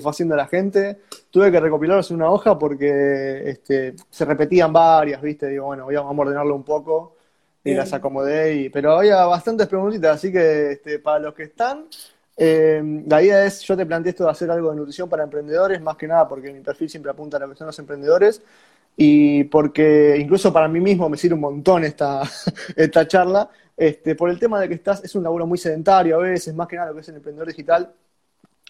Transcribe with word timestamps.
que 0.00 0.02
fue 0.02 0.10
haciendo 0.10 0.34
la 0.34 0.46
gente. 0.46 0.98
Tuve 1.30 1.52
que 1.52 1.60
recopilarlos 1.60 2.10
en 2.10 2.16
una 2.16 2.30
hoja 2.30 2.58
porque 2.58 3.42
este, 3.50 3.94
se 4.08 4.24
repetían 4.24 4.72
varias, 4.72 5.20
¿viste? 5.20 5.46
Digo, 5.48 5.66
bueno, 5.66 5.84
voy 5.84 5.94
a, 5.94 6.00
vamos 6.00 6.18
a 6.18 6.22
ordenarlo 6.22 6.54
un 6.54 6.64
poco 6.64 7.16
y 7.62 7.74
las 7.74 7.92
acomodé. 7.92 8.54
Y, 8.54 8.68
pero 8.70 8.92
había 8.92 9.24
bastantes 9.26 9.66
preguntitas, 9.68 10.16
así 10.16 10.32
que 10.32 10.72
este, 10.72 10.98
para 10.98 11.18
los 11.18 11.34
que 11.34 11.44
están, 11.44 11.86
eh, 12.36 12.82
la 13.06 13.22
idea 13.22 13.44
es, 13.44 13.60
yo 13.60 13.76
te 13.76 13.84
planteé 13.84 14.10
esto 14.10 14.24
de 14.24 14.30
hacer 14.30 14.50
algo 14.50 14.70
de 14.70 14.76
nutrición 14.76 15.08
para 15.08 15.24
emprendedores, 15.24 15.80
más 15.80 15.96
que 15.96 16.08
nada 16.08 16.26
porque 16.26 16.52
mi 16.52 16.60
perfil 16.60 16.88
siempre 16.88 17.10
apunta 17.10 17.36
a 17.36 17.40
lo 17.40 17.50
que 17.50 17.56
son 17.56 17.66
los 17.66 17.78
emprendedores 17.78 18.42
y 18.96 19.44
porque 19.44 20.16
incluso 20.18 20.52
para 20.52 20.68
mí 20.68 20.80
mismo 20.80 21.08
me 21.08 21.16
sirve 21.16 21.34
un 21.34 21.40
montón 21.40 21.84
esta, 21.84 22.22
esta 22.76 23.06
charla, 23.06 23.50
este, 23.76 24.14
por 24.14 24.30
el 24.30 24.38
tema 24.38 24.60
de 24.60 24.68
que 24.68 24.74
estás, 24.74 25.04
es 25.04 25.14
un 25.14 25.22
laburo 25.22 25.46
muy 25.46 25.58
sedentario 25.58 26.16
a 26.16 26.20
veces, 26.20 26.54
más 26.54 26.68
que 26.68 26.76
nada 26.76 26.88
lo 26.88 26.94
que 26.94 27.00
es 27.00 27.08
el 27.08 27.16
emprendedor 27.16 27.48
digital, 27.48 27.92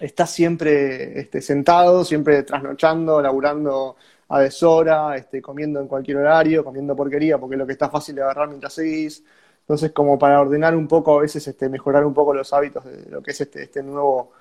estás 0.00 0.30
siempre 0.30 1.20
este, 1.20 1.42
sentado, 1.42 2.04
siempre 2.04 2.42
trasnochando, 2.42 3.20
laburando 3.20 3.96
a 4.28 4.40
deshora, 4.40 5.16
este, 5.16 5.42
comiendo 5.42 5.80
en 5.80 5.88
cualquier 5.88 6.18
horario, 6.18 6.64
comiendo 6.64 6.96
porquería, 6.96 7.38
porque 7.38 7.54
es 7.56 7.58
lo 7.58 7.66
que 7.66 7.72
está 7.72 7.90
fácil 7.90 8.14
de 8.16 8.22
agarrar 8.22 8.48
mientras 8.48 8.72
seguís. 8.72 9.22
Entonces, 9.60 9.92
como 9.92 10.18
para 10.18 10.40
ordenar 10.40 10.74
un 10.74 10.88
poco, 10.88 11.18
a 11.18 11.22
veces 11.22 11.46
este, 11.46 11.68
mejorar 11.68 12.04
un 12.04 12.14
poco 12.14 12.34
los 12.34 12.52
hábitos 12.52 12.84
de 12.84 13.10
lo 13.10 13.22
que 13.22 13.32
es 13.32 13.40
este, 13.40 13.64
este 13.64 13.82
nuevo 13.82 14.32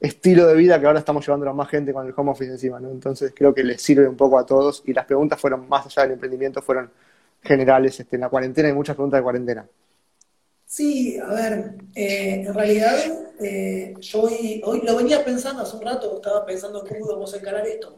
estilo 0.00 0.46
de 0.46 0.54
vida 0.54 0.78
que 0.80 0.86
ahora 0.86 1.00
estamos 1.00 1.26
llevando 1.26 1.48
a 1.48 1.52
más 1.52 1.68
gente 1.68 1.92
con 1.92 2.06
el 2.06 2.14
home 2.16 2.30
office 2.30 2.52
encima, 2.52 2.78
¿no? 2.80 2.90
Entonces 2.90 3.32
creo 3.34 3.54
que 3.54 3.64
les 3.64 3.82
sirve 3.82 4.06
un 4.08 4.16
poco 4.16 4.38
a 4.38 4.46
todos 4.46 4.82
y 4.86 4.92
las 4.92 5.06
preguntas 5.06 5.40
fueron 5.40 5.68
más 5.68 5.86
allá 5.86 6.02
del 6.02 6.12
emprendimiento, 6.12 6.62
fueron 6.62 6.90
generales 7.42 7.98
este, 8.00 8.16
en 8.16 8.22
la 8.22 8.28
cuarentena 8.28 8.68
y 8.68 8.72
muchas 8.72 8.94
preguntas 8.96 9.18
de 9.18 9.22
cuarentena. 9.22 9.66
Sí, 10.68 11.18
a 11.18 11.32
ver, 11.32 11.76
eh, 11.94 12.44
en 12.46 12.54
realidad 12.54 12.94
eh, 13.40 13.94
yo 14.00 14.22
hoy, 14.22 14.60
hoy 14.64 14.82
lo 14.82 14.96
venía 14.96 15.24
pensando 15.24 15.62
hace 15.62 15.76
un 15.76 15.82
rato, 15.82 16.16
estaba 16.16 16.44
pensando 16.44 16.84
cómo 16.86 17.06
íbamos 17.06 17.32
a 17.34 17.38
encarar 17.38 17.66
esto. 17.66 17.96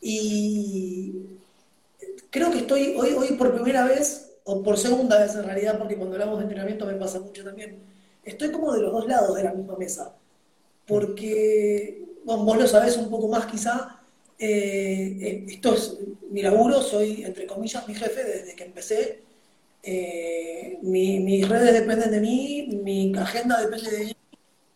Y 0.00 1.14
creo 2.30 2.50
que 2.50 2.58
estoy 2.58 2.94
hoy, 2.98 3.12
hoy 3.12 3.28
por 3.36 3.54
primera 3.54 3.84
vez, 3.86 4.32
o 4.44 4.62
por 4.62 4.76
segunda 4.78 5.20
vez 5.20 5.34
en 5.36 5.44
realidad, 5.44 5.78
porque 5.78 5.96
cuando 5.96 6.16
hablamos 6.16 6.38
de 6.38 6.44
entrenamiento 6.44 6.86
me 6.86 6.94
pasa 6.94 7.20
mucho 7.20 7.44
también, 7.44 7.78
estoy 8.24 8.50
como 8.50 8.72
de 8.72 8.82
los 8.82 8.92
dos 8.92 9.06
lados 9.06 9.36
de 9.36 9.44
la 9.44 9.52
misma 9.54 9.76
mesa. 9.76 10.14
Porque, 10.86 12.04
bueno, 12.24 12.44
vos 12.44 12.58
lo 12.58 12.66
sabés 12.66 12.96
un 12.96 13.10
poco 13.10 13.28
más 13.28 13.46
quizá, 13.46 14.00
eh, 14.38 15.46
esto 15.48 15.74
es 15.74 15.98
mi 16.30 16.42
laburo, 16.42 16.82
soy 16.82 17.24
entre 17.24 17.46
comillas 17.46 17.88
mi 17.88 17.94
jefe 17.94 18.24
desde 18.24 18.56
que 18.56 18.64
empecé 18.64 19.22
eh, 19.86 20.78
mi, 20.82 21.20
mis 21.20 21.46
redes 21.46 21.74
dependen 21.74 22.10
de 22.10 22.20
mí, 22.20 22.80
mi 22.82 23.14
agenda 23.16 23.60
depende 23.60 23.90
de 23.90 24.04
mí 24.06 24.16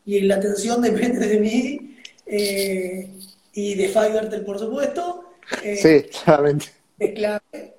y 0.05 0.21
la 0.21 0.37
atención 0.37 0.83
depende 0.83 1.27
de 1.27 1.39
mí 1.39 1.97
eh, 2.27 3.11
y 3.53 3.75
de 3.75 3.89
Fivertel, 3.89 4.45
por 4.45 4.59
supuesto. 4.59 5.25
Eh, 5.63 5.77
sí, 5.77 6.11
claramente. 6.23 6.67
Es 6.99 7.15
clave. 7.15 7.75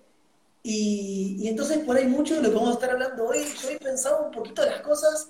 Y, 0.63 1.37
y, 1.39 1.47
entonces 1.47 1.79
por 1.79 1.95
ahí 1.97 2.05
mucho 2.05 2.35
de 2.35 2.41
lo 2.41 2.49
que 2.49 2.55
vamos 2.55 2.71
a 2.71 2.73
estar 2.73 2.89
hablando 2.89 3.27
hoy, 3.27 3.39
yo 3.61 3.69
he 3.69 3.77
pensado 3.77 4.25
un 4.25 4.31
poquito 4.31 4.63
de 4.63 4.71
las 4.71 4.81
cosas 4.81 5.29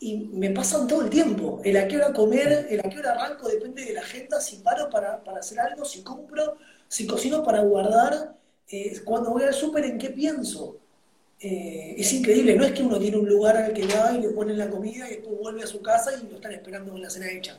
y 0.00 0.16
me 0.32 0.50
pasan 0.50 0.88
todo 0.88 1.02
el 1.02 1.10
tiempo. 1.10 1.60
El 1.64 1.76
a 1.76 1.86
qué 1.86 1.96
hora 1.96 2.12
comer, 2.12 2.66
el 2.68 2.80
a 2.80 2.90
qué 2.90 2.98
hora 2.98 3.12
arranco, 3.12 3.48
depende 3.48 3.84
de 3.84 3.92
la 3.94 4.00
agenda, 4.00 4.40
si 4.40 4.56
paro 4.56 4.90
para, 4.90 5.22
para 5.22 5.38
hacer 5.38 5.58
algo, 5.60 5.84
si 5.84 6.02
compro, 6.02 6.56
si 6.88 7.06
cocino 7.06 7.44
para 7.44 7.60
guardar, 7.60 8.34
cuando 9.04 9.30
voy 9.30 9.44
al 9.44 9.54
súper, 9.54 9.84
en 9.84 9.98
qué 9.98 10.10
pienso. 10.10 10.77
Eh, 11.40 11.94
es 11.96 12.12
increíble, 12.12 12.56
no 12.56 12.64
es 12.64 12.72
que 12.72 12.82
uno 12.82 12.98
tiene 12.98 13.16
un 13.16 13.28
lugar 13.28 13.56
al 13.56 13.72
que 13.72 13.86
va 13.86 14.12
y 14.12 14.20
le 14.20 14.30
ponen 14.30 14.58
la 14.58 14.68
comida 14.68 15.06
y 15.06 15.16
después 15.16 15.38
vuelve 15.38 15.62
a 15.62 15.66
su 15.66 15.80
casa 15.80 16.10
y 16.14 16.28
lo 16.28 16.36
están 16.36 16.52
esperando 16.52 16.90
con 16.90 17.00
la 17.00 17.10
cena 17.10 17.30
hecha. 17.30 17.56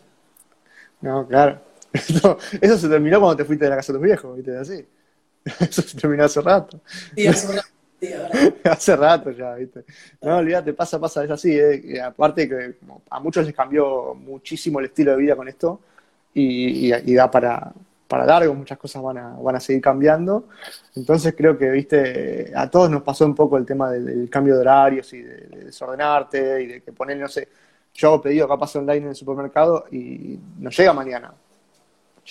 No, 1.02 1.26
claro. 1.28 1.62
Eso, 1.94 2.38
eso 2.62 2.78
se 2.78 2.88
terminó 2.88 3.20
cuando 3.20 3.38
te 3.38 3.46
fuiste 3.46 3.66
de 3.66 3.72
la 3.72 3.78
casa 3.78 3.92
de 3.92 3.98
tus 3.98 4.06
viejos, 4.06 4.36
¿viste? 4.36 4.56
Así. 4.56 4.86
Eso 5.60 5.82
se 5.82 5.98
terminó 5.98 6.26
hace 6.26 6.40
rato. 6.40 6.80
Sí, 7.16 7.26
hace 7.26 7.48
rato. 7.48 7.70
hace 8.64 8.96
rato 8.96 9.32
ya, 9.32 9.56
¿viste? 9.56 9.84
No, 10.22 10.38
olvídate, 10.38 10.74
pasa, 10.74 11.00
pasa, 11.00 11.24
es 11.24 11.32
así. 11.32 11.58
¿eh? 11.58 12.00
aparte 12.02 12.48
que 12.48 12.76
a 13.10 13.20
muchos 13.20 13.46
les 13.46 13.56
cambió 13.56 14.14
muchísimo 14.14 14.80
el 14.80 14.86
estilo 14.86 15.12
de 15.12 15.18
vida 15.18 15.36
con 15.36 15.48
esto 15.48 15.80
y, 16.34 16.90
y, 16.90 16.94
y 16.94 17.14
da 17.16 17.30
para, 17.32 17.74
para 18.10 18.26
largo, 18.26 18.56
muchas 18.56 18.80
cosas 18.80 19.04
van 19.04 19.20
a, 19.20 19.30
van 19.40 19.56
a 19.56 19.60
seguir 19.60 19.84
cambiando. 19.84 20.46
Entonces 20.96 21.36
creo 21.38 21.56
que, 21.56 21.70
viste, 21.70 22.52
a 22.56 22.68
todos 22.68 22.90
nos 22.90 23.04
pasó 23.04 23.24
un 23.24 23.36
poco 23.36 23.56
el 23.56 23.68
tema 23.68 23.92
del, 23.92 24.28
cambio 24.32 24.56
de 24.56 24.62
horarios 24.62 25.14
y 25.14 25.22
de, 25.22 25.66
desordenarte 25.66 26.64
y 26.64 26.66
de 26.66 26.82
que 26.82 26.92
poner, 26.92 27.18
no 27.18 27.28
sé, 27.28 27.48
yo 27.94 28.08
hago 28.08 28.22
pedido 28.24 28.48
capaz 28.48 28.76
online 28.76 28.98
en 28.98 29.08
el 29.10 29.16
supermercado 29.16 29.86
y 29.92 30.40
no 30.58 30.72
llega 30.72 30.92
mañana, 30.92 31.34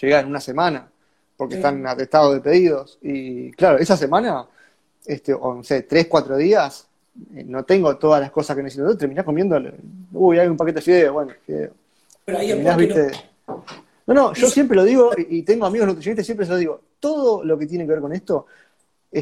llega 0.00 0.18
en 0.18 0.26
una 0.26 0.40
semana, 0.40 0.90
porque 1.36 1.54
están 1.54 1.86
atestados 1.86 2.34
de 2.34 2.40
pedidos. 2.40 2.98
Y 3.00 3.52
claro, 3.52 3.78
esa 3.78 3.96
semana, 3.96 4.46
este, 5.06 5.32
o 5.32 5.54
no 5.54 5.62
sé, 5.62 5.82
tres, 5.82 6.08
cuatro 6.08 6.36
días, 6.36 6.88
eh, 7.36 7.44
no 7.46 7.64
tengo 7.64 7.96
todas 7.98 8.20
las 8.20 8.32
cosas 8.32 8.56
que 8.56 8.64
necesito. 8.64 8.98
Terminás 8.98 9.24
comiendo, 9.24 9.62
uy, 10.12 10.40
hay 10.40 10.48
un 10.48 10.56
paquete 10.56 10.80
de 10.80 10.82
fideos, 10.82 11.12
bueno, 11.12 11.32
Pero 11.46 12.38
ahí 12.38 12.48
Terminás, 12.48 12.76
viste, 12.76 13.10
no, 13.46 13.64
no, 14.14 14.32
yo 14.32 14.48
siempre 14.48 14.76
lo 14.76 14.84
digo, 14.84 15.10
y 15.16 15.42
tengo 15.42 15.66
amigos 15.66 15.88
nutricionistas, 15.88 16.24
siempre 16.24 16.46
se 16.46 16.52
lo 16.52 16.58
digo, 16.58 16.80
todo 16.98 17.44
lo 17.44 17.58
que 17.58 17.66
tiene 17.66 17.84
que 17.84 17.92
ver 17.92 18.00
con 18.00 18.12
esto, 18.12 18.46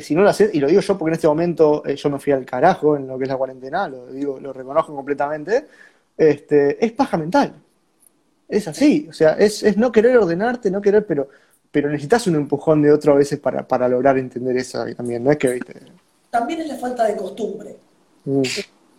si 0.00 0.14
no 0.14 0.22
lo 0.22 0.30
haces, 0.30 0.54
y 0.54 0.60
lo 0.60 0.68
digo 0.68 0.80
yo 0.80 0.98
porque 0.98 1.10
en 1.10 1.14
este 1.14 1.28
momento 1.28 1.82
eh, 1.84 1.96
yo 1.96 2.10
me 2.10 2.18
fui 2.18 2.32
al 2.32 2.44
carajo 2.44 2.96
en 2.96 3.06
lo 3.06 3.16
que 3.18 3.24
es 3.24 3.28
la 3.28 3.36
cuarentena, 3.36 3.88
lo 3.88 4.06
digo, 4.06 4.38
lo 4.40 4.52
reconozco 4.52 4.94
completamente, 4.94 5.66
este, 6.16 6.84
es 6.84 6.92
paja 6.92 7.16
mental. 7.16 7.54
Es 8.48 8.68
así, 8.68 9.06
o 9.10 9.12
sea, 9.12 9.32
es, 9.32 9.62
es 9.64 9.76
no 9.76 9.90
querer 9.90 10.16
ordenarte, 10.18 10.70
no 10.70 10.80
querer, 10.80 11.04
pero, 11.04 11.28
pero 11.70 11.88
necesitas 11.90 12.26
un 12.28 12.36
empujón 12.36 12.80
de 12.80 12.92
otro 12.92 13.12
a 13.12 13.16
veces 13.16 13.40
para, 13.40 13.66
para 13.66 13.88
lograr 13.88 14.16
entender 14.18 14.56
eso 14.56 14.84
también, 14.96 15.24
¿no 15.24 15.32
es 15.32 15.36
que, 15.36 15.48
viste? 15.48 15.74
También 16.30 16.60
es 16.60 16.68
la 16.68 16.76
falta 16.76 17.04
de 17.06 17.16
costumbre. 17.16 17.76
Mm. 18.24 18.42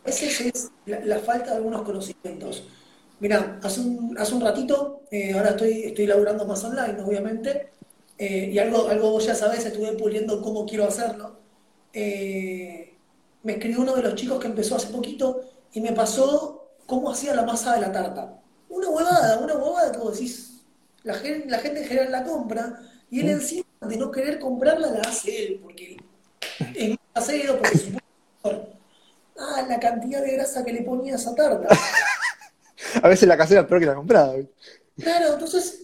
A 0.03 0.05
veces 0.05 0.41
es 0.41 0.71
la, 0.85 0.99
la 0.99 1.19
falta 1.19 1.51
de 1.51 1.57
algunos 1.57 1.81
conocimientos. 1.83 2.65
Mira, 3.19 3.59
hace 3.63 3.81
un, 3.81 4.15
hace 4.17 4.35
un 4.35 4.41
ratito, 4.41 5.01
eh, 5.09 5.33
ahora 5.33 5.51
estoy, 5.51 5.83
estoy 5.85 6.05
laburando 6.05 6.45
más 6.45 6.63
online, 6.63 7.01
obviamente, 7.01 7.71
eh, 8.17 8.49
y 8.51 8.59
algo, 8.59 8.87
algo 8.87 9.11
vos 9.11 9.25
ya 9.25 9.33
sabés, 9.33 9.65
estuve 9.65 9.93
puliendo 9.93 10.41
cómo 10.41 10.65
quiero 10.65 10.85
hacerlo. 10.85 11.39
Eh, 11.93 12.95
me 13.41 13.53
escribió 13.53 13.81
uno 13.81 13.95
de 13.95 14.03
los 14.03 14.15
chicos 14.15 14.39
que 14.39 14.47
empezó 14.47 14.75
hace 14.75 14.89
poquito 14.89 15.41
y 15.73 15.81
me 15.81 15.93
pasó 15.93 16.69
cómo 16.85 17.09
hacía 17.09 17.33
la 17.33 17.43
masa 17.43 17.75
de 17.75 17.81
la 17.81 17.91
tarta. 17.91 18.39
Una 18.69 18.89
huevada, 18.89 19.39
una 19.39 19.55
huevada 19.55 19.91
que 19.91 19.97
vos 19.97 20.13
decís, 20.13 20.61
la 21.03 21.15
gente, 21.15 21.49
la 21.49 21.59
gente 21.59 21.81
en 21.81 21.87
general 21.87 22.11
la 22.11 22.23
compra, 22.23 22.81
y 23.09 23.21
él 23.21 23.29
encima 23.29 23.65
de 23.81 23.97
no 23.97 24.11
querer 24.11 24.39
comprarla 24.39 24.91
la 24.91 25.01
hace 25.01 25.45
él, 25.45 25.59
porque 25.63 25.97
es 26.75 26.89
más 26.89 26.99
casero, 27.13 27.57
porque 27.57 27.77
supuesto, 27.77 28.03
ah, 29.39 29.65
la 29.67 29.79
cantidad 29.79 30.21
de 30.21 30.33
grasa 30.33 30.63
que 30.63 30.73
le 30.73 30.81
ponía 30.83 31.13
a 31.13 31.17
esa 31.17 31.33
tarta. 31.33 31.67
a 33.03 33.07
veces 33.07 33.27
la 33.27 33.37
casera 33.37 33.61
es 33.61 33.67
peor 33.67 33.79
que 33.79 33.85
la 33.85 33.95
comprada. 33.95 34.35
Claro, 34.97 35.33
entonces, 35.33 35.81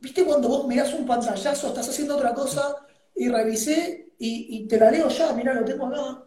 ¿viste 0.00 0.24
cuando 0.24 0.48
vos 0.48 0.66
mirás 0.66 0.92
un 0.92 1.06
pantallazo, 1.06 1.68
estás 1.68 1.88
haciendo 1.88 2.16
otra 2.16 2.34
cosa 2.34 2.76
y 3.14 3.28
revisé 3.28 4.08
y, 4.18 4.66
te 4.66 4.78
la 4.78 4.90
leo 4.90 5.08
ya, 5.08 5.32
mira, 5.32 5.54
lo 5.54 5.64
tengo 5.64 5.86
acá? 5.86 6.24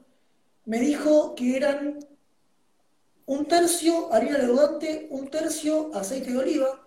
Me 0.65 0.79
dijo 0.79 1.35
que 1.35 1.55
eran 1.55 1.99
un 3.27 3.45
tercio 3.45 4.11
harina 4.11 4.37
leudante, 4.37 5.07
un 5.11 5.29
tercio 5.29 5.91
aceite 5.93 6.31
de 6.31 6.37
oliva. 6.37 6.81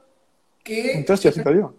Que, 0.62 0.94
¿Un 0.96 1.04
tercio 1.04 1.30
aceite 1.30 1.48
de 1.48 1.54
oliva? 1.54 1.72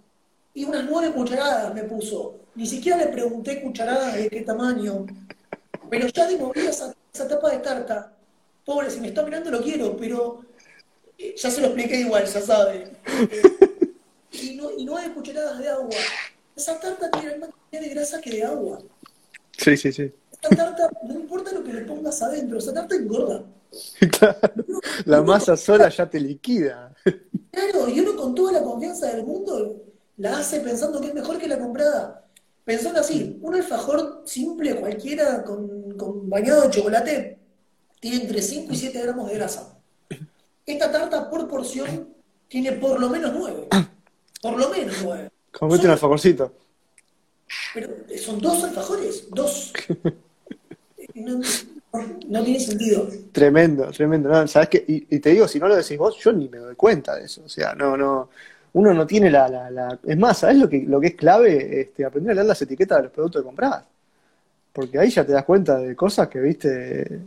Y 0.54 0.66
unas 0.66 0.86
nueve 0.90 1.14
cucharadas 1.14 1.74
me 1.74 1.84
puso. 1.84 2.38
Ni 2.56 2.66
siquiera 2.66 2.98
le 2.98 3.08
pregunté 3.08 3.62
cucharadas 3.62 4.16
de 4.16 4.30
qué 4.30 4.42
tamaño. 4.42 5.06
Pero 5.90 6.08
ya 6.08 6.28
de 6.28 6.38
movida 6.38 6.70
esa, 6.70 6.96
esa 7.14 7.28
tapa 7.28 7.52
de 7.52 7.60
tarta. 7.60 8.14
Pobre, 8.66 8.90
si 8.90 9.00
me 9.00 9.10
está 9.10 9.24
mirando 9.24 9.52
lo 9.52 9.62
quiero, 9.62 9.96
pero 9.96 10.42
ya 11.36 11.52
se 11.52 11.62
lo 11.62 11.68
expliqué 11.68 12.02
igual, 12.02 12.26
ya 12.26 12.42
sabe. 12.42 12.92
y, 14.32 14.56
no, 14.56 14.72
y 14.72 14.86
nueve 14.86 15.14
cucharadas 15.14 15.60
de 15.60 15.70
agua. 15.70 15.96
Esa 16.56 16.80
tarta 16.80 17.10
tiene 17.12 17.38
más 17.38 17.50
de 17.72 17.90
grasa 17.90 18.22
que 18.22 18.32
de 18.32 18.44
agua. 18.44 18.80
Sí, 19.58 19.78
sí, 19.78 19.92
sí. 19.92 20.12
Esta 20.32 20.50
tarta, 20.56 20.90
no 21.04 21.14
importa 21.14 21.52
lo 21.52 21.64
que 21.64 21.74
le 21.74 21.82
pongas 21.82 22.22
adentro, 22.22 22.60
esa 22.60 22.74
tarta 22.74 22.96
engorda. 22.96 23.44
Claro. 24.18 24.66
La 25.06 25.22
masa 25.22 25.56
sola 25.56 25.90
ya 25.90 26.10
te 26.10 26.20
liquida. 26.20 26.96
Claro, 27.52 27.88
y 27.88 28.00
uno 28.00 28.16
con 28.16 28.34
toda 28.34 28.54
la 28.54 28.64
confianza 28.64 29.14
del 29.14 29.26
mundo 29.26 29.84
la 30.18 30.40
hace 30.40 30.60
pensando 30.62 31.00
que 31.00 31.08
es 31.08 31.14
mejor 31.14 31.38
que 31.38 31.48
la 31.48 31.60
comprada. 31.60 32.26
Pensando 32.66 33.00
así, 33.00 33.38
un 33.42 33.56
alfajor 33.56 34.24
simple 34.26 34.76
cualquiera 34.76 35.44
con, 35.44 35.92
con 35.98 36.30
bañado 36.30 36.64
de 36.64 36.70
chocolate 36.70 37.40
tiene 38.00 38.24
entre 38.24 38.42
5 38.42 38.74
y 38.74 38.76
7 38.76 39.02
gramos 39.02 39.28
de 39.30 39.36
grasa. 39.36 39.79
Esta 40.70 40.92
tarta 40.92 41.28
por 41.28 41.48
porción 41.48 42.10
tiene 42.48 42.74
por 42.74 43.00
lo 43.00 43.10
menos 43.10 43.34
nueve. 43.34 43.68
Por 44.40 44.56
lo 44.56 44.70
menos 44.70 44.96
nueve. 45.04 45.30
Comete 45.52 45.86
un 45.86 45.92
alfajorcito. 45.92 46.54
Pero 47.74 47.90
son 48.20 48.40
dos 48.40 48.64
alfajores, 48.64 49.28
dos. 49.32 49.74
No 52.28 52.44
tiene 52.44 52.60
sentido. 52.60 53.08
Tremendo, 53.32 53.90
tremendo. 53.90 54.30
No, 54.30 54.48
¿sabes 54.48 54.70
qué? 54.70 54.86
Y, 54.88 55.16
y 55.16 55.20
te 55.20 55.32
digo, 55.32 55.48
si 55.48 55.60
no 55.60 55.68
lo 55.68 55.76
decís 55.76 55.98
vos, 55.98 56.16
yo 56.20 56.32
ni 56.32 56.48
me 56.48 56.60
doy 56.60 56.76
cuenta 56.76 57.16
de 57.16 57.26
eso. 57.26 57.42
O 57.44 57.50
sea, 57.50 57.74
no, 57.74 57.98
no. 57.98 58.30
Uno 58.74 58.94
no 58.94 59.08
tiene 59.08 59.32
la, 59.32 59.50
la, 59.50 59.72
la... 59.72 60.00
Es 60.06 60.18
más, 60.18 60.38
¿sabes 60.38 60.58
lo 60.58 60.70
que, 60.70 60.84
lo 60.84 61.02
que 61.02 61.08
es 61.08 61.16
clave? 61.16 61.82
Este, 61.82 62.06
aprender 62.06 62.32
a 62.32 62.36
leer 62.36 62.46
las 62.46 62.62
etiquetas 62.62 63.00
de 63.00 63.04
los 63.06 63.12
productos 63.12 63.42
que 63.42 63.46
compras. 63.48 63.84
Porque 64.72 65.00
ahí 65.00 65.10
ya 65.10 65.26
te 65.26 65.32
das 65.32 65.44
cuenta 65.44 65.80
de 65.80 65.96
cosas 65.96 66.28
que, 66.28 66.40
viste, 66.40 67.20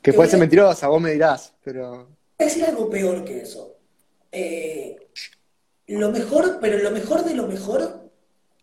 que 0.00 0.12
pueden 0.14 0.30
ser 0.30 0.40
mentirosas, 0.40 0.88
vos 0.88 1.02
me 1.02 1.12
dirás, 1.12 1.52
pero... 1.62 2.16
Decir 2.38 2.64
algo 2.64 2.90
peor 2.90 3.24
que 3.24 3.40
eso. 3.42 3.74
Eh, 4.32 4.96
lo 5.88 6.10
mejor, 6.10 6.58
pero 6.60 6.78
lo 6.78 6.90
mejor 6.90 7.24
de 7.24 7.34
lo 7.34 7.46
mejor 7.46 8.10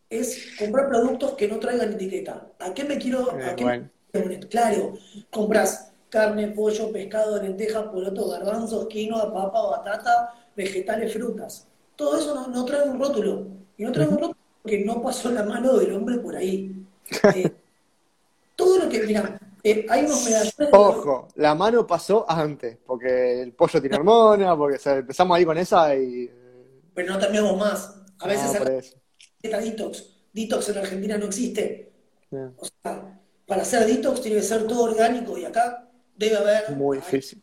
es 0.10 0.54
comprar 0.60 0.88
productos 0.90 1.31
que 1.34 1.48
no 1.48 1.60
traigan 1.60 1.94
etiqueta. 1.94 2.50
¿A 2.60 2.74
qué 2.74 2.84
me 2.84 2.98
quiero...? 2.98 3.40
Eh, 3.40 3.46
a 3.46 3.56
qué 3.56 3.64
bueno. 3.64 3.90
me- 4.14 4.40
Claro, 4.42 4.94
compras 5.31 5.92
carne, 6.10 6.50
pollo, 6.50 6.92
pescado, 6.92 7.42
lentejas, 7.42 7.86
porotos, 7.88 8.30
garbanzos, 8.31 8.88
quinoa, 8.88 9.34
papa, 9.34 9.62
batata, 9.78 10.36
vegetales, 10.56 11.12
frutas. 11.12 11.66
Todo 11.96 12.20
eso 12.20 12.36
no, 12.36 12.48
no 12.50 12.66
trae 12.66 12.88
un 12.88 13.00
rótulo. 13.00 13.48
Y 13.78 13.84
no 13.84 13.92
trae 13.92 14.08
un 14.08 14.20
rótulo 14.20 14.38
porque 14.62 14.86
no 14.86 15.02
pasó 15.02 15.31
la 15.31 15.44
mano 15.44 15.75
del 15.78 15.94
hombre 15.94 16.18
por 16.20 16.36
ahí. 16.36 16.72
Eh, 17.36 17.52
todo 18.56 18.78
lo 18.80 18.90
que, 18.90 19.02
mira, 19.04 19.40
eh, 19.63 19.86
hay 19.89 20.04
unos 20.06 20.24
medallones 20.25 20.57
de- 20.57 20.69
Ojo, 20.71 21.27
la 21.36 21.56
mano 21.56 21.88
pasó 21.88 22.25
antes, 22.30 22.77
porque 22.86 23.42
el 23.42 23.54
pollo 23.54 23.80
tiene 23.81 23.95
hormona, 23.98 24.56
porque 24.57 24.77
o 24.77 24.80
sea, 24.80 24.98
empezamos 24.98 25.38
ahí 25.38 25.45
con 25.45 25.57
esa 25.57 25.95
y... 25.95 26.30
pero 26.94 27.13
no 27.13 27.19
terminamos 27.19 27.57
más. 27.57 28.01
A 28.19 28.27
veces 28.27 28.60
No, 28.60 28.65
dieta 29.42 29.60
detox. 29.60 30.10
Detox 30.33 30.69
en 30.69 30.77
Argentina 30.77 31.18
no 31.18 31.25
existe. 31.25 31.92
Yeah, 32.31 32.51
O 32.57 32.65
sea, 32.65 33.19
para 33.45 33.62
hacer 33.62 33.86
detox 33.86 34.21
tiene 34.21 34.38
que 34.38 34.44
ser 34.44 34.65
todo 34.68 34.83
orgánico 34.83 35.38
y 35.38 35.45
acá 35.45 35.88
debe 36.15 36.38
haber. 36.38 36.71
Muy 36.71 36.98
difícil. 36.98 37.42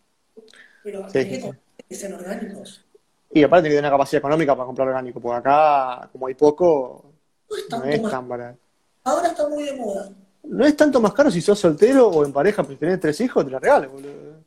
pero 0.83 1.09
Sí, 1.11 1.19
hay 1.19 1.29
que 1.41 1.53
que 1.89 1.95
sean 1.95 2.15
orgánicos. 2.15 2.85
Y 3.33 3.43
aparte 3.43 3.63
tiene 3.65 3.75
que 3.75 3.79
tener 3.79 3.91
una 3.91 3.97
capacidad 3.99 4.19
económica 4.19 4.55
para 4.57 4.67
comprar 4.67 4.89
orgánico, 4.89 5.21
porque 5.21 5.39
acá, 5.39 6.09
como 6.11 6.27
hay 6.27 6.35
poco, 6.35 7.13
No 7.49 7.57
es 7.85 8.01
no 8.01 8.07
es 8.07 8.11
tan 8.11 8.29
barato. 8.29 8.59
Ahora 9.05 9.29
está 9.29 9.49
muy 9.49 9.65
de 9.65 9.73
moda. 9.75 10.11
No 10.45 10.65
es 10.67 10.77
tanto 10.77 11.01
más 11.01 11.13
caro 11.13 11.31
si 11.31 11.41
sos 11.41 11.59
soltero 11.59 12.09
o 12.09 12.25
en 12.25 12.33
pareja, 12.33 12.63
pero 12.63 12.75
si 12.75 12.81
tenés 12.81 13.01
tres 13.01 13.21
hijos, 13.21 13.45
te 13.45 13.51
la 13.51 13.59
regalo, 13.59 13.91
boludo. 13.91 14.41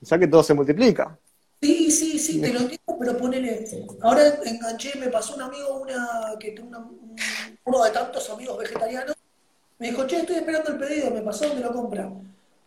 Pensá 0.00 0.18
que 0.18 0.26
todo 0.28 0.42
se 0.42 0.54
multiplica. 0.54 1.18
Sí, 1.60 1.90
sí, 1.90 2.18
sí, 2.18 2.40
te 2.40 2.52
lo 2.52 2.60
entiendo, 2.60 2.96
pero 2.98 3.16
ponele. 3.16 3.68
Ahora 4.02 4.22
enganché, 4.44 4.96
me 4.98 5.08
pasó 5.08 5.34
un 5.34 5.42
amigo, 5.42 5.80
una 5.80 6.34
que 6.38 6.54
una- 6.62 6.78
un- 6.78 7.16
uno 7.64 7.84
de 7.84 7.90
tantos 7.90 8.30
amigos 8.30 8.58
vegetarianos. 8.58 9.16
Me 9.78 9.90
dijo, 9.90 10.06
che, 10.06 10.18
estoy 10.20 10.36
esperando 10.36 10.70
el 10.70 10.78
pedido, 10.78 11.10
me 11.10 11.20
pasó 11.22 11.46
donde 11.48 11.62
lo 11.62 11.72
compra. 11.72 12.10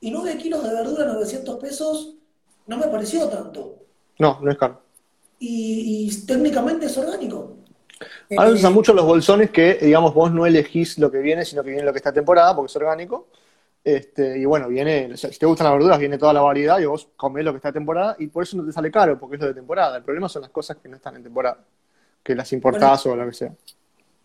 Y 0.01 0.11
9 0.11 0.37
kilos 0.37 0.63
de 0.63 0.73
verdura, 0.73 1.05
900 1.05 1.57
pesos, 1.59 2.15
no 2.67 2.77
me 2.77 2.87
pareció 2.87 3.27
tanto. 3.29 3.77
No, 4.19 4.39
no 4.41 4.51
es 4.51 4.57
caro. 4.57 4.81
Y, 5.39 6.07
y 6.09 6.25
técnicamente 6.25 6.85
es 6.85 6.97
orgánico. 6.97 7.55
Ahora 8.35 8.49
se 8.51 8.55
Eh, 8.55 8.57
usan 8.57 8.73
mucho 8.73 8.93
los 8.93 9.05
bolsones 9.05 9.51
que, 9.51 9.75
digamos, 9.75 10.13
vos 10.13 10.31
no 10.31 10.45
elegís 10.45 10.97
lo 10.99 11.11
que 11.11 11.19
viene, 11.19 11.45
sino 11.45 11.63
que 11.63 11.69
viene 11.71 11.83
lo 11.85 11.91
que 11.93 11.97
está 11.97 12.13
temporada, 12.13 12.55
porque 12.55 12.69
es 12.71 12.75
orgánico. 12.77 13.27
Este, 13.83 14.37
y 14.39 14.45
bueno, 14.45 14.67
viene, 14.69 15.17
si 15.17 15.29
te 15.39 15.45
gustan 15.47 15.65
las 15.65 15.73
verduras, 15.75 15.99
viene 15.99 16.17
toda 16.17 16.33
la 16.33 16.41
variedad 16.41 16.79
y 16.79 16.85
vos 16.85 17.09
comés 17.17 17.43
lo 17.45 17.51
que 17.51 17.57
está 17.57 17.69
en 17.69 17.75
temporada 17.75 18.15
y 18.19 18.27
por 18.27 18.43
eso 18.43 18.57
no 18.57 18.65
te 18.65 18.71
sale 18.71 18.91
caro, 18.91 19.19
porque 19.19 19.35
es 19.37 19.41
lo 19.41 19.47
de 19.47 19.53
temporada. 19.55 19.97
El 19.97 20.03
problema 20.03 20.29
son 20.29 20.43
las 20.43 20.51
cosas 20.51 20.77
que 20.77 20.89
no 20.89 20.97
están 20.97 21.15
en 21.17 21.23
temporada, 21.23 21.65
que 22.23 22.35
las 22.35 22.51
importás 22.53 23.05
o 23.07 23.15
lo 23.15 23.25
que 23.27 23.33
sea. 23.33 23.53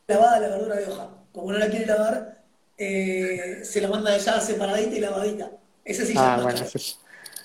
lavada 0.08 0.40
la 0.40 0.49
verdura 0.49 0.76
de 0.76 0.87
hoja. 0.87 1.08
Como 1.32 1.52
no 1.52 1.58
la 1.58 1.69
quiere 1.69 1.87
lavar, 1.87 2.44
eh, 2.78 3.61
se 3.62 3.81
la 3.81 3.88
manda 3.88 4.17
ya 4.17 4.40
separadita 4.40 4.96
y 4.96 5.00
lavadita. 5.00 5.50
Ese 5.84 6.06
sí 6.06 6.14
Ah, 6.14 6.40
bueno, 6.43 6.61
ese, 6.62 6.96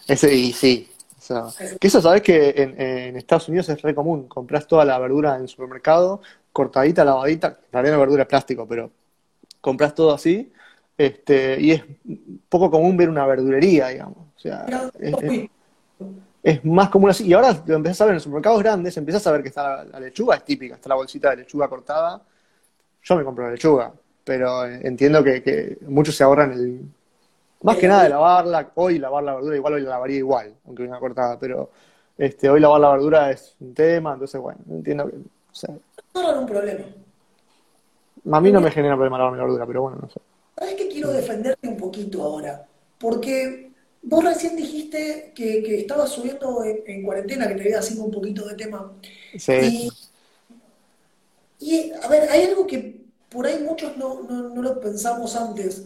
ese 0.08 0.34
y 0.36 0.54
sí. 0.54 0.88
Sea, 1.32 1.78
que 1.80 1.88
eso 1.88 2.02
sabés 2.02 2.22
que 2.22 2.54
en, 2.58 2.80
en 2.80 3.16
Estados 3.16 3.48
Unidos 3.50 3.70
es 3.70 3.82
re 3.82 3.96
común. 3.96 4.28
Comprás 4.28 4.68
toda 4.68 4.86
la 4.86 5.00
verdura 5.00 5.36
en 5.36 5.44
el 5.44 5.48
supermercado, 5.48 6.22
cortadita, 6.52 7.06
lavadita. 7.06 7.48
En 7.48 7.74
realidad 7.74 7.94
la 7.94 8.00
verdura 8.00 8.24
es 8.24 8.28
plástico, 8.28 8.68
pero 8.68 8.92
comprás 9.62 9.96
todo 9.96 10.14
así. 10.14 10.52
Este, 10.98 11.60
y 11.60 11.72
es 11.72 11.84
poco 12.50 12.70
común 12.70 12.96
ver 12.98 13.10
una 13.10 13.26
verdulería, 13.26 13.88
digamos. 13.88 14.18
O 14.36 14.40
sea, 14.40 14.66
es, 16.44 16.66
más 16.66 16.90
común 16.90 17.10
así. 17.10 17.26
Y 17.26 17.34
ahora 17.34 17.64
lo 17.66 17.76
empezás 17.76 18.02
a 18.02 18.06
ver 18.06 18.12
en 18.12 18.16
los 18.16 18.24
supermercados 18.24 18.62
grandes, 18.62 18.98
empezás 18.98 19.26
a 19.26 19.32
ver 19.32 19.42
que 19.42 19.50
está 19.50 19.64
la, 19.64 19.84
la 19.86 20.00
lechuga, 20.00 20.36
es 20.36 20.46
típica, 20.46 20.76
está 20.76 20.90
la 20.90 20.96
bolsita 20.96 21.32
de 21.32 21.38
lechuga 21.38 21.68
cortada. 21.68 22.22
Yo 23.04 23.16
me 23.16 23.24
compro 23.24 23.46
la 23.46 23.52
lechuga, 23.52 23.92
pero 24.24 24.66
eh, 24.66 24.82
entiendo 24.84 25.24
que, 25.24 25.42
que 25.42 25.78
muchos 25.88 26.16
se 26.16 26.24
ahorran 26.24 26.52
el. 26.52 26.82
Más 27.62 27.78
que 27.78 27.88
nada 27.88 28.04
de 28.04 28.10
lavarla, 28.10 28.72
hoy 28.76 28.98
lavar 29.00 29.24
la 29.24 29.36
verdura, 29.36 29.56
igual 29.56 29.74
hoy 29.76 29.82
la 29.82 29.90
lavaría 29.92 30.18
igual, 30.18 30.56
aunque 30.66 30.84
venga 30.84 31.00
cortada, 31.00 31.38
pero 31.40 31.70
este, 32.18 32.50
hoy 32.50 32.60
lavar 32.60 32.82
la 32.82 32.92
verdura 32.92 33.32
es 33.32 33.56
un 33.60 33.74
tema, 33.74 34.14
entonces 34.14 34.42
bueno, 34.42 34.60
entiendo 34.70 35.08
que. 35.10 35.16
O 35.18 35.54
sea, 35.54 35.76
No 36.14 36.22
era 36.30 36.40
un 36.40 36.46
problema. 36.46 36.86
a 38.32 38.42
mí 38.42 38.52
no 38.52 38.62
me 38.62 38.72
genera 38.72 38.96
problema 38.96 39.18
lavar 39.20 39.34
mi 39.34 39.40
verdura, 39.40 39.66
pero 39.68 39.82
bueno, 39.84 40.00
no 40.02 40.10
sé. 40.10 40.20
¿Sabes 40.58 40.76
qué 40.76 40.88
quiero 40.90 41.12
defenderte 41.12 41.68
un 41.68 41.78
poquito 41.78 42.24
ahora? 42.24 42.68
Porque 42.98 43.72
vos 44.04 44.24
recién 44.24 44.56
dijiste 44.56 45.34
que, 45.36 45.64
que 45.64 45.80
estabas 45.82 46.10
subiendo 46.12 46.64
en, 46.64 46.84
en 46.86 47.04
cuarentena, 47.04 47.48
que 47.48 47.56
te 47.56 47.62
había 47.64 47.80
haciendo 47.80 48.06
un 48.06 48.12
poquito 48.12 48.46
de 48.48 48.56
tema. 48.56 48.94
Sí, 49.38 49.54
Y, 49.58 49.90
y, 51.60 51.92
a 52.02 52.08
ver, 52.08 52.30
hay 52.30 52.44
algo 52.46 52.66
que 52.68 53.06
por 53.30 53.46
ahí 53.46 53.64
muchos 53.64 53.96
no, 53.98 54.24
no, 54.24 54.50
no 54.50 54.62
lo 54.62 54.80
pensamos 54.80 55.36
antes, 55.36 55.86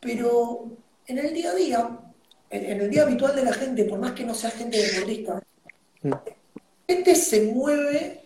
pero 0.00 0.78
en 1.08 1.18
el 1.18 1.34
día 1.34 1.50
a 1.50 1.54
día, 1.54 1.98
en, 2.50 2.64
en 2.64 2.80
el 2.80 2.90
día 2.90 3.02
habitual 3.02 3.34
de 3.34 3.44
la 3.44 3.52
gente, 3.52 3.84
por 3.84 3.98
más 3.98 4.12
que 4.12 4.24
no 4.24 4.34
sea 4.34 4.50
gente 4.50 4.80
deportista, 4.80 5.42
Mm. 6.00 6.10
la 6.10 6.22
gente 6.88 7.14
se 7.16 7.42
mueve 7.52 8.20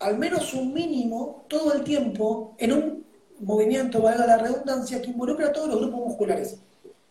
al 0.00 0.18
menos 0.18 0.52
un 0.54 0.74
mínimo 0.74 1.44
todo 1.46 1.72
el 1.72 1.84
tiempo 1.84 2.56
en 2.58 2.72
un 2.72 3.04
movimiento, 3.40 4.02
valga 4.02 4.26
la 4.26 4.38
redundancia, 4.38 5.00
que 5.00 5.10
involucra 5.10 5.46
a 5.46 5.52
todos 5.52 5.68
los 5.68 5.78
grupos 5.80 6.00
musculares. 6.00 6.56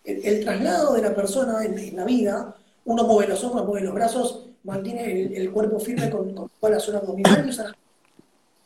El, 0.04 0.26
el 0.26 0.44
traslado 0.44 0.94
de 0.96 1.02
la 1.02 1.16
persona 1.16 1.64
en, 1.64 1.80
en 1.80 1.96
la 1.96 2.04
vida, 2.04 2.56
uno 2.84 3.04
mueve 3.06 3.30
los 3.30 3.44
hombros, 3.44 3.66
mueve 3.68 3.86
los 3.86 3.94
brazos, 3.94 4.48
mantiene 4.64 5.10
el, 5.10 5.34
el 5.34 5.52
cuerpo 5.52 5.80
firme 5.80 6.10
con, 6.10 6.34
con 6.34 6.50
toda 6.60 6.74
la 6.74 6.80
zona 6.80 7.00
abdominal 7.00 7.76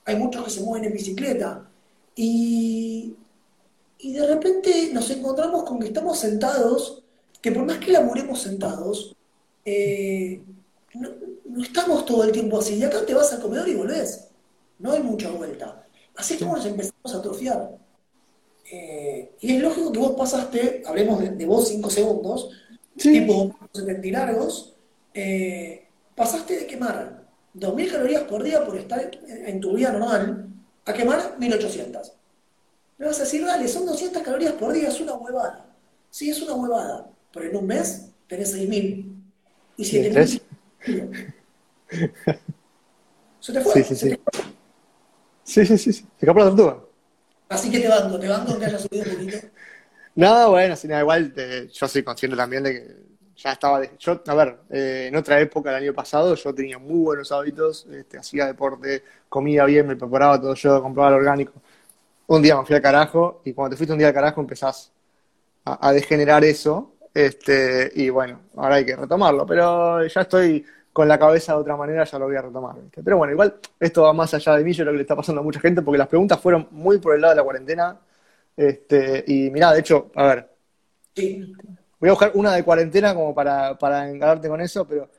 hay 0.06 0.16
muchos 0.18 0.44
que 0.44 0.50
se 0.50 0.62
mueven 0.62 0.88
en 0.88 0.94
bicicleta. 0.94 1.66
Y, 2.16 3.16
y 4.04 4.14
de 4.14 4.28
repente 4.28 4.90
nos 4.94 5.10
encontramos 5.10 5.64
con 5.64 5.80
que 5.80 5.88
estamos 5.88 6.20
sentados, 6.20 7.04
que 7.42 7.52
por 7.52 7.66
más 7.66 7.78
que 7.80 7.92
laburemos 7.92 8.42
sentados, 8.42 9.16
eh, 9.66 10.42
no, 10.96 11.10
no 11.46 11.64
estamos 11.64 12.06
todo 12.06 12.24
el 12.24 12.32
tiempo 12.32 12.60
así. 12.60 12.76
Y 12.76 12.84
acá 12.84 13.06
te 13.06 13.14
vas 13.14 13.32
al 13.34 13.42
comedor 13.42 13.68
y 13.70 13.76
volvés. 13.76 14.28
No 14.80 14.92
hay 14.92 15.02
mucha 15.02 15.30
vuelta. 15.32 15.86
Así 16.16 16.34
es 16.36 16.40
como 16.42 16.56
nos 16.58 16.66
empezamos 16.66 17.14
a 17.14 17.18
atrofiar. 17.18 17.78
Eh, 18.72 19.32
y 19.42 19.56
es 19.56 19.62
lógico 19.62 19.92
que 19.92 20.00
vos 20.00 20.14
pasaste, 20.18 20.84
hablemos 20.86 21.20
de, 21.20 21.30
de 21.32 21.46
vos 21.46 21.68
cinco 21.68 21.90
segundos, 21.90 22.50
Sí. 22.96 23.12
tipo 23.12 23.56
70 23.74 24.08
y 24.08 24.12
largos, 24.12 24.74
eh, 25.14 25.88
pasaste 26.16 26.58
de 26.60 26.68
quemar 26.68 27.24
2.000 27.56 27.92
calorías 27.92 28.24
por 28.24 28.44
día 28.44 28.64
por 28.66 28.78
estar 28.78 29.10
en, 29.28 29.48
en 29.48 29.60
tu 29.60 29.74
vida 29.74 29.92
normal 29.92 30.48
a 30.86 30.94
quemar 30.94 31.36
1.800. 31.40 32.12
Me 32.98 33.06
vas 33.08 33.20
a 33.20 33.24
decir, 33.24 33.46
dale, 33.46 33.68
son 33.68 33.86
200 33.86 34.22
calorías 34.24 34.54
por 34.54 34.72
día, 34.74 34.90
es 34.90 35.00
una 35.02 35.14
huevada. 35.14 35.66
Sí, 36.10 36.30
es 36.30 36.42
una 36.42 36.54
huevada, 36.54 37.10
pero 37.32 37.50
en 37.50 37.56
un 37.56 37.68
mes 37.68 38.10
tenés 38.28 38.52
6.000 38.52 39.16
y 39.78 39.84
Sí, 39.86 39.98
7.000. 39.98 40.14
tres. 40.14 40.42
Se 43.40 43.54
te 43.54 43.62
fue. 43.62 43.74
Sí, 43.74 43.84
sí, 43.84 43.96
sí. 43.96 44.10
te. 44.10 44.22
Sí, 45.44 45.66
sí, 45.66 45.78
sí, 45.78 45.94
sí. 45.94 46.02
Se 46.02 46.26
escapó 46.26 46.40
la 46.40 46.46
tortuga. 46.46 46.78
Así 47.50 47.70
que 47.70 47.80
te 47.80 47.88
banco, 47.88 48.20
te 48.20 48.28
banco 48.28 48.58
que 48.58 48.66
hayas 48.66 48.82
subido 48.82 49.04
un 49.06 49.12
poquito. 49.16 49.38
No, 50.16 50.52
bueno, 50.52 50.76
sí, 50.76 50.88
nada, 50.88 51.02
igual 51.02 51.34
eh, 51.36 51.70
yo 51.74 51.88
soy 51.88 52.04
consciente 52.04 52.38
también 52.38 52.64
de 52.64 52.74
que 52.74 52.96
ya 53.36 53.52
estaba. 53.54 53.80
de- 53.80 53.92
yo, 54.00 54.22
a 54.26 54.36
ver, 54.36 54.60
eh, 54.70 55.06
en 55.10 55.16
otra 55.16 55.40
época, 55.40 55.70
el 55.72 55.84
año 55.84 55.94
pasado, 55.94 56.36
yo 56.36 56.54
tenía 56.54 56.78
muy 56.78 57.00
buenos 57.00 57.32
hábitos, 57.32 57.86
este, 57.88 58.18
hacía 58.18 58.46
deporte, 58.46 59.04
comía 59.28 59.66
bien, 59.66 59.88
me 59.88 59.96
preparaba 59.96 60.40
todo 60.40 60.54
yo, 60.54 60.82
compraba 60.82 61.12
lo 61.12 61.18
orgánico. 61.18 61.54
Un 62.28 62.42
día 62.42 62.58
me 62.58 62.66
fui 62.66 62.76
al 62.76 62.82
carajo 62.82 63.42
y 63.46 63.54
cuando 63.54 63.72
te 63.72 63.78
fuiste 63.78 63.94
un 63.94 64.00
día 64.00 64.08
al 64.08 64.14
carajo 64.14 64.42
empezás 64.42 64.92
a, 65.66 65.90
a 65.90 65.94
degenerar 65.94 66.44
eso. 66.44 66.94
Este, 67.14 67.92
y 67.96 68.10
bueno, 68.10 68.42
ahora 68.58 68.76
hay 68.76 68.86
que 68.86 68.96
retomarlo, 68.96 69.46
pero 69.46 70.06
ya 70.08 70.22
estoy 70.22 70.66
con 70.94 71.08
la 71.08 71.20
cabeza 71.20 71.54
de 71.54 71.60
otra 71.60 71.78
manera, 71.78 72.04
ya 72.06 72.20
lo 72.20 72.26
voy 72.26 72.36
a 72.36 72.42
retomar. 72.44 72.76
¿viste? 72.82 73.04
Pero 73.04 73.18
bueno, 73.18 73.34
igual 73.34 73.56
esto 73.80 74.04
va 74.04 74.14
más 74.14 74.34
allá 74.34 74.56
de 74.58 74.64
mí, 74.64 74.74
yo 74.74 74.86
lo 74.86 74.92
que 74.92 74.98
le 74.98 75.04
está 75.04 75.16
pasando 75.16 75.42
a 75.42 75.44
mucha 75.44 75.60
gente, 75.60 75.82
porque 75.82 75.98
las 76.00 76.08
preguntas 76.08 76.40
fueron 76.42 76.68
muy 76.72 77.00
por 77.00 77.16
el 77.16 77.22
lado 77.22 77.34
de 77.34 77.38
la 77.38 77.44
cuarentena. 77.44 78.00
Este, 78.58 79.24
y 79.28 79.50
mirá, 79.52 79.74
de 79.74 79.80
hecho, 79.82 80.12
a 80.16 80.24
ver, 80.28 80.50
Sí, 81.16 81.54
voy 82.00 82.10
a 82.10 82.12
buscar 82.14 82.32
una 82.36 82.54
de 82.54 82.64
cuarentena 82.64 83.14
como 83.14 83.34
para, 83.34 83.78
para 83.78 84.10
encararte 84.10 84.48
con 84.50 84.62
eso, 84.62 84.88
pero 84.88 85.10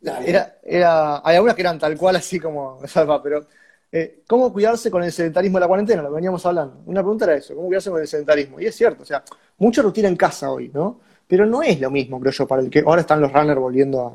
dale. 0.00 0.28
era, 0.30 0.58
era, 0.64 1.22
hay 1.26 1.36
algunas 1.36 1.56
que 1.56 1.62
eran 1.62 1.78
tal 1.78 1.96
cual 1.98 2.16
así 2.16 2.40
como 2.40 2.80
Salva, 2.88 3.22
pero 3.22 3.46
eh, 3.90 4.22
¿cómo 4.26 4.52
cuidarse 4.52 4.90
con 4.90 5.02
el 5.02 5.12
sedentarismo 5.12 5.58
de 5.58 5.60
la 5.60 5.68
cuarentena? 5.68 6.02
Lo 6.02 6.12
veníamos 6.12 6.44
hablando. 6.44 6.82
Una 6.86 7.00
pregunta 7.00 7.24
era 7.24 7.36
eso, 7.36 7.54
¿cómo 7.54 7.66
cuidarse 7.66 7.90
con 7.90 8.00
el 8.00 8.08
sedentarismo? 8.08 8.60
Y 8.60 8.66
es 8.66 8.74
cierto, 8.74 9.02
o 9.02 9.06
sea, 9.06 9.22
mucha 9.58 9.82
rutina 9.82 10.08
en 10.08 10.16
casa 10.16 10.50
hoy, 10.50 10.70
¿no? 10.72 11.00
Pero 11.26 11.46
no 11.46 11.62
es 11.62 11.80
lo 11.80 11.90
mismo, 11.90 12.20
creo 12.20 12.32
yo, 12.32 12.46
para 12.46 12.62
el 12.62 12.70
que 12.70 12.80
ahora 12.80 13.02
están 13.02 13.20
los 13.20 13.32
runners 13.32 13.60
volviendo 13.60 14.06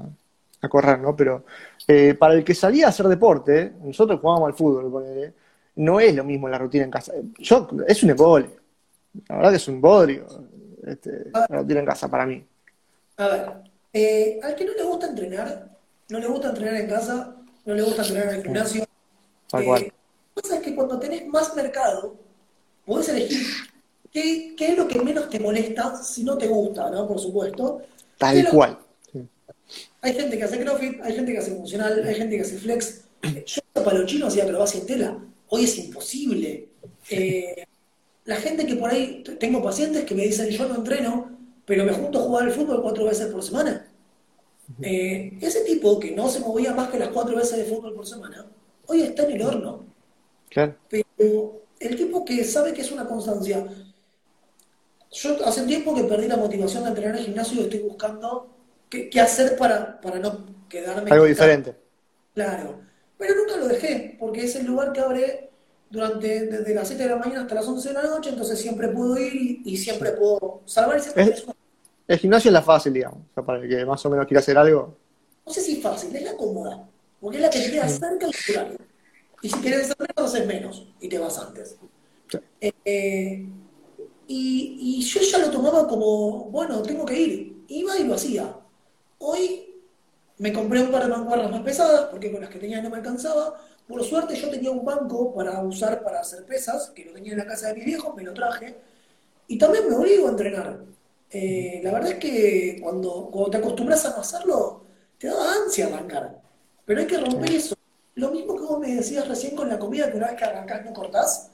a, 0.61 0.67
correr, 0.69 0.99
¿no? 0.99 1.15
Pero 1.15 1.43
eh, 1.87 2.13
para 2.13 2.35
el 2.35 2.43
que 2.43 2.55
salía 2.55 2.85
a 2.85 2.89
hacer 2.89 3.07
deporte, 3.07 3.73
nosotros 3.83 4.19
jugábamos 4.21 4.47
al 4.47 4.53
fútbol, 4.53 5.33
no 5.75 5.99
es 5.99 6.15
lo 6.15 6.23
mismo 6.23 6.47
la 6.47 6.57
rutina 6.57 6.85
en 6.85 6.91
casa. 6.91 7.13
Yo, 7.39 7.67
es 7.87 8.01
un 8.03 8.11
embole. 8.11 8.49
La 9.27 9.35
verdad 9.35 9.51
que 9.51 9.57
es 9.57 9.67
un 9.67 9.81
bodrio 9.81 10.25
este, 10.85 11.31
la 11.33 11.47
rutina 11.47 11.79
en 11.79 11.85
casa 11.85 12.09
para 12.09 12.25
mí. 12.25 12.45
A 13.17 13.27
ver, 13.27 13.53
eh, 13.91 14.39
al 14.43 14.55
que 14.55 14.65
no 14.65 14.73
le 14.73 14.83
gusta 14.83 15.07
entrenar, 15.07 15.69
no 16.09 16.19
le 16.19 16.27
gusta 16.27 16.49
entrenar 16.49 16.75
en 16.75 16.87
casa, 16.87 17.35
no 17.65 17.73
le 17.73 17.81
gusta 17.81 18.01
entrenar 18.01 18.29
en 18.29 18.35
el 18.35 18.43
gimnasio. 18.43 18.85
Tal 19.53 19.65
cual. 19.65 19.81
Eh, 19.83 19.85
lo 19.85 20.41
que 20.41 20.41
pasa 20.41 20.55
es 20.55 20.61
que 20.63 20.75
cuando 20.75 20.99
tenés 20.99 21.27
más 21.27 21.55
mercado, 21.55 22.15
podés 22.85 23.09
elegir 23.09 23.45
qué, 24.11 24.55
qué 24.57 24.71
es 24.71 24.77
lo 24.77 24.87
que 24.87 24.99
menos 24.99 25.29
te 25.29 25.39
molesta 25.39 26.03
si 26.03 26.23
no 26.23 26.35
te 26.39 26.47
gusta, 26.47 26.89
¿no? 26.89 27.07
Por 27.07 27.19
supuesto. 27.19 27.77
¿Qué 27.77 28.39
es 28.39 28.45
Tal 28.45 28.49
cual. 28.49 28.79
Hay 30.01 30.13
gente 30.13 30.37
que 30.37 30.43
hace 30.43 30.59
CrossFit, 30.59 31.01
hay 31.01 31.13
gente 31.13 31.31
que 31.31 31.37
hace 31.37 31.51
funcional, 31.51 32.03
hay 32.03 32.15
gente 32.15 32.35
que 32.35 32.41
hace 32.41 32.57
flex. 32.57 33.01
Yo 33.45 33.61
para 33.83 33.99
los 33.99 34.07
chinos 34.07 34.29
hacía 34.29 34.43
acrobacia 34.43 34.79
en 34.79 34.87
tela. 34.87 35.17
Hoy 35.49 35.65
es 35.65 35.77
imposible. 35.77 36.69
Eh, 37.11 37.63
la 38.25 38.37
gente 38.37 38.65
que 38.65 38.75
por 38.75 38.89
ahí, 38.89 39.23
tengo 39.39 39.61
pacientes 39.61 40.03
que 40.03 40.15
me 40.15 40.23
dicen, 40.23 40.49
yo 40.49 40.67
no 40.67 40.75
entreno, 40.75 41.29
pero 41.65 41.85
me 41.85 41.93
junto 41.93 42.19
a 42.19 42.23
jugar 42.23 42.43
al 42.45 42.51
fútbol 42.51 42.81
cuatro 42.81 43.05
veces 43.05 43.27
por 43.27 43.43
semana. 43.43 43.87
Eh, 44.81 45.37
ese 45.41 45.61
tipo 45.61 45.99
que 45.99 46.11
no 46.11 46.27
se 46.27 46.39
movía 46.39 46.73
más 46.73 46.89
que 46.89 46.97
las 46.97 47.09
cuatro 47.09 47.35
veces 47.35 47.57
de 47.59 47.65
fútbol 47.65 47.93
por 47.93 48.07
semana, 48.07 48.47
hoy 48.87 49.01
está 49.01 49.23
en 49.23 49.31
el 49.31 49.41
horno. 49.41 49.85
Claro. 50.49 50.75
Pero 50.89 51.61
el 51.79 51.95
tipo 51.95 52.23
que 52.25 52.43
sabe 52.43 52.73
que 52.73 52.81
es 52.81 52.91
una 52.91 53.05
constancia. 53.07 53.65
Yo 55.11 55.45
hace 55.45 55.63
tiempo 55.63 55.93
que 55.93 56.03
perdí 56.03 56.27
la 56.27 56.37
motivación 56.37 56.83
de 56.83 56.89
entrenar 56.89 57.13
en 57.15 57.19
el 57.19 57.25
gimnasio 57.25 57.61
y 57.61 57.63
estoy 57.65 57.79
buscando 57.79 58.49
qué, 58.89 59.09
qué 59.09 59.21
hacer 59.21 59.55
para, 59.57 59.99
para 60.01 60.17
no 60.19 60.45
quedarme. 60.67 61.11
Algo 61.11 61.25
diferente. 61.25 61.75
Claro. 62.33 62.81
Pero 63.17 63.35
nunca 63.35 63.57
lo 63.57 63.67
dejé, 63.67 64.17
porque 64.19 64.43
es 64.45 64.55
el 64.55 64.65
lugar 64.65 64.91
que 64.91 65.01
abre 65.01 65.49
durante 65.91 66.47
desde 66.47 66.73
las 66.73 66.87
7 66.87 67.03
de 67.03 67.09
la 67.09 67.15
mañana 67.17 67.41
hasta 67.41 67.53
las 67.55 67.67
11 67.67 67.89
de 67.89 67.93
la 67.93 68.03
noche, 68.03 68.31
entonces 68.31 68.59
siempre 68.59 68.87
puedo 68.89 69.15
ir 69.19 69.35
y, 69.35 69.61
y 69.65 69.77
siempre 69.77 70.11
puedo 70.13 70.61
salvar 70.65 70.97
ese 70.97 71.11
Es- 71.21 71.45
El 72.07 72.17
gimnasio 72.17 72.49
es 72.49 72.53
la 72.53 72.63
fácil, 72.63 72.91
digamos. 72.93 73.19
O 73.19 73.33
sea, 73.35 73.43
para 73.45 73.59
el 73.61 73.69
que 73.69 73.85
más 73.85 74.03
o 74.03 74.09
menos 74.09 74.25
quiera 74.25 74.39
hacer 74.39 74.57
algo. 74.57 74.97
No 75.45 75.53
sé 75.53 75.61
si 75.61 75.73
es 75.77 75.83
fácil, 75.83 76.15
es 76.15 76.23
la 76.23 76.35
cómoda, 76.35 76.89
porque 77.23 77.37
es 77.37 77.43
la 77.43 77.49
que 77.49 77.59
te 77.61 77.71
queda 77.71 77.87
cerca 77.87 78.27
del 78.27 78.35
horario. 78.49 78.77
Y 79.41 79.49
si 79.49 79.55
quieres 79.59 79.89
hacer 79.89 79.97
menos, 79.97 80.33
haces 80.33 80.45
menos 80.45 80.87
y 80.99 81.07
te 81.07 81.17
vas 81.17 81.39
antes. 81.39 81.77
Sí. 82.29 82.37
Eh, 82.59 83.47
y, 84.27 84.77
y 84.81 85.01
yo 85.01 85.21
ya 85.21 85.37
lo 85.37 85.49
tomaba 85.49 85.87
como, 85.87 86.49
bueno, 86.49 86.81
tengo 86.81 87.05
que 87.05 87.17
ir. 87.17 87.63
Iba 87.69 87.97
y 87.97 88.03
lo 88.03 88.15
hacía. 88.15 88.53
Hoy 89.19 89.73
me 90.39 90.51
compré 90.51 90.81
un 90.81 90.91
par 90.91 91.03
de 91.03 91.11
mancuernas 91.11 91.49
más 91.49 91.61
pesadas, 91.61 92.09
porque 92.11 92.29
con 92.29 92.41
las 92.41 92.49
que 92.49 92.59
tenía 92.59 92.81
no 92.81 92.89
me 92.89 92.97
alcanzaba. 92.97 93.57
Por 93.87 94.03
suerte 94.03 94.35
yo 94.35 94.49
tenía 94.49 94.71
un 94.71 94.83
banco 94.83 95.33
para 95.33 95.63
usar 95.63 96.03
para 96.03 96.19
hacer 96.19 96.45
pesas, 96.45 96.89
que 96.89 97.05
lo 97.05 97.13
tenía 97.13 97.31
en 97.31 97.37
la 97.37 97.47
casa 97.47 97.69
de 97.69 97.75
mis 97.75 97.85
viejos, 97.85 98.13
me 98.17 98.23
lo 98.23 98.33
traje. 98.33 98.75
Y 99.47 99.57
también 99.57 99.87
me 99.89 99.95
obligo 99.95 100.27
a 100.27 100.31
entrenar. 100.31 100.83
Eh, 101.29 101.79
la 101.81 101.93
verdad 101.93 102.11
es 102.11 102.17
que 102.17 102.79
cuando, 102.81 103.29
cuando 103.31 103.49
te 103.49 103.57
acostumbras 103.59 104.05
a 104.07 104.09
no 104.09 104.17
hacerlo, 104.17 104.83
te 105.17 105.27
da 105.27 105.53
ansia 105.63 105.87
arrancar. 105.87 106.43
Pero 106.85 106.99
hay 107.01 107.07
que 107.07 107.17
romper 107.17 107.51
eso. 107.51 107.75
Lo 108.15 108.29
mismo 108.31 108.55
que 108.55 108.63
vos 108.63 108.79
me 108.79 108.95
decías 108.95 109.27
recién 109.27 109.55
con 109.55 109.69
la 109.69 109.79
comida, 109.79 110.11
que 110.11 110.17
una 110.17 110.27
vez 110.27 110.35
que 110.37 110.45
arrancás 110.45 110.85
no 110.85 110.93
cortás. 110.93 111.49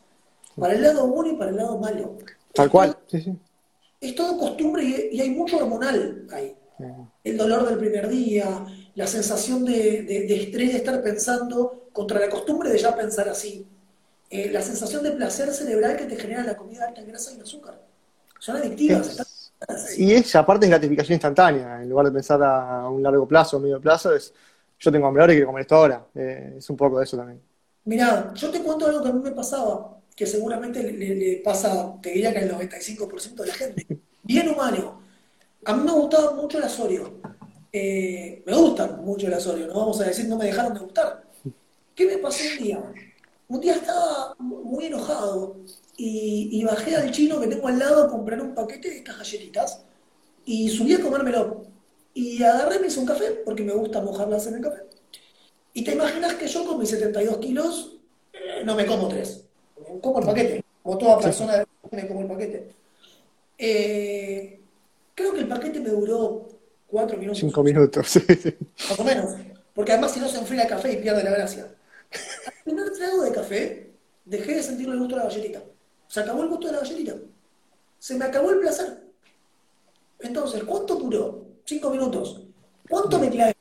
Para 0.57 0.73
el 0.73 0.81
lado 0.81 1.07
bueno 1.07 1.31
y 1.33 1.35
para 1.37 1.51
el 1.51 1.57
lado 1.57 1.77
malo. 1.77 2.17
Tal 2.53 2.69
cual. 2.69 2.97
Sí, 3.07 3.21
sí. 3.21 3.33
Es 4.01 4.15
todo 4.15 4.37
costumbre 4.37 4.83
y, 4.83 5.09
y 5.17 5.21
hay 5.21 5.29
mucho 5.31 5.57
hormonal 5.57 6.25
ahí. 6.31 6.55
El 7.23 7.37
dolor 7.37 7.67
del 7.67 7.77
primer 7.77 8.07
día, 8.07 8.65
la 8.95 9.05
sensación 9.07 9.65
de, 9.65 10.03
de- 10.03 10.25
de 10.27 10.43
estrés 10.43 10.71
de 10.71 10.77
estar 10.77 11.01
pensando 11.03 11.87
contra 11.91 12.19
la 12.19 12.29
costumbre 12.29 12.69
de 12.69 12.77
ya 12.77 12.95
pensar 12.95 13.27
así. 13.27 13.67
Eh, 14.29 14.49
la 14.51 14.61
sensación 14.61 15.03
de 15.03 15.11
placer 15.11 15.51
cerebral 15.53 15.97
que 15.97 16.05
te 16.05 16.15
genera 16.15 16.43
la 16.43 16.55
comida 16.55 16.85
alta 16.87 17.01
en 17.01 17.07
grasa 17.09 17.31
y 17.31 17.35
en 17.35 17.41
azúcar. 17.41 17.81
Son 18.39 18.55
adictivas. 18.55 19.07
Es- 19.09 19.19
están. 19.19 19.77
Y 19.97 20.13
es, 20.13 20.33
aparte 20.35 20.65
es 20.65 20.69
gratificación 20.69 21.15
instantánea, 21.15 21.81
en 21.81 21.89
lugar 21.89 22.05
de 22.05 22.11
pensar 22.13 22.41
a 22.41 22.87
un 22.89 23.03
largo 23.03 23.27
plazo 23.27 23.59
medio 23.59 23.81
plazo, 23.81 24.15
es 24.15 24.33
yo 24.79 24.91
tengo 24.91 25.07
hambre 25.07 25.21
ahora 25.21 25.33
y 25.33 25.35
quiero 25.35 25.47
comer 25.47 25.61
esto 25.61 25.75
ahora. 25.75 26.07
Eh, 26.15 26.55
es 26.57 26.69
un 26.69 26.77
poco 26.77 26.97
de 26.99 27.03
eso 27.03 27.17
también. 27.17 27.41
Mirá, 27.85 28.33
yo 28.33 28.49
te 28.49 28.61
cuento 28.61 28.85
algo 28.85 29.03
que 29.03 29.09
a 29.09 29.13
mí 29.13 29.21
me 29.21 29.31
pasaba, 29.31 29.97
que 30.15 30.25
seguramente 30.25 30.81
le, 30.83 31.41
pasa, 31.43 31.97
te 32.01 32.11
diría 32.11 32.31
que 32.31 32.39
al 32.39 32.51
95% 32.51 33.35
de 33.35 33.47
la 33.47 33.53
gente. 33.53 33.87
Bien 34.23 34.47
humano. 34.49 35.01
A 35.65 35.75
mí 35.75 35.83
me 35.83 35.91
gustaba 35.91 36.33
mucho 36.33 36.57
el 36.57 36.63
Asorio. 36.63 37.19
Eh, 37.71 38.41
me 38.45 38.55
gustan 38.55 39.03
mucho 39.03 39.27
el 39.27 39.33
Asorio, 39.33 39.67
no 39.67 39.75
vamos 39.75 40.01
a 40.01 40.05
decir 40.05 40.27
no 40.27 40.37
me 40.37 40.45
dejaron 40.45 40.73
de 40.73 40.79
gustar. 40.79 41.23
¿Qué 41.93 42.05
me 42.05 42.17
pasó 42.17 42.43
un 42.51 42.63
día? 42.63 42.93
Un 43.47 43.59
día 43.59 43.73
estaba 43.73 44.35
muy 44.39 44.85
enojado 44.85 45.57
y, 45.97 46.49
y 46.51 46.63
bajé 46.63 46.95
al 46.95 47.11
chino 47.11 47.39
que 47.39 47.47
tengo 47.47 47.67
al 47.67 47.77
lado 47.77 48.05
a 48.05 48.09
comprar 48.09 48.41
un 48.41 48.55
paquete 48.55 48.89
de 48.89 48.97
estas 48.97 49.17
galletitas 49.17 49.83
y 50.45 50.69
subí 50.69 50.93
a 50.93 51.01
comérmelo. 51.01 51.63
Y 52.13 52.41
agarré, 52.43 52.79
me 52.79 52.87
hice 52.87 52.99
un 52.99 53.05
café, 53.05 53.31
porque 53.45 53.63
me 53.63 53.73
gusta 53.73 54.01
mojarlas 54.01 54.47
en 54.47 54.55
el 54.55 54.61
café. 54.61 54.83
Y 55.73 55.83
te 55.83 55.93
imaginas 55.93 56.33
que 56.35 56.47
yo 56.47 56.65
con 56.65 56.79
mis 56.79 56.89
72 56.89 57.37
kilos 57.37 57.99
eh, 58.33 58.63
no 58.65 58.75
me 58.75 58.85
como 58.85 59.07
tres. 59.07 59.45
Me 59.77 59.99
como 59.99 60.19
el 60.19 60.25
paquete. 60.25 60.63
Como 60.83 60.97
toda 60.97 61.19
persona 61.19 61.57
de 61.57 61.65
me 61.91 62.07
como 62.07 62.21
el 62.21 62.27
paquete. 62.27 62.71
Eh, 63.57 64.59
creo 65.15 65.33
que 65.33 65.39
el 65.39 65.47
paquete 65.47 65.79
me 65.79 65.89
duró 65.89 66.47
cuatro 66.87 67.17
minutos. 67.17 67.39
Cinco 67.39 67.63
minutos. 67.63 68.07
sí, 68.07 68.19
sí. 68.19 68.55
Más 68.89 68.99
o 68.99 69.03
menos. 69.03 69.35
Porque 69.73 69.91
además 69.91 70.13
si 70.13 70.19
no 70.19 70.27
se 70.27 70.37
enfría 70.37 70.63
el 70.63 70.69
café 70.69 70.93
y 70.93 70.97
pierde 70.97 71.23
la 71.23 71.31
gracia. 71.31 71.67
Al 72.45 72.53
primer 72.63 72.91
trago 72.91 73.23
de 73.23 73.31
café, 73.31 73.91
dejé 74.25 74.55
de 74.55 74.63
sentir 74.63 74.89
el 74.89 74.99
gusto 74.99 75.15
de 75.15 75.21
la 75.21 75.29
galletita. 75.29 75.61
Se 76.07 76.19
acabó 76.21 76.43
el 76.43 76.49
gusto 76.49 76.67
de 76.67 76.73
la 76.73 76.79
galletita. 76.79 77.15
Se 77.99 78.15
me 78.15 78.25
acabó 78.25 78.51
el 78.51 78.59
placer. 78.59 79.03
Entonces, 80.19 80.63
¿cuánto 80.63 80.95
duró? 80.95 81.48
Cinco 81.65 81.89
minutos. 81.89 82.41
¿Cuánto 82.87 83.19
me 83.19 83.29
clavé? 83.29 83.55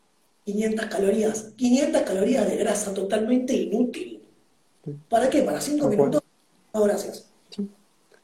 500 0.45 0.87
calorías. 0.87 1.53
500 1.57 2.03
calorías 2.03 2.49
de 2.49 2.57
grasa 2.57 2.95
totalmente 2.95 3.55
inútil. 3.55 4.23
¿Para 5.09 5.29
qué? 5.29 5.43
¿Para 5.43 5.61
cinco 5.61 5.89
Tal 5.89 5.97
cual. 5.97 6.09
minutos? 6.09 6.23
No, 6.73 6.83
gracias. 6.85 7.27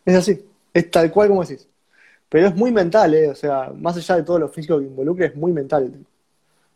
Es 0.07 0.14
así, 0.14 0.45
es 0.73 0.90
tal 0.90 1.11
cual 1.11 1.28
como 1.28 1.45
decís. 1.45 1.66
Pero 2.28 2.49
es 2.49 2.54
muy 2.54 2.73
mental, 2.73 3.14
¿eh? 3.14 3.28
O 3.28 3.35
sea, 3.35 3.73
más 3.76 3.97
allá 3.97 4.16
de 4.16 4.23
todo 4.23 4.38
lo 4.38 4.49
físico 4.49 4.78
que 4.78 4.87
involucra, 4.87 5.26
es 5.26 5.37
muy 5.37 5.52
mental. 5.52 5.93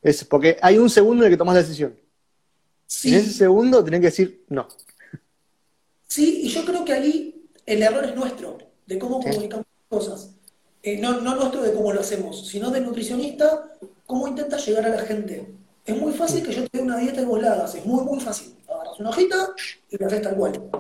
Es 0.03 0.25
porque 0.25 0.57
hay 0.61 0.79
un 0.79 0.89
segundo 0.89 1.25
en 1.25 1.27
el 1.27 1.35
que 1.35 1.39
tomas 1.39 1.55
la 1.55 1.63
decisión. 1.63 1.95
Sí. 2.87 3.09
En 3.09 3.21
ese 3.21 3.33
segundo 3.33 3.83
tenés 3.85 4.01
que 4.01 4.07
decir 4.07 4.45
no. 4.49 4.69
Sí, 6.07 6.43
y 6.45 6.49
yo 6.49 6.65
creo 6.65 6.85
que 6.85 6.93
ahí 6.93 7.45
el 7.67 7.83
error 7.83 8.05
es 8.05 8.15
nuestro, 8.15 8.59
de 8.87 8.99
cómo 8.99 9.21
comunicamos 9.21 9.67
las 9.91 10.01
cosas. 10.01 10.35
Eh, 10.89 10.97
no, 10.97 11.21
no 11.21 11.35
nuestro 11.35 11.61
de 11.61 11.75
cómo 11.75 11.93
lo 11.93 12.01
hacemos, 12.01 12.49
sino 12.49 12.71
de 12.71 12.81
nutricionista, 12.81 13.77
cómo 14.07 14.27
intenta 14.27 14.57
llegar 14.57 14.87
a 14.87 14.97
la 14.97 15.03
gente. 15.03 15.47
Es 15.85 15.95
muy 15.95 16.15
fácil 16.15 16.43
que 16.43 16.51
yo 16.51 16.63
te 16.67 16.79
dé 16.79 16.83
una 16.83 16.97
dieta 16.97 17.21
y 17.21 17.27
vos 17.27 17.43
la 17.43 17.53
hagas, 17.53 17.75
es 17.75 17.85
muy, 17.85 18.03
muy 18.05 18.19
fácil. 18.21 18.55
Agarras 18.67 18.99
una 18.99 19.11
hojita 19.11 19.55
y 19.91 19.99
la 19.99 20.07
haces 20.07 20.23
tal 20.23 20.37
cual. 20.37 20.71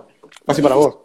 Fácil 0.46 0.62
para 0.62 0.76
vos. 0.76 0.96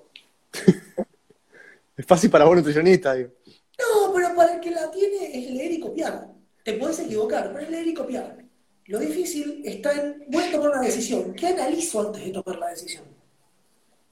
es 1.98 2.06
fácil 2.06 2.30
para 2.30 2.46
vos, 2.46 2.56
nutricionista, 2.56 3.14
digo. 3.14 3.32
No, 3.78 4.14
pero 4.14 4.34
para 4.36 4.56
el 4.56 4.62
que 4.62 4.72
la 4.72 4.90
tiene 4.90 5.38
es 5.38 5.52
leer 5.52 5.74
y 5.74 5.80
copiar. 5.82 6.30
Te 6.64 6.74
puedes 6.74 7.00
equivocar, 7.00 7.52
pero 7.52 7.66
es 7.66 7.70
leer 7.70 7.88
y 7.88 7.94
copiar. 7.94 8.38
Lo 8.86 9.00
difícil 9.00 9.64
está 9.66 9.92
en, 9.92 10.24
voy 10.30 10.46
a 10.46 10.52
tomar 10.52 10.70
una 10.70 10.82
decisión. 10.82 11.34
¿Qué 11.34 11.48
analizo 11.48 12.00
antes 12.00 12.24
de 12.24 12.32
tomar 12.32 12.58
la 12.58 12.70
decisión? 12.70 13.04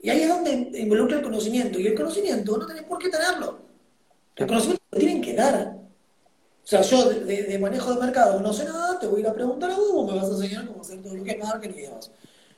Y 0.02 0.10
ahí 0.10 0.24
es 0.24 0.28
donde 0.28 0.52
involucra 0.80 1.16
el 1.16 1.24
conocimiento. 1.24 1.80
Y 1.80 1.88
el 1.88 1.96
conocimiento 1.96 2.58
no 2.58 2.68
tenés 2.68 2.84
por 2.84 3.00
qué 3.00 3.08
tenerlo. 3.08 3.71
El 4.36 4.48
conocimiento 4.48 4.84
lo 4.92 5.00
tienen 5.00 5.22
que 5.22 5.34
dar. 5.34 5.78
O 6.64 6.68
sea, 6.68 6.82
yo 6.82 7.10
de, 7.10 7.20
de- 7.26 7.44
de 7.44 7.60
manejo 7.60 7.94
de 7.94 8.00
mercado 8.00 8.40
no 8.40 8.54
sé 8.54 8.66
nada, 8.66 9.00
te 9.00 9.08
voy 9.08 9.18
a 9.18 9.22
ir 9.22 9.28
a 9.28 9.34
preguntar 9.34 9.72
a 9.72 9.76
vos, 9.78 9.92
vos 9.92 10.12
me 10.12 10.18
vas 10.20 10.30
a 10.30 10.32
enseñar 10.34 10.68
cómo 10.68 10.82
hacer 10.82 11.02
todo 11.02 11.16
lo 11.16 11.24
que 11.24 11.32
es 11.32 11.40
marketing 11.40 11.78
y 11.78 11.82
demás. 11.82 12.12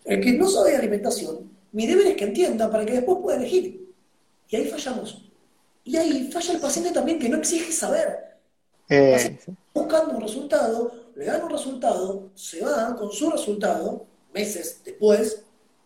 El 0.06 0.22
que 0.22 0.34
no 0.34 0.48
sabe 0.50 0.72
de 0.72 0.78
alimentación, 0.78 1.50
mi 1.72 1.88
deber 1.88 2.08
es 2.08 2.18
que 2.18 2.26
entienda 2.26 2.70
para 2.70 2.86
que 2.86 2.94
después 2.94 3.18
pueda 3.22 3.38
elegir. 3.38 3.90
Y 4.50 4.56
ahí 4.56 4.66
fallamos. 4.68 5.24
Y 5.86 5.96
ahí 5.98 6.30
falla 6.32 6.54
el 6.54 6.60
paciente 6.60 6.92
también 6.92 7.18
que 7.20 7.30
no 7.30 7.38
exige 7.38 7.72
saber. 7.72 8.38
Eh. 8.90 9.40
Buscando 9.74 10.16
un 10.18 10.22
resultado, 10.22 10.92
le 11.16 11.26
dan 11.26 11.44
un 11.44 11.50
resultado, 11.50 12.30
se 12.36 12.62
va 12.62 12.96
con 12.96 13.12
su 13.12 13.30
resultado, 13.32 14.06
meses 14.34 14.82
después, 14.84 15.44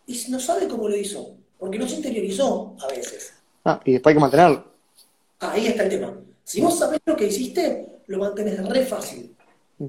y 0.07 0.25
no 0.29 0.39
sabe 0.39 0.67
cómo 0.67 0.89
lo 0.89 0.95
hizo, 0.97 1.35
porque 1.59 1.77
no 1.79 1.87
se 1.87 1.95
interiorizó 1.95 2.75
a 2.81 2.87
veces. 2.87 3.33
Ah, 3.63 3.79
y 3.85 3.93
después 3.93 4.11
hay 4.11 4.15
que 4.15 4.21
mantenerlo. 4.21 4.65
Ahí 5.39 5.67
está 5.67 5.83
el 5.83 5.89
tema. 5.89 6.13
Si 6.43 6.61
vos 6.61 6.79
sabés 6.79 6.99
lo 7.05 7.15
que 7.15 7.27
hiciste, 7.27 8.01
lo 8.07 8.19
mantenés 8.19 8.67
re 8.67 8.85
fácil. 8.85 9.35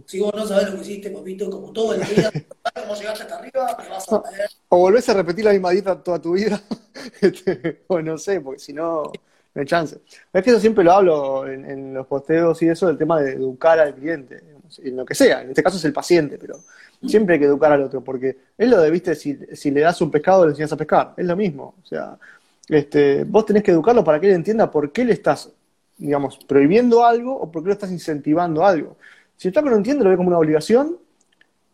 Si 0.04 0.20
vos 0.20 0.34
no 0.34 0.46
sabés 0.46 0.68
lo 0.70 0.76
que 0.76 0.82
hiciste, 0.82 1.10
papito, 1.10 1.48
como 1.48 1.72
todo 1.72 1.94
el 1.94 2.00
día, 2.00 2.30
cómo 2.74 2.94
llegaste 2.94 3.22
hasta 3.22 3.38
arriba, 3.38 3.76
te 3.76 3.88
vas 3.88 4.12
a 4.12 4.22
perder. 4.22 4.50
O 4.68 4.78
volvés 4.78 5.08
a 5.08 5.14
repetir 5.14 5.44
la 5.46 5.52
misma 5.52 5.70
dieta 5.70 6.02
toda 6.02 6.20
tu 6.20 6.32
vida, 6.32 6.60
este, 7.22 7.84
o 7.86 8.00
no 8.02 8.18
sé, 8.18 8.40
porque 8.42 8.58
si 8.58 8.74
no, 8.74 9.04
no 9.04 9.60
hay 9.60 9.64
chance. 9.64 9.98
Es 10.32 10.44
que 10.44 10.50
eso 10.50 10.60
siempre 10.60 10.84
lo 10.84 10.92
hablo 10.92 11.48
en, 11.48 11.64
en 11.64 11.94
los 11.94 12.06
posteos 12.06 12.60
y 12.60 12.68
eso, 12.68 12.86
del 12.86 12.98
tema 12.98 13.20
de 13.22 13.32
educar 13.32 13.78
al 13.78 13.94
cliente, 13.94 14.40
digamos, 14.40 14.78
en 14.78 14.96
lo 14.96 15.06
que 15.06 15.14
sea, 15.14 15.40
en 15.40 15.50
este 15.50 15.62
caso 15.62 15.78
es 15.78 15.84
el 15.86 15.94
paciente, 15.94 16.36
pero 16.36 16.60
siempre 17.06 17.34
hay 17.34 17.40
que 17.40 17.46
educar 17.46 17.72
al 17.72 17.82
otro, 17.82 18.04
porque 18.04 18.36
es 18.58 18.68
lo 18.68 18.82
de, 18.82 18.90
viste, 18.90 19.14
si, 19.14 19.38
si 19.54 19.70
le 19.70 19.80
das 19.80 20.00
un 20.02 20.10
pescado, 20.10 20.44
le 20.44 20.50
enseñas 20.50 20.72
a 20.72 20.76
pescar, 20.76 21.14
es 21.16 21.24
lo 21.24 21.36
mismo, 21.36 21.76
o 21.82 21.86
sea, 21.86 22.18
este, 22.68 23.24
vos 23.24 23.46
tenés 23.46 23.62
que 23.62 23.70
educarlo 23.70 24.04
para 24.04 24.20
que 24.20 24.28
él 24.28 24.34
entienda 24.34 24.70
por 24.70 24.92
qué 24.92 25.04
le 25.04 25.12
estás, 25.14 25.50
digamos, 25.96 26.38
prohibiendo 26.46 27.04
algo 27.04 27.34
o 27.36 27.50
por 27.50 27.62
qué 27.62 27.68
lo 27.68 27.72
estás 27.72 27.90
incentivando 27.90 28.64
algo. 28.64 28.96
Si 29.36 29.48
el 29.48 29.54
flaco 29.54 29.70
no 29.70 29.76
entiende, 29.76 30.04
lo 30.04 30.10
ve 30.10 30.16
como 30.16 30.28
una 30.28 30.38
obligación 30.38 30.98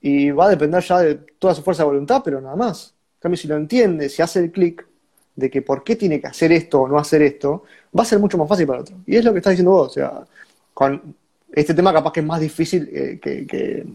y 0.01 0.31
va 0.31 0.47
a 0.47 0.51
depender 0.51 0.83
ya 0.83 0.99
de 1.01 1.15
toda 1.39 1.55
su 1.55 1.63
fuerza 1.63 1.83
de 1.83 1.89
voluntad, 1.89 2.23
pero 2.25 2.41
nada 2.41 2.57
más. 2.57 2.95
En 3.17 3.21
cambio, 3.21 3.39
si 3.39 3.49
lo 3.49 3.57
entiende, 3.57 4.09
si 4.09 4.21
hace 4.23 4.39
el 4.41 4.53
clic 4.53 4.87
de 5.35 5.51
que 5.51 5.63
por 5.63 5.83
qué 5.83 5.97
tiene 5.97 6.21
que 6.21 6.27
hacer 6.27 6.53
esto 6.53 6.83
o 6.83 6.89
no 6.89 6.99
hacer 6.99 7.23
esto, 7.23 7.65
va 7.97 8.03
a 8.03 8.07
ser 8.07 8.19
mucho 8.19 8.39
más 8.39 8.49
fácil 8.49 8.67
para 8.67 8.79
el 8.79 8.83
otro. 8.83 8.97
Y 9.07 9.17
es 9.17 9.25
lo 9.25 9.33
que 9.33 9.39
estás 9.39 9.53
diciendo 9.53 9.73
vos, 9.73 9.89
o 9.89 9.95
sea, 9.95 10.25
con 10.73 11.17
este 11.51 11.75
tema 11.75 11.93
capaz 11.93 12.13
que 12.13 12.21
es 12.21 12.27
más 12.27 12.41
difícil 12.41 12.89
eh, 12.93 13.19
que, 13.21 13.87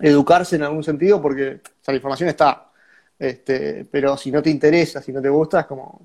educarse 0.00 0.56
en 0.56 0.62
algún 0.62 0.84
sentido 0.84 1.20
porque 1.20 1.60
la 1.86 1.94
información 1.94 2.28
está, 2.28 2.70
este, 3.18 3.84
pero 3.90 4.16
si 4.16 4.30
no 4.30 4.42
te 4.42 4.50
interesa, 4.50 5.00
si 5.00 5.12
no 5.12 5.22
te 5.22 5.28
gusta, 5.28 5.60
es 5.60 5.66
como... 5.66 6.00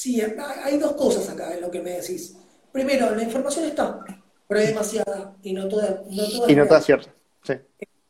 Sí, 0.00 0.18
hay 0.64 0.78
dos 0.78 0.94
cosas 0.94 1.28
acá 1.28 1.52
en 1.52 1.60
lo 1.60 1.70
que 1.70 1.82
me 1.82 1.90
decís. 1.90 2.34
Primero, 2.72 3.14
la 3.14 3.22
información 3.22 3.66
está, 3.66 4.02
pero 4.48 4.58
hay 4.60 4.68
demasiada 4.68 5.36
y 5.42 5.52
no 5.52 5.68
toda, 5.68 6.04
no 6.08 6.26
toda 6.26 6.50
Y 6.50 6.56
no 6.56 6.62
es 6.62 6.70
real. 6.70 6.82
cierto. 6.82 7.10
Sí. 7.42 7.52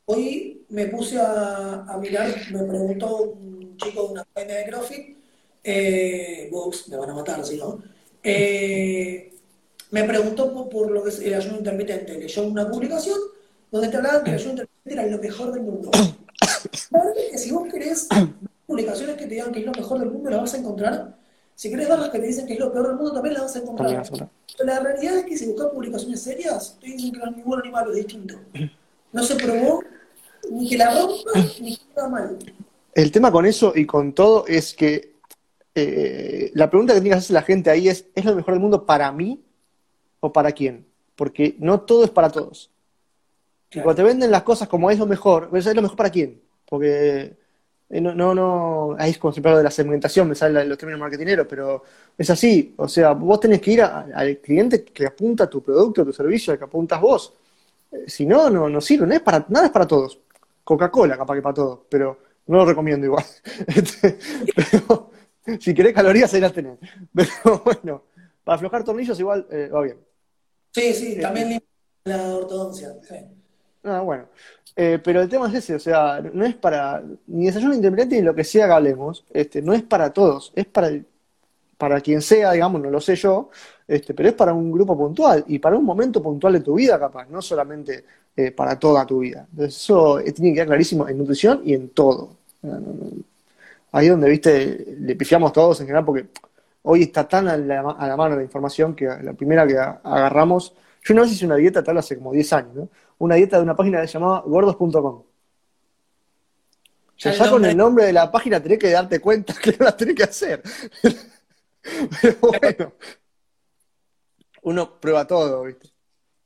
Hoy 0.05 0.65
me 0.69 0.87
puse 0.87 1.19
a, 1.19 1.83
a 1.89 1.99
mirar, 1.99 2.33
me 2.53 2.63
preguntó 2.63 3.23
un 3.23 3.77
chico 3.77 4.05
de 4.05 4.13
una 4.13 4.21
academia 4.23 4.59
de 4.59 4.67
CrossFit, 4.67 5.19
eh, 5.65 6.49
Vox, 6.53 6.89
me 6.91 6.97
van 6.97 7.11
a 7.11 7.15
matar 7.15 7.45
si 7.45 7.57
no, 7.57 7.83
eh, 8.23 9.35
me 9.91 10.05
preguntó 10.05 10.55
por, 10.55 10.69
por 10.69 10.93
lo 10.93 11.03
que 11.03 11.09
es 11.09 11.19
el 11.19 11.35
ayuno 11.35 11.59
intermitente. 11.59 12.15
Leyó 12.15 12.45
una 12.45 12.71
publicación 12.71 13.19
donde 13.69 13.89
te 13.89 13.97
hablaban 13.97 14.23
que 14.23 14.31
el 14.31 14.37
ayuno 14.37 14.51
intermitente 14.53 14.93
era 14.93 15.07
lo 15.07 15.19
mejor 15.19 15.53
del 15.53 15.63
mundo. 15.65 15.91
Es 16.41 17.31
que 17.33 17.39
si 17.39 17.51
vos 17.51 17.69
querés 17.69 18.09
publicaciones 18.65 19.17
que 19.17 19.25
te 19.25 19.35
digan 19.35 19.51
que 19.51 19.59
es 19.59 19.67
lo 19.67 19.73
mejor 19.73 19.99
del 19.99 20.11
mundo, 20.11 20.31
las 20.31 20.41
vas 20.41 20.55
a 20.55 20.59
encontrar. 20.59 21.20
Si 21.61 21.69
querés 21.69 21.91
ver 21.91 21.99
las 21.99 22.09
que 22.09 22.19
te 22.19 22.27
dicen 22.27 22.47
que 22.47 22.55
es 22.55 22.59
lo 22.59 22.73
peor 22.73 22.87
del 22.87 22.97
mundo, 22.97 23.13
también 23.13 23.35
las 23.35 23.43
vas 23.43 23.57
a 23.57 23.59
encontrar. 23.59 24.03
Pero 24.11 24.65
la 24.65 24.81
realidad 24.81 25.19
es 25.19 25.25
que 25.27 25.37
si 25.37 25.47
buscas 25.47 25.67
publicaciones 25.67 26.23
serias, 26.23 26.79
te 26.81 26.87
dicen 26.87 27.13
que 27.13 27.19
no 27.19 27.27
es 27.27 27.37
ni 27.37 27.43
bueno 27.43 27.63
ni 27.63 27.71
malo, 27.71 27.91
es 27.91 27.97
distinto. 27.97 28.37
No 29.13 29.23
se 29.23 29.35
probó 29.35 29.83
ni 30.51 30.71
que 30.71 30.79
la 30.79 30.99
rompa 30.99 31.33
ni 31.61 31.77
que 31.77 31.83
queda 31.95 32.09
mal. 32.09 32.39
El 32.95 33.13
tema 33.13 33.31
con 33.31 33.45
eso 33.45 33.75
y 33.77 33.85
con 33.85 34.15
todo 34.15 34.47
es 34.47 34.73
que 34.73 35.17
eh, 35.75 36.51
la 36.55 36.71
pregunta 36.71 36.95
que 36.95 37.01
tiene 37.03 37.11
que 37.11 37.19
hacerse 37.19 37.35
la 37.35 37.43
gente 37.43 37.69
ahí 37.69 37.91
es, 37.91 38.07
¿es 38.15 38.25
lo 38.25 38.35
mejor 38.35 38.55
del 38.55 38.63
mundo 38.63 38.87
para 38.87 39.13
mí 39.13 39.45
o 40.21 40.33
para 40.33 40.53
quién? 40.53 40.87
Porque 41.15 41.57
no 41.59 41.83
todo 41.83 42.05
es 42.05 42.11
para 42.11 42.31
todos. 42.31 42.71
Y 43.69 43.73
Claro. 43.73 43.85
cuando 43.85 44.03
te 44.03 44.09
venden 44.09 44.31
las 44.31 44.45
cosas 44.45 44.67
como 44.67 44.91
es 44.91 44.99
lo 44.99 45.05
mejor, 45.05 45.51
¿es 45.53 45.67
lo 45.67 45.83
mejor 45.83 45.99
para 45.99 46.09
quién? 46.09 46.41
Porque 46.67 47.37
no, 47.91 48.15
no, 48.15 48.35
no, 48.35 48.97
ahí 48.99 49.11
es 49.11 49.19
como 49.19 49.33
siempre 49.33 49.57
de 49.57 49.63
la 49.65 49.71
segmentación, 49.71 50.29
me 50.29 50.35
salen 50.37 50.69
los 50.69 50.79
términos 50.79 51.01
marketineros, 51.01 51.47
pero 51.49 51.83
es 52.17 52.31
así. 52.31 52.75
O 52.77 52.87
sea, 52.89 53.13
vos 53.13 53.41
tenés 53.41 53.61
que 53.61 53.73
ir 53.73 53.83
a- 53.83 54.07
al 54.15 54.39
cliente 54.39 54.85
que 54.85 55.07
apunta 55.07 55.45
a 55.45 55.51
tu 55.51 55.63
producto, 55.63 56.03
a 56.03 56.05
tu 56.05 56.13
servicio, 56.13 56.53
al 56.53 56.59
que 56.59 56.65
apuntas 56.65 57.01
vos. 57.01 57.35
Eh, 57.93 58.05
Si 58.09 58.27
no, 58.27 58.51
no, 58.51 58.69
no 58.69 58.81
sirve, 58.81 59.07
no 59.07 59.15
es 59.15 59.21
para, 59.23 59.45
nada 59.49 59.67
es 59.67 59.73
para 59.73 59.87
todos. 59.87 60.19
Coca-Cola 60.65 61.17
capaz 61.17 61.35
que 61.37 61.43
para 61.43 61.55
todos, 61.55 61.81
pero 61.89 62.19
no 62.47 62.59
lo 62.59 62.67
recomiendo 62.67 63.07
igual. 63.07 63.25
Este, 63.69 64.19
pero, 64.55 65.11
si 65.61 65.75
querés 65.75 65.95
calorías, 65.95 66.33
ahí 66.35 66.41
las 66.41 66.53
tenés. 66.53 66.79
Pero 67.15 67.63
bueno, 67.65 68.05
para 68.45 68.57
aflojar 68.57 68.85
tornillos 68.85 69.19
igual 69.21 69.47
eh, 69.51 69.69
va 69.73 69.83
bien. 69.83 69.99
Sí, 70.73 70.93
sí, 70.95 71.21
también 71.21 71.49
limpia 71.51 71.69
la 72.05 72.35
ortodoncia. 72.37 72.95
sí. 73.03 73.17
Ah, 73.83 74.01
bueno. 74.01 74.29
Eh, 74.77 74.99
pero 75.03 75.21
el 75.21 75.29
tema 75.29 75.49
es 75.49 75.55
ese, 75.55 75.75
o 75.75 75.79
sea, 75.79 76.21
no 76.33 76.45
es 76.45 76.55
para 76.55 77.03
ni 77.27 77.47
desayuno 77.47 77.75
intermitente 77.75 78.17
ni 78.17 78.23
lo 78.23 78.35
que 78.35 78.45
sea 78.45 78.67
que 78.67 78.73
hablemos, 78.73 79.25
este, 79.33 79.61
no 79.63 79.75
es 79.75 79.83
para 79.83 80.13
todos, 80.13 80.53
es 80.55 80.67
para 80.67 80.91
para 81.81 82.01
quien 82.03 82.21
sea, 82.21 82.53
digamos, 82.53 82.83
no 82.83 82.91
lo 82.91 83.01
sé 83.01 83.17
yo, 83.17 83.49
este, 83.89 84.13
pero 84.13 84.29
es 84.29 84.35
para 84.35 84.53
un 84.53 84.71
grupo 84.71 84.99
puntual 84.99 85.45
y 85.49 85.59
para 85.59 85.79
un 85.79 85.85
momento 85.85 86.23
puntual 86.23 86.53
de 86.53 86.61
tu 86.61 86.75
vida, 86.75 86.99
capaz, 86.99 87.27
no 87.31 87.41
solamente 87.41 88.05
eh, 88.37 88.51
para 88.53 88.79
toda 88.79 89.07
tu 89.07 89.21
vida. 89.21 89.47
Entonces, 89.51 89.77
eso 89.77 90.21
eh, 90.21 90.31
tiene 90.33 90.51
que 90.51 90.55
quedar 90.57 90.67
clarísimo 90.67 91.09
en 91.09 91.17
nutrición 91.17 91.63
y 91.65 91.73
en 91.73 91.89
todo. 91.89 92.37
Ahí 93.93 94.09
donde, 94.09 94.29
viste, 94.29 94.95
le 95.01 95.17
pifiamos 95.17 95.55
todos 95.55 95.81
en 95.81 95.87
general, 95.87 96.05
porque 96.05 96.27
hoy 96.83 97.05
está 97.05 97.27
tan 97.27 97.49
a 97.49 97.57
la, 97.57 97.81
a 97.81 98.07
la 98.07 98.17
mano 98.17 98.37
la 98.37 98.43
información 98.43 98.95
que 98.95 99.07
la 99.07 99.33
primera 99.33 99.67
que 99.67 99.79
agarramos, 99.79 100.75
yo 101.03 101.15
una 101.15 101.23
vez 101.23 101.33
hice 101.33 101.47
una 101.47 101.57
dieta 101.57 101.83
tal 101.83 101.99
hace 101.99 102.17
como 102.17 102.33
10 102.33 102.53
años, 102.53 102.75
¿no? 102.75 102.89
Una 103.19 103.35
dieta 103.37 103.57
de 103.57 103.63
una 103.63 103.77
página 103.77 104.01
que 104.01 104.07
se 104.07 104.15
llamaba 104.15 104.41
gordos.com. 104.43 105.25
Ya 107.19 107.51
con 107.51 107.65
el 107.67 107.77
nombre 107.77 108.07
de 108.07 108.13
la 108.15 108.31
página 108.33 108.63
tenés 108.63 108.79
que 108.79 108.91
darte 108.91 109.21
cuenta 109.21 109.53
que 109.63 109.73
no 109.79 109.85
la 109.85 109.97
tenés 109.97 110.15
que 110.15 110.23
hacer. 110.25 110.63
Pero 112.23 112.37
bueno, 112.41 112.93
uno 114.63 115.01
prueba 115.01 115.27
todo, 115.27 115.65
¿viste? 115.65 115.91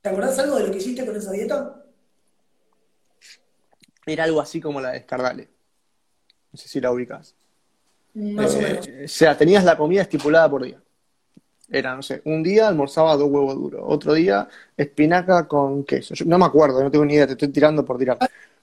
¿Te 0.01 0.09
acordás 0.09 0.37
algo 0.39 0.57
de 0.57 0.65
lo 0.67 0.71
que 0.71 0.77
hiciste 0.77 1.05
con 1.05 1.15
esa 1.15 1.31
dieta? 1.31 1.81
Era 4.05 4.25
algo 4.25 4.39
así 4.41 4.61
como 4.61 4.79
la 4.81 4.91
de 4.91 4.97
Escardale. 4.99 5.49
No 6.51 6.57
sé 6.57 6.67
si 6.67 6.79
la 6.79 6.91
ubicas. 6.91 7.35
Más 8.13 8.53
o 8.55 8.59
Eh, 8.59 8.61
menos. 8.61 8.87
o 9.05 9.07
sea, 9.07 9.37
tenías 9.37 9.63
la 9.63 9.75
comida 9.77 10.01
estipulada 10.03 10.49
por 10.49 10.63
día. 10.63 10.81
Era, 11.69 11.95
no 11.95 12.03
sé, 12.03 12.21
un 12.25 12.43
día 12.43 12.67
almorzaba 12.67 13.17
dos 13.17 13.29
huevos 13.29 13.55
duros, 13.55 13.81
otro 13.85 14.13
día 14.13 14.47
espinaca 14.77 15.47
con 15.47 15.83
queso. 15.83 16.13
Yo 16.13 16.25
no 16.25 16.37
me 16.37 16.45
acuerdo, 16.45 16.83
no 16.83 16.91
tengo 16.91 17.05
ni 17.05 17.13
idea, 17.13 17.25
te 17.25 17.33
estoy 17.33 17.49
tirando 17.49 17.83
por 17.83 17.97
tirar. 17.97 18.17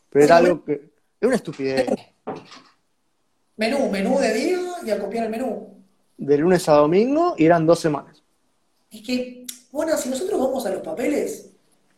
Pero 0.08 0.24
era 0.24 0.36
algo 0.36 0.64
que. 0.64 0.72
Era 1.20 1.28
una 1.28 1.36
estupidez. 1.36 1.86
Menú, 3.56 3.90
menú 3.90 4.18
de 4.18 4.32
día 4.32 4.58
y 4.84 4.90
a 4.90 4.98
copiar 4.98 5.24
el 5.24 5.30
menú. 5.30 5.68
De 6.16 6.38
lunes 6.38 6.68
a 6.68 6.72
domingo 6.72 7.34
y 7.36 7.44
eran 7.44 7.66
dos 7.66 7.80
semanas. 7.80 8.22
Es 8.90 9.02
que, 9.02 9.46
bueno, 9.70 9.96
si 9.96 10.08
nosotros 10.08 10.40
vamos 10.40 10.64
a 10.66 10.70
los 10.70 10.82
papeles, 10.82 11.50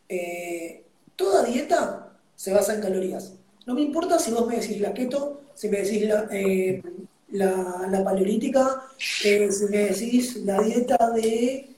eh, 0.07 0.83
toda 1.15 1.43
dieta 1.43 2.11
se 2.35 2.53
basa 2.53 2.75
en 2.75 2.81
calorías. 2.81 3.33
No 3.65 3.73
me 3.73 3.81
importa 3.81 4.19
si 4.19 4.31
vos 4.31 4.45
me 4.45 4.57
decís 4.57 4.79
la 4.79 4.93
keto, 4.93 5.41
si 5.55 5.69
me 5.69 5.77
decís 5.81 6.07
la, 6.07 6.27
eh, 6.31 6.83
la, 7.35 7.87
la 7.89 8.03
paleolítica, 8.03 8.83
eh, 9.23 9.51
si 9.51 9.65
me 9.65 9.77
decís 9.77 10.37
la 10.37 10.61
dieta 10.61 11.11
de 11.11 11.69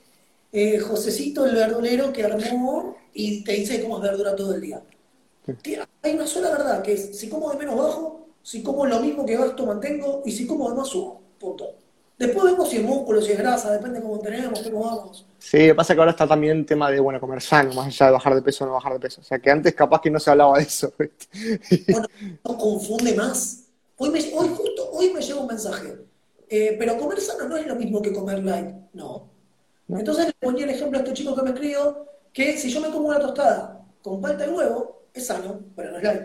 eh, 0.52 0.80
Josecito, 0.80 1.46
el 1.46 1.56
verdulero 1.56 2.14
que 2.14 2.24
armó 2.24 2.98
y 3.14 3.44
te 3.44 3.54
dice 3.54 3.82
cómo 3.82 3.98
es 3.98 4.04
verdura 4.04 4.36
todo 4.36 4.56
el 4.56 4.62
día. 4.62 4.82
Tía, 5.62 5.88
Hay 6.02 6.14
una 6.14 6.28
sola 6.28 6.52
verdad, 6.52 6.82
que 6.82 6.94
es 6.94 7.18
si 7.18 7.30
como 7.30 7.50
de 7.52 7.58
menos 7.58 7.78
bajo, 7.78 8.28
si 8.44 8.62
como 8.64 8.86
lo 8.86 9.00
mismo 9.00 9.26
que 9.26 9.38
gasto 9.38 9.66
mantengo 9.66 10.22
y 10.26 10.32
si 10.32 10.46
como 10.46 10.70
de 10.70 10.76
más 10.76 10.88
subo. 10.88 11.22
Punto. 11.40 11.76
Después 12.18 12.46
vemos 12.46 12.70
si 12.70 12.78
es 12.78 12.84
músculo, 12.84 13.22
si 13.22 13.32
es 13.32 13.38
grasa, 13.38 13.72
depende 13.72 14.02
cómo 14.02 14.20
tenemos, 14.20 14.60
cómo 14.62 14.84
vamos. 14.84 15.26
Sí, 15.38 15.72
pasa 15.74 15.94
que 15.94 16.00
ahora 16.00 16.12
está 16.12 16.28
también 16.28 16.58
el 16.58 16.66
tema 16.66 16.90
de, 16.90 17.00
bueno, 17.00 17.20
comer 17.20 17.42
sano, 17.42 17.74
más 17.74 17.88
allá 17.88 18.08
de 18.08 18.12
bajar 18.14 18.34
de 18.36 18.42
peso 18.42 18.64
o 18.64 18.68
no 18.68 18.74
bajar 18.74 18.94
de 18.94 19.00
peso. 19.00 19.22
O 19.22 19.24
sea, 19.24 19.38
que 19.38 19.52
antes 19.52 19.76
capaz 19.76 20.02
que 20.02 20.10
no 20.10 20.20
se 20.20 20.32
hablaba 20.32 20.58
de 20.58 20.64
eso, 20.64 20.92
¿viste? 20.98 21.92
Bueno, 21.92 22.08
no 22.44 22.58
confunde 22.58 23.14
más. 23.14 23.67
Hoy, 23.98 24.10
me, 24.10 24.20
hoy 24.20 24.48
justo 24.50 24.90
hoy 24.92 25.12
me 25.14 25.22
llega 25.22 25.40
un 25.40 25.48
mensaje. 25.48 25.98
Eh, 26.50 26.76
pero 26.80 26.98
comer 26.98 27.20
sano 27.20 27.48
no 27.50 27.58
es 27.58 27.68
lo 27.68 27.76
mismo 27.76 28.02
que 28.02 28.14
comer 28.14 28.44
light. 28.44 28.76
No. 28.94 29.30
Entonces 29.90 30.28
le 30.28 30.34
ponía 30.34 30.66
el 30.66 30.72
ejemplo 30.72 30.98
a 31.00 31.02
este 31.02 31.14
chico 31.14 31.36
que 31.36 31.42
me 31.42 31.50
escribió 31.52 32.06
que 32.34 32.58
si 32.58 32.70
yo 32.70 32.80
me 32.82 32.90
como 32.90 33.08
una 33.08 33.20
tostada 33.20 33.86
con 34.02 34.22
palta 34.22 34.46
y 34.46 34.50
huevo, 34.50 35.04
es 35.14 35.26
sano, 35.26 35.62
pero 35.76 35.92
no 35.92 35.98
es 35.98 36.04
light. 36.04 36.22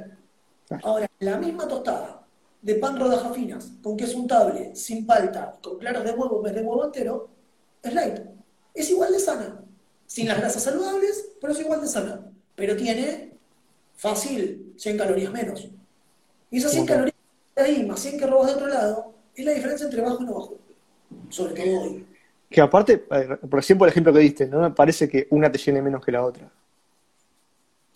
Ahora, 0.82 1.06
la 1.20 1.38
misma 1.38 1.66
tostada 1.68 2.26
de 2.60 2.74
pan 2.76 2.98
rodajas 2.98 3.34
finas, 3.34 3.72
con 3.82 3.96
queso 3.96 4.18
untable, 4.18 4.74
sin 4.76 5.06
palta, 5.06 5.58
con 5.62 5.78
claros 5.78 6.04
de 6.04 6.12
huevo 6.12 6.36
en 6.38 6.42
vez 6.42 6.54
de 6.54 6.62
huevo 6.62 6.84
entero, 6.84 7.28
es 7.82 7.92
light. 7.94 8.20
Es 8.74 8.90
igual 8.90 9.12
de 9.12 9.18
sana. 9.18 9.64
Sin 10.06 10.28
las 10.28 10.38
grasas 10.38 10.62
saludables, 10.62 11.30
pero 11.40 11.52
es 11.52 11.60
igual 11.60 11.80
de 11.80 11.88
sana. 11.88 12.30
Pero 12.54 12.76
tiene 12.76 13.38
fácil 13.96 14.74
100 14.76 14.98
calorías 14.98 15.32
menos. 15.32 15.68
Y 16.50 16.58
esas 16.58 16.72
100 16.72 16.82
Ok. 16.84 16.88
calorías 16.88 17.11
ahí, 17.56 17.84
más 17.84 18.00
100 18.00 18.18
que 18.18 18.26
robas 18.26 18.48
de 18.48 18.54
otro 18.54 18.66
lado, 18.68 19.12
es 19.34 19.44
la 19.44 19.52
diferencia 19.52 19.84
entre 19.84 20.00
bajo 20.02 20.22
y 20.22 20.26
no 20.26 20.34
bajo. 20.34 20.54
Sobre 21.28 21.54
todo 21.54 21.80
hoy. 21.82 22.06
Que 22.50 22.60
aparte, 22.60 23.04
eh, 23.10 23.28
por 23.48 23.58
ejemplo, 23.58 23.86
el 23.86 23.90
ejemplo 23.92 24.12
que 24.12 24.18
diste, 24.18 24.46
no 24.46 24.60
me 24.60 24.70
parece 24.70 25.08
que 25.08 25.26
una 25.30 25.50
te 25.50 25.58
llene 25.58 25.80
menos 25.82 26.04
que 26.04 26.12
la 26.12 26.24
otra. 26.24 26.50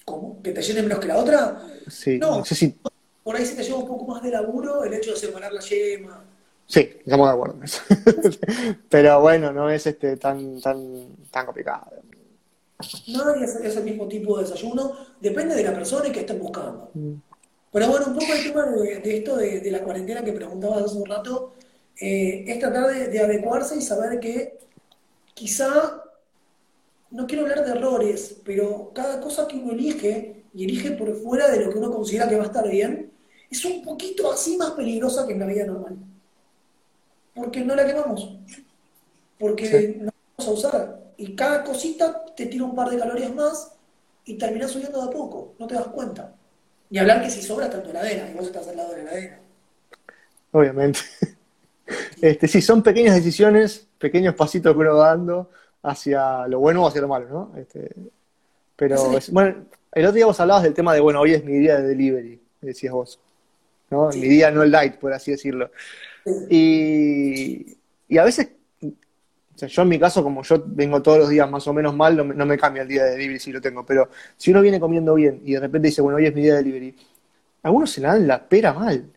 ¿Cómo? 0.04 0.40
¿Que 0.42 0.52
te 0.52 0.62
llene 0.62 0.82
menos 0.82 0.98
que 0.98 1.08
la 1.08 1.16
otra? 1.18 1.60
Sí, 1.88 2.18
No. 2.18 2.38
no 2.38 2.44
sé 2.44 2.54
si. 2.54 2.74
Por 3.22 3.34
ahí 3.34 3.44
sí 3.44 3.56
te 3.56 3.64
lleva 3.64 3.78
un 3.78 3.88
poco 3.88 4.06
más 4.06 4.22
de 4.22 4.30
laburo 4.30 4.84
el 4.84 4.94
hecho 4.94 5.10
de 5.10 5.16
separar 5.16 5.52
la 5.52 5.60
yema. 5.60 6.22
Sí, 6.68 6.80
estamos 7.04 7.28
de 7.28 7.32
acuerdo 7.34 7.56
en 7.58 7.64
eso. 7.64 7.82
Pero 8.88 9.20
bueno, 9.20 9.52
no 9.52 9.68
es 9.68 9.86
este 9.86 10.16
tan, 10.16 10.60
tan, 10.60 11.08
tan 11.30 11.46
complicado. 11.46 11.86
Nadie 13.08 13.44
hace 13.44 13.66
ese 13.66 13.80
mismo 13.80 14.06
tipo 14.06 14.36
de 14.36 14.44
desayuno, 14.44 14.92
depende 15.20 15.54
de 15.54 15.64
la 15.64 15.72
persona 15.72 16.08
y 16.08 16.12
que 16.12 16.20
estén 16.20 16.38
buscando. 16.38 16.90
Pero 17.76 17.90
bueno, 17.90 18.06
un 18.06 18.14
poco 18.14 18.32
el 18.32 18.42
tema 18.42 18.64
de, 18.64 19.16
esto 19.18 19.36
de, 19.36 19.70
la 19.70 19.84
cuarentena 19.84 20.24
que 20.24 20.32
preguntabas 20.32 20.84
hace 20.84 20.96
un 20.96 21.04
rato, 21.04 21.52
eh, 22.00 22.42
es 22.48 22.58
tratar 22.58 23.10
de, 23.10 23.20
adecuarse 23.20 23.76
y 23.76 23.82
saber 23.82 24.18
que 24.18 24.56
quizá, 25.34 26.02
no 27.10 27.26
quiero 27.26 27.42
hablar 27.42 27.66
de 27.66 27.72
errores, 27.72 28.38
pero 28.46 28.92
cada 28.94 29.20
cosa 29.20 29.46
que 29.46 29.56
uno 29.56 29.72
elige, 29.72 30.42
y 30.54 30.64
elige 30.64 30.92
por 30.92 31.14
fuera 31.16 31.50
de 31.50 31.66
lo 31.66 31.70
que 31.70 31.76
uno 31.76 31.92
considera 31.92 32.26
que 32.26 32.36
va 32.36 32.44
a 32.44 32.46
estar 32.46 32.66
bien, 32.66 33.12
es 33.50 33.62
un 33.66 33.82
poquito 33.82 34.32
así 34.32 34.56
más 34.56 34.70
peligrosa 34.70 35.26
que 35.26 35.34
en 35.34 35.40
la 35.40 35.46
vida 35.46 35.66
normal. 35.66 35.98
Porque 37.34 37.60
no 37.60 37.74
la 37.74 37.86
quemamos. 37.86 38.38
Porque 39.38 39.98
no 40.00 40.10
vamos 40.38 40.50
a 40.50 40.68
usar. 40.68 41.00
Y 41.18 41.36
cada 41.36 41.62
cosita 41.62 42.24
te 42.34 42.46
tira 42.46 42.64
un 42.64 42.74
par 42.74 42.88
de 42.88 42.98
calorías 42.98 43.34
más 43.34 43.72
y 44.24 44.38
terminas 44.38 44.70
subiendo 44.70 45.02
de 45.02 45.08
a 45.08 45.10
poco. 45.10 45.52
No 45.58 45.66
te 45.66 45.74
das 45.74 45.88
cuenta. 45.88 46.34
Y 46.90 46.98
hablar 46.98 47.22
que 47.22 47.30
si 47.30 47.42
sobra 47.42 47.70
tu 47.70 47.90
heladera 47.90 48.30
y 48.30 48.34
vos 48.34 48.46
estás 48.46 48.68
al 48.68 48.76
lado 48.76 48.90
de 48.92 48.96
la 48.96 49.02
heladera. 49.10 49.40
Obviamente. 50.52 51.00
Este, 52.20 52.48
sí, 52.48 52.60
son 52.62 52.82
pequeñas 52.82 53.14
decisiones, 53.14 53.86
pequeños 53.98 54.34
pasitos 54.34 54.72
que 54.72 54.80
uno 54.80 54.96
va 54.96 55.10
dando 55.10 55.50
hacia 55.84 56.48
lo 56.48 56.58
bueno 56.58 56.82
o 56.82 56.88
hacia 56.88 57.00
lo 57.00 57.06
malo, 57.06 57.28
¿no? 57.28 57.52
Este, 57.56 57.94
pero, 58.74 58.96
bueno, 59.30 59.66
el 59.92 60.04
otro 60.04 60.14
día 60.16 60.26
vos 60.26 60.40
hablabas 60.40 60.64
del 60.64 60.74
tema 60.74 60.92
de, 60.94 61.00
bueno, 61.00 61.20
hoy 61.20 61.34
es 61.34 61.44
mi 61.44 61.52
día 61.52 61.76
de 61.76 61.86
delivery, 61.86 62.40
decías 62.60 62.92
vos. 62.92 63.20
¿no? 63.90 64.08
Mi 64.08 64.26
día 64.28 64.50
no 64.50 64.62
el 64.62 64.70
light, 64.70 64.96
por 64.96 65.12
así 65.12 65.30
decirlo. 65.30 65.70
Y, 66.50 67.76
y 68.08 68.18
a 68.18 68.24
veces, 68.24 68.48
o 69.56 69.58
sea, 69.58 69.68
yo 69.68 69.82
en 69.82 69.88
mi 69.88 69.98
caso, 69.98 70.22
como 70.22 70.42
yo 70.42 70.62
vengo 70.66 71.00
todos 71.00 71.18
los 71.18 71.30
días 71.30 71.50
más 71.50 71.66
o 71.66 71.72
menos 71.72 71.96
mal, 71.96 72.14
no 72.14 72.46
me, 72.46 72.58
cambia 72.58 72.82
el 72.82 72.88
día 72.88 73.04
de 73.04 73.12
delivery 73.12 73.38
si 73.38 73.52
lo 73.52 73.60
tengo, 73.60 73.86
pero 73.86 74.10
si 74.36 74.50
uno 74.50 74.60
viene 74.60 74.78
comiendo 74.78 75.14
bien 75.14 75.40
y 75.46 75.54
de 75.54 75.60
repente 75.60 75.88
dice, 75.88 76.02
bueno, 76.02 76.18
hoy 76.18 76.26
es 76.26 76.34
mi 76.34 76.42
día 76.42 76.56
de 76.56 76.62
delivery, 76.62 76.94
algunos 77.62 77.90
se 77.90 78.02
le 78.02 78.08
dan 78.08 78.26
la 78.26 78.46
pera 78.46 78.74
mal. 78.74 79.10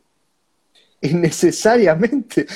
Innecesariamente. 1.01 2.47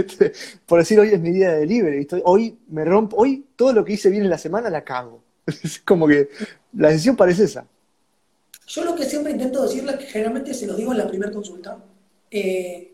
por 0.66 0.80
decir 0.80 1.00
hoy 1.00 1.08
es 1.08 1.20
mi 1.20 1.30
día 1.30 1.52
de 1.52 1.60
delivery. 1.60 2.06
hoy 2.24 2.58
me 2.68 2.84
rompo, 2.84 3.16
hoy 3.16 3.46
todo 3.56 3.72
lo 3.72 3.82
que 3.82 3.94
hice 3.94 4.10
bien 4.10 4.24
en 4.24 4.30
la 4.30 4.38
semana 4.38 4.68
la 4.68 4.84
cago. 4.84 5.22
Es 5.46 5.78
como 5.78 6.06
que 6.06 6.28
la 6.74 6.88
decisión 6.88 7.16
parece 7.16 7.44
esa. 7.44 7.66
Yo 8.66 8.84
lo 8.84 8.94
que 8.94 9.06
siempre 9.06 9.32
intento 9.32 9.62
decirle, 9.62 9.96
que 9.96 10.04
generalmente 10.04 10.52
se 10.52 10.66
lo 10.66 10.74
digo 10.74 10.92
en 10.92 10.98
la 10.98 11.08
primera 11.08 11.32
consulta, 11.32 11.78
eh, 12.30 12.92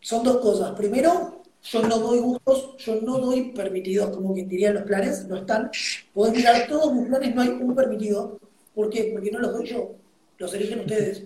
son 0.00 0.24
dos 0.24 0.38
cosas. 0.38 0.72
Primero, 0.72 1.35
yo 1.62 1.82
no 1.82 1.98
doy 1.98 2.18
gustos, 2.18 2.76
yo 2.78 3.00
no 3.00 3.18
doy 3.18 3.52
permitidos, 3.52 4.10
como 4.10 4.34
quien 4.34 4.48
diría 4.48 4.72
los 4.72 4.84
planes, 4.84 5.26
no 5.26 5.36
están. 5.36 5.70
Podés 6.14 6.34
mirar 6.34 6.66
todos 6.68 6.94
mis 6.94 7.06
planes, 7.06 7.34
no 7.34 7.42
hay 7.42 7.48
un 7.48 7.74
permitido. 7.74 8.38
¿Por 8.74 8.90
qué? 8.90 9.10
Porque 9.12 9.30
no 9.30 9.38
los 9.38 9.52
doy 9.52 9.66
yo, 9.66 9.94
los 10.38 10.54
eligen 10.54 10.80
ustedes. 10.80 11.24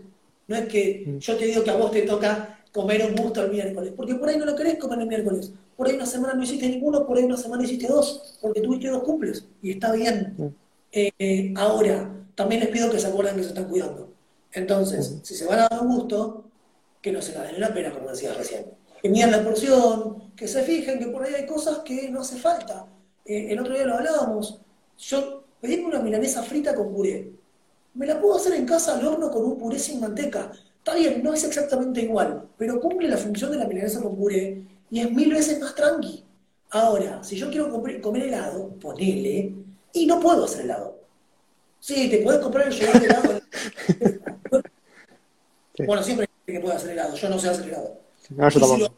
No 0.49 0.57
es 0.57 0.67
que 0.69 1.17
yo 1.19 1.37
te 1.37 1.45
digo 1.45 1.63
que 1.63 1.71
a 1.71 1.77
vos 1.77 1.91
te 1.91 2.03
toca 2.03 2.61
comer 2.73 3.05
un 3.05 3.17
gusto 3.17 3.45
el 3.45 3.51
miércoles, 3.51 3.93
porque 3.97 4.15
por 4.15 4.29
ahí 4.29 4.37
no 4.37 4.47
lo 4.47 4.57
querés 4.57 4.79
comer 4.79 5.01
el 5.01 5.07
miércoles. 5.07 5.53
Por 5.77 5.89
ahí 5.89 5.95
una 5.95 6.07
semana 6.07 6.35
no 6.35 6.43
hiciste 6.43 6.69
ninguno, 6.69 7.07
por 7.07 7.19
ahí 7.19 7.25
una 7.25 7.37
semana 7.37 7.65
hiciste 7.65 7.87
dos, 7.87 8.39
porque 8.41 8.61
tuviste 8.61 8.89
dos 8.89 9.03
cumples, 9.03 9.47
y 9.63 9.73
está 9.73 9.93
bien. 9.93 10.55
Eh, 10.93 11.53
ahora, 11.57 12.13
también 12.35 12.61
les 12.61 12.71
pido 12.71 12.91
que 12.91 12.99
se 12.99 13.07
acuerden 13.07 13.37
que 13.37 13.43
se 13.43 13.49
están 13.49 13.69
cuidando. 13.69 14.13
Entonces, 14.53 15.19
si 15.23 15.35
se 15.35 15.47
van 15.47 15.61
a 15.61 15.69
dar 15.69 15.83
un 15.83 15.97
gusto, 15.97 16.45
que 17.01 17.13
no 17.13 17.23
se 17.23 17.33
la 17.33 17.43
den 17.45 17.55
en 17.57 17.61
la 17.61 17.73
pena, 17.73 17.93
como 17.93 18.11
decías 18.11 18.37
recién. 18.37 18.67
Que 19.03 19.09
midan 19.09 19.31
la 19.31 19.43
porción, 19.43 20.33
que 20.37 20.47
se 20.47 20.63
fijen 20.63 20.99
que 20.99 21.07
por 21.07 21.25
ahí 21.25 21.35
hay 21.35 21.47
cosas 21.47 21.79
que 21.79 22.11
no 22.11 22.21
hace 22.21 22.37
falta. 22.37 22.87
Eh, 23.25 23.49
el 23.51 23.61
otro 23.61 23.75
día 23.75 23.87
lo 23.87 23.95
hablábamos. 23.95 24.61
Yo 24.99 25.45
pedí 25.61 25.79
una 25.81 26.01
milanesa 26.01 26.43
frita 26.43 26.75
con 26.75 26.93
puré. 26.93 27.33
Me 27.95 28.07
la 28.07 28.21
puedo 28.21 28.37
hacer 28.37 28.55
en 28.55 28.67
casa 28.67 28.99
al 28.99 29.07
horno 29.07 29.31
con 29.31 29.45
un 29.45 29.59
puré 29.59 29.79
sin 29.79 30.01
manteca. 30.01 30.53
Está 30.79 30.95
bien, 30.95 31.23
no 31.23 31.35
es 31.35 31.45
exactamente 31.45 32.03
igual, 32.03 32.49
pero 32.57 32.81
cumple 32.81 33.09
la 33.09 33.17
función 33.17 33.51
de 33.51 33.59
la 33.59 33.67
milanesa 33.67 34.03
con 34.03 34.17
puré 34.17 34.63
y 34.91 35.01
es 35.01 35.11
mil 35.11 35.33
veces 35.33 35.61
más 35.61 35.75
tranqui. 35.75 36.25
Ahora, 36.71 37.23
si 37.25 37.37
yo 37.37 37.51
quiero 37.51 37.71
comer 37.71 38.23
helado, 38.23 38.69
ponele, 38.81 39.55
y 39.93 40.07
no 40.07 40.21
puedo 40.21 40.45
hacer 40.45 40.63
helado. 40.63 41.01
Sí, 41.81 42.09
te 42.09 42.19
puedes 42.19 42.41
comprar 42.41 42.69
el 42.69 42.79
de 42.79 43.07
helado. 43.07 43.41
Bueno, 45.87 46.03
siempre 46.03 46.29
que 46.45 46.61
puede 46.61 46.75
hacer 46.75 46.91
helado. 46.91 47.15
Yo 47.15 47.31
no 47.31 47.39
sé 47.39 47.49
hacer 47.49 47.69
helado. 47.69 47.99
No, 48.31 48.49
yo 48.49 48.61
tampoco. 48.61 48.95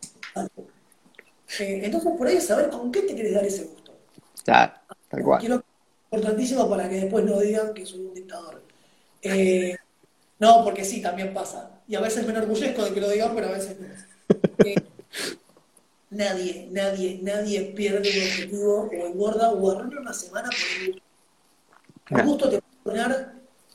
Eh, 1.59 1.81
entonces, 1.85 2.13
por 2.17 2.27
ahí 2.27 2.41
saber 2.41 2.71
con 2.71 2.91
qué 2.91 3.03
te 3.03 3.15
quieres 3.15 3.35
dar 3.35 3.45
ese 3.45 3.65
gusto. 3.65 3.93
Ya, 4.47 4.83
tal 5.09 5.23
cual. 5.23 5.41
Quiero, 5.41 5.65
importantísimo 6.11 6.69
para 6.69 6.89
que 6.89 6.97
después 6.97 7.25
no 7.25 7.39
digan 7.41 7.75
que 7.75 7.85
soy 7.85 8.01
un 8.01 8.15
dictador. 8.15 8.63
Eh, 9.23 9.77
no, 10.39 10.65
porque 10.65 10.85
sí, 10.85 11.01
también 11.03 11.33
pasa. 11.35 11.83
Y 11.87 11.95
a 11.95 12.01
veces 12.01 12.27
me 12.27 12.33
enorgullezco 12.33 12.85
de 12.85 12.95
que 12.95 13.01
lo 13.01 13.11
digan, 13.11 13.35
pero 13.35 13.49
a 13.49 13.53
veces 13.53 13.77
no. 13.81 13.89
Eh, 14.65 14.77
nadie, 16.11 16.69
nadie, 16.71 17.19
nadie 17.23 17.61
pierde 17.77 18.09
el 18.09 18.29
objetivo 18.29 18.83
o 18.83 19.07
engorda 19.07 19.51
o 19.51 19.71
arruina 19.71 20.01
una 20.01 20.13
semana 20.13 20.49
por 20.49 20.87
el 20.87 20.93
gusto. 20.93 21.03
El 22.09 22.23
gusto 22.23 22.51
te 22.51 22.63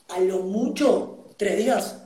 a 0.08 0.20
lo 0.20 0.40
mucho 0.40 1.26
tres 1.36 1.58
días. 1.58 2.02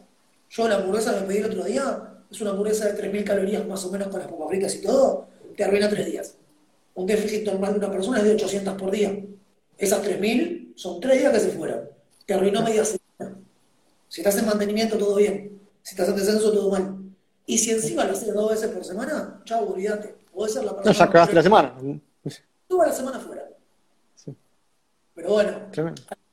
Yo 0.50 0.68
la 0.68 0.76
hamburguesa 0.76 1.12
me 1.12 1.22
pedí 1.22 1.38
el 1.38 1.46
otro 1.46 1.64
día 1.64 2.11
es 2.32 2.40
una 2.40 2.50
hamburguesa 2.50 2.90
de 2.90 3.10
3.000 3.10 3.24
calorías 3.24 3.66
más 3.66 3.84
o 3.84 3.90
menos 3.90 4.08
con 4.08 4.20
las 4.20 4.28
papas 4.28 4.48
fritas 4.48 4.74
y 4.74 4.82
todo, 4.82 5.28
te 5.56 5.64
arruina 5.64 5.88
tres 5.88 6.06
días. 6.06 6.34
Un 6.94 7.06
déficit 7.06 7.44
normal 7.44 7.72
de 7.72 7.78
una 7.78 7.90
persona 7.90 8.18
es 8.18 8.24
de 8.24 8.34
800 8.34 8.74
por 8.74 8.90
día. 8.90 9.24
Esas 9.78 10.02
3.000 10.02 10.72
son 10.76 11.00
tres 11.00 11.20
días 11.20 11.32
que 11.32 11.40
se 11.40 11.50
fueron. 11.50 11.88
Te 12.26 12.34
arruinó 12.34 12.62
media 12.62 12.84
semana. 12.84 13.38
Si 14.08 14.20
estás 14.20 14.38
en 14.38 14.46
mantenimiento, 14.46 14.98
todo 14.98 15.16
bien. 15.16 15.60
Si 15.82 15.94
estás 15.94 16.08
en 16.08 16.16
descenso, 16.16 16.52
todo 16.52 16.70
mal. 16.70 16.98
Y 17.46 17.58
si 17.58 17.70
encima 17.70 18.04
lo 18.04 18.12
haces 18.12 18.32
dos 18.32 18.50
veces 18.50 18.68
por 18.70 18.84
semana, 18.84 19.42
chao, 19.44 19.72
olvídate. 19.72 20.14
Puede 20.32 20.52
ser 20.52 20.64
la 20.64 20.74
persona. 20.74 20.92
No, 20.92 20.98
ya 20.98 21.04
acabaste 21.04 21.34
la 21.34 21.42
semana. 21.42 21.74
Tú 22.68 22.78
la 22.78 22.92
semana 22.92 23.18
fuera. 23.18 23.48
Pero 25.14 25.28
bueno, 25.28 25.68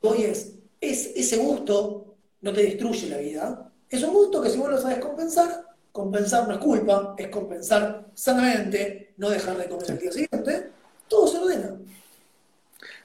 hoy 0.00 0.22
es 0.22 0.54
es, 0.80 1.12
ese 1.14 1.36
gusto 1.36 2.16
no 2.40 2.52
te 2.52 2.62
destruye 2.62 3.08
la 3.08 3.18
vida. 3.18 3.72
Es 3.88 4.02
un 4.02 4.12
gusto 4.12 4.40
que 4.40 4.50
si 4.50 4.58
vos 4.58 4.70
lo 4.70 4.80
sabes 4.80 4.98
compensar, 4.98 5.66
compensar 5.92 6.46
no 6.46 6.54
es 6.54 6.60
culpa, 6.60 7.14
es 7.18 7.28
compensar 7.28 8.06
sanamente, 8.14 9.12
no 9.16 9.30
dejar 9.30 9.56
de 9.56 9.68
comer 9.68 9.90
el 9.90 9.98
día 9.98 10.12
siguiente, 10.12 10.70
todo 11.08 11.26
se 11.26 11.38
ordena. 11.38 11.76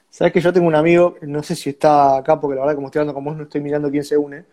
Sabes 0.10 0.32
que 0.32 0.41
yo 0.41 0.54
tengo 0.54 0.67
un 0.67 0.76
amigo, 0.76 1.17
no 1.21 1.43
sé 1.43 1.56
si 1.56 1.71
está 1.71 2.17
acá, 2.17 2.39
porque 2.39 2.56
la 2.56 2.62
verdad 2.62 2.76
como 2.76 2.88
estoy 2.88 3.00
hablando 3.00 3.15
con 3.15 3.26
vos 3.26 3.36
no 3.36 3.43
estoy 3.43 3.62
mirando 3.62 3.91
quién 3.91 4.04
se 4.04 4.15
une, 4.15 4.45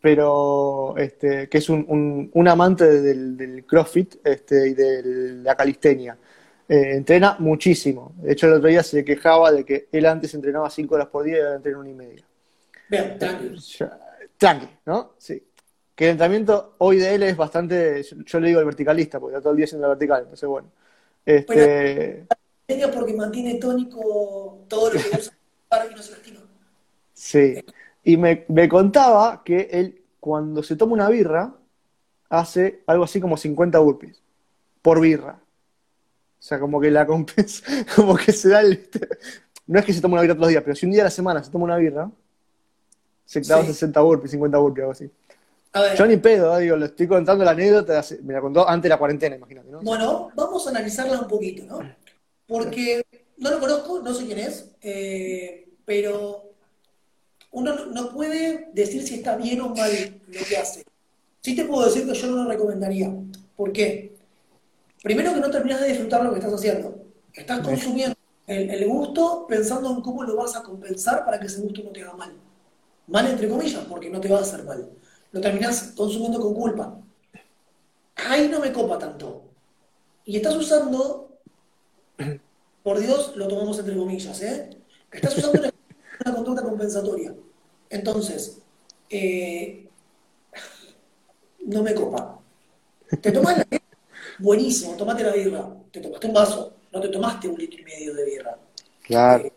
pero 0.00 0.96
este, 0.96 1.48
que 1.48 1.58
es 1.58 1.68
un, 1.68 2.30
amante 2.48 3.02
del, 3.02 3.64
CrossFit 3.66 4.16
este, 4.24 4.68
y 4.68 4.74
de 4.74 5.02
la 5.42 5.54
calistenia. 5.54 6.16
Eh, 6.66 6.92
entrena 6.94 7.36
muchísimo. 7.38 8.12
De 8.16 8.32
hecho, 8.32 8.46
el 8.46 8.54
otro 8.54 8.68
día 8.68 8.82
se 8.82 9.04
quejaba 9.04 9.52
de 9.52 9.64
que 9.64 9.88
él 9.92 10.06
antes 10.06 10.32
entrenaba 10.32 10.70
cinco 10.70 10.94
horas 10.94 11.08
por 11.08 11.24
día 11.24 11.36
y 11.36 11.40
ahora 11.40 11.56
entrena 11.56 11.78
una 11.78 11.90
y 11.90 11.94
media. 11.94 12.24
Bien, 12.88 13.18
tranquilo. 13.18 13.60
Tranqui, 14.38 14.68
¿no? 14.86 15.12
Sí. 15.18 15.42
Que 15.94 16.06
el 16.06 16.10
entrenamiento 16.12 16.74
hoy 16.78 16.98
de 16.98 17.14
él 17.14 17.22
es 17.22 17.36
bastante, 17.36 18.02
yo, 18.02 18.40
le 18.40 18.48
digo 18.48 18.60
el 18.60 18.66
verticalista, 18.66 19.20
porque 19.20 19.34
está 19.34 19.42
todo 19.42 19.52
el 19.52 19.58
día 19.58 19.64
haciendo 19.64 19.86
la 19.86 19.94
vertical, 19.94 20.22
entonces 20.22 20.48
bueno. 20.48 20.68
Este... 21.24 22.26
porque 22.92 23.14
mantiene 23.14 23.54
tónico 23.54 24.64
todo 24.68 24.92
lo 24.92 25.00
que 25.00 25.16
usa 25.16 25.32
para 25.68 25.88
que 25.88 25.94
no 25.94 26.02
se 26.02 26.12
lastima. 26.12 26.40
Sí. 27.12 27.64
Y 28.02 28.16
me, 28.16 28.44
me 28.48 28.68
contaba 28.68 29.42
que 29.44 29.68
él, 29.70 30.02
cuando 30.20 30.62
se 30.62 30.76
toma 30.76 30.94
una 30.94 31.08
birra, 31.08 31.54
hace 32.28 32.82
algo 32.86 33.04
así 33.04 33.20
como 33.20 33.36
50 33.36 33.78
burpees 33.78 34.20
por 34.82 35.00
birra. 35.00 35.38
O 36.38 36.42
sea, 36.46 36.60
como 36.60 36.80
que 36.80 36.90
la 36.90 37.06
compensa, 37.06 37.64
como 37.96 38.16
que 38.16 38.32
se 38.32 38.50
da 38.50 38.60
el... 38.60 38.88
No 39.66 39.78
es 39.78 39.84
que 39.86 39.94
se 39.94 40.00
tome 40.02 40.14
una 40.14 40.22
birra 40.22 40.34
todos 40.34 40.46
los 40.46 40.50
días, 40.50 40.62
pero 40.62 40.76
si 40.76 40.84
un 40.84 40.92
día 40.92 41.02
a 41.02 41.04
la 41.04 41.10
semana 41.10 41.42
se 41.42 41.50
toma 41.50 41.64
una 41.64 41.76
birra, 41.76 42.10
se 43.24 43.40
clava 43.40 43.64
60 43.64 43.98
burpees, 44.02 44.32
50 44.32 44.58
burpees, 44.58 44.82
algo 44.82 44.92
así. 44.92 45.10
Yo 45.96 46.06
ni 46.06 46.16
pedo, 46.18 46.56
digo, 46.58 46.76
le 46.76 46.86
estoy 46.86 47.08
contando 47.08 47.44
la 47.44 47.50
anécdota, 47.50 48.04
me 48.22 48.34
la 48.34 48.40
contó 48.40 48.68
antes 48.68 48.84
de 48.84 48.88
la 48.90 48.98
cuarentena, 48.98 49.34
imagínate, 49.34 49.70
¿no? 49.70 49.80
Bueno, 49.82 50.30
vamos 50.36 50.66
a 50.66 50.70
analizarla 50.70 51.20
un 51.20 51.28
poquito, 51.28 51.64
¿no? 51.64 51.80
Porque 52.46 53.04
no 53.38 53.50
lo 53.50 53.58
conozco, 53.58 54.00
no 54.00 54.14
sé 54.14 54.26
quién 54.26 54.38
es, 54.38 54.70
eh, 54.80 55.68
pero 55.84 56.52
uno 57.50 57.86
no 57.86 58.10
puede 58.10 58.70
decir 58.72 59.02
si 59.02 59.14
está 59.14 59.36
bien 59.36 59.60
o 59.62 59.74
mal 59.74 60.20
lo 60.28 60.44
que 60.44 60.56
hace. 60.56 60.84
Sí 61.40 61.56
te 61.56 61.64
puedo 61.64 61.86
decir 61.86 62.06
que 62.06 62.14
yo 62.14 62.28
no 62.28 62.44
lo 62.44 62.48
recomendaría. 62.48 63.12
¿Por 63.56 63.72
qué? 63.72 64.14
Primero 65.02 65.34
que 65.34 65.40
no 65.40 65.50
terminas 65.50 65.80
de 65.80 65.88
disfrutar 65.88 66.24
lo 66.24 66.32
que 66.32 66.38
estás 66.38 66.54
haciendo. 66.54 67.04
Estás 67.32 67.60
consumiendo 67.60 68.16
el 68.46 68.86
gusto 68.86 69.46
pensando 69.48 69.90
en 69.90 70.00
cómo 70.02 70.22
lo 70.22 70.36
vas 70.36 70.54
a 70.56 70.62
compensar 70.62 71.24
para 71.24 71.40
que 71.40 71.46
ese 71.46 71.60
gusto 71.60 71.82
no 71.82 71.90
te 71.90 72.02
haga 72.02 72.14
mal. 72.14 72.32
Mal 73.06 73.26
entre 73.26 73.48
comillas, 73.48 73.84
porque 73.88 74.08
no 74.08 74.20
te 74.20 74.28
va 74.28 74.38
a 74.38 74.42
hacer 74.42 74.64
mal. 74.64 74.88
Lo 75.34 75.40
terminás 75.40 75.92
consumiendo 75.96 76.40
con 76.40 76.54
culpa. 76.54 76.96
Ahí 78.14 78.48
no 78.48 78.60
me 78.60 78.72
copa 78.72 78.96
tanto. 79.00 79.42
Y 80.24 80.36
estás 80.36 80.54
usando, 80.54 81.40
por 82.84 83.00
Dios, 83.00 83.32
lo 83.34 83.48
tomamos 83.48 83.76
entre 83.80 83.96
comillas, 83.96 84.40
¿eh? 84.42 84.70
Estás 85.10 85.36
usando 85.36 85.60
una 86.24 86.34
conducta 86.36 86.62
compensatoria. 86.62 87.34
Entonces, 87.90 88.60
eh, 89.10 89.88
no 91.66 91.82
me 91.82 91.94
copa. 91.94 92.38
Te 93.20 93.32
tomas 93.32 93.58
la 93.58 93.64
birra, 93.64 93.84
buenísimo, 94.38 94.94
tomate 94.94 95.24
la 95.24 95.32
birra. 95.32 95.68
Te 95.90 96.00
tomaste 96.00 96.28
un 96.28 96.32
vaso, 96.32 96.76
no 96.92 97.00
te 97.00 97.08
tomaste 97.08 97.48
un 97.48 97.58
litro 97.58 97.80
y 97.80 97.82
medio 97.82 98.14
de 98.14 98.24
birra. 98.24 98.56
Claro. 99.02 99.46
Eh, 99.46 99.52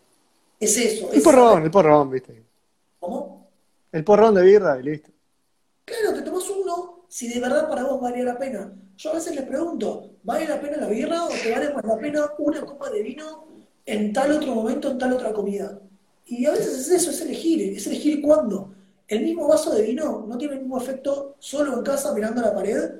es 0.58 0.76
eso. 0.76 1.12
El 1.12 1.18
es 1.18 1.22
porrón, 1.22 1.62
el 1.62 1.70
porrón, 1.70 2.10
viste. 2.10 2.42
¿Cómo? 2.98 3.46
El 3.92 4.02
porrón 4.02 4.34
de 4.34 4.42
birra 4.42 4.76
y 4.80 4.82
listo. 4.82 5.12
Claro, 5.88 6.14
te 6.14 6.22
tomas 6.22 6.48
uno 6.50 7.04
si 7.08 7.28
de 7.28 7.40
verdad 7.40 7.66
para 7.66 7.84
vos 7.84 8.00
valía 8.00 8.24
la 8.24 8.38
pena. 8.38 8.70
Yo 8.96 9.10
a 9.10 9.14
veces 9.14 9.34
les 9.34 9.46
pregunto, 9.46 10.10
¿vale 10.22 10.46
la 10.46 10.60
pena 10.60 10.76
la 10.76 10.86
birra 10.86 11.24
o 11.24 11.28
te 11.28 11.50
vale 11.50 11.72
más 11.72 11.84
la 11.84 11.96
pena 11.96 12.26
una 12.38 12.60
copa 12.60 12.90
de 12.90 13.02
vino 13.02 13.46
en 13.86 14.12
tal 14.12 14.32
otro 14.32 14.54
momento, 14.54 14.90
en 14.90 14.98
tal 14.98 15.14
otra 15.14 15.32
comida? 15.32 15.80
Y 16.26 16.44
a 16.44 16.50
veces 16.50 16.78
es 16.78 16.90
eso, 16.90 17.10
es 17.10 17.22
elegir, 17.22 17.74
es 17.74 17.86
elegir 17.86 18.20
cuándo. 18.20 18.74
El 19.06 19.22
mismo 19.22 19.48
vaso 19.48 19.74
de 19.74 19.82
vino 19.82 20.26
no 20.28 20.36
tiene 20.36 20.54
el 20.54 20.60
mismo 20.60 20.76
efecto 20.78 21.36
solo 21.38 21.78
en 21.78 21.82
casa 21.82 22.12
mirando 22.12 22.42
a 22.42 22.48
la 22.48 22.54
pared 22.54 22.90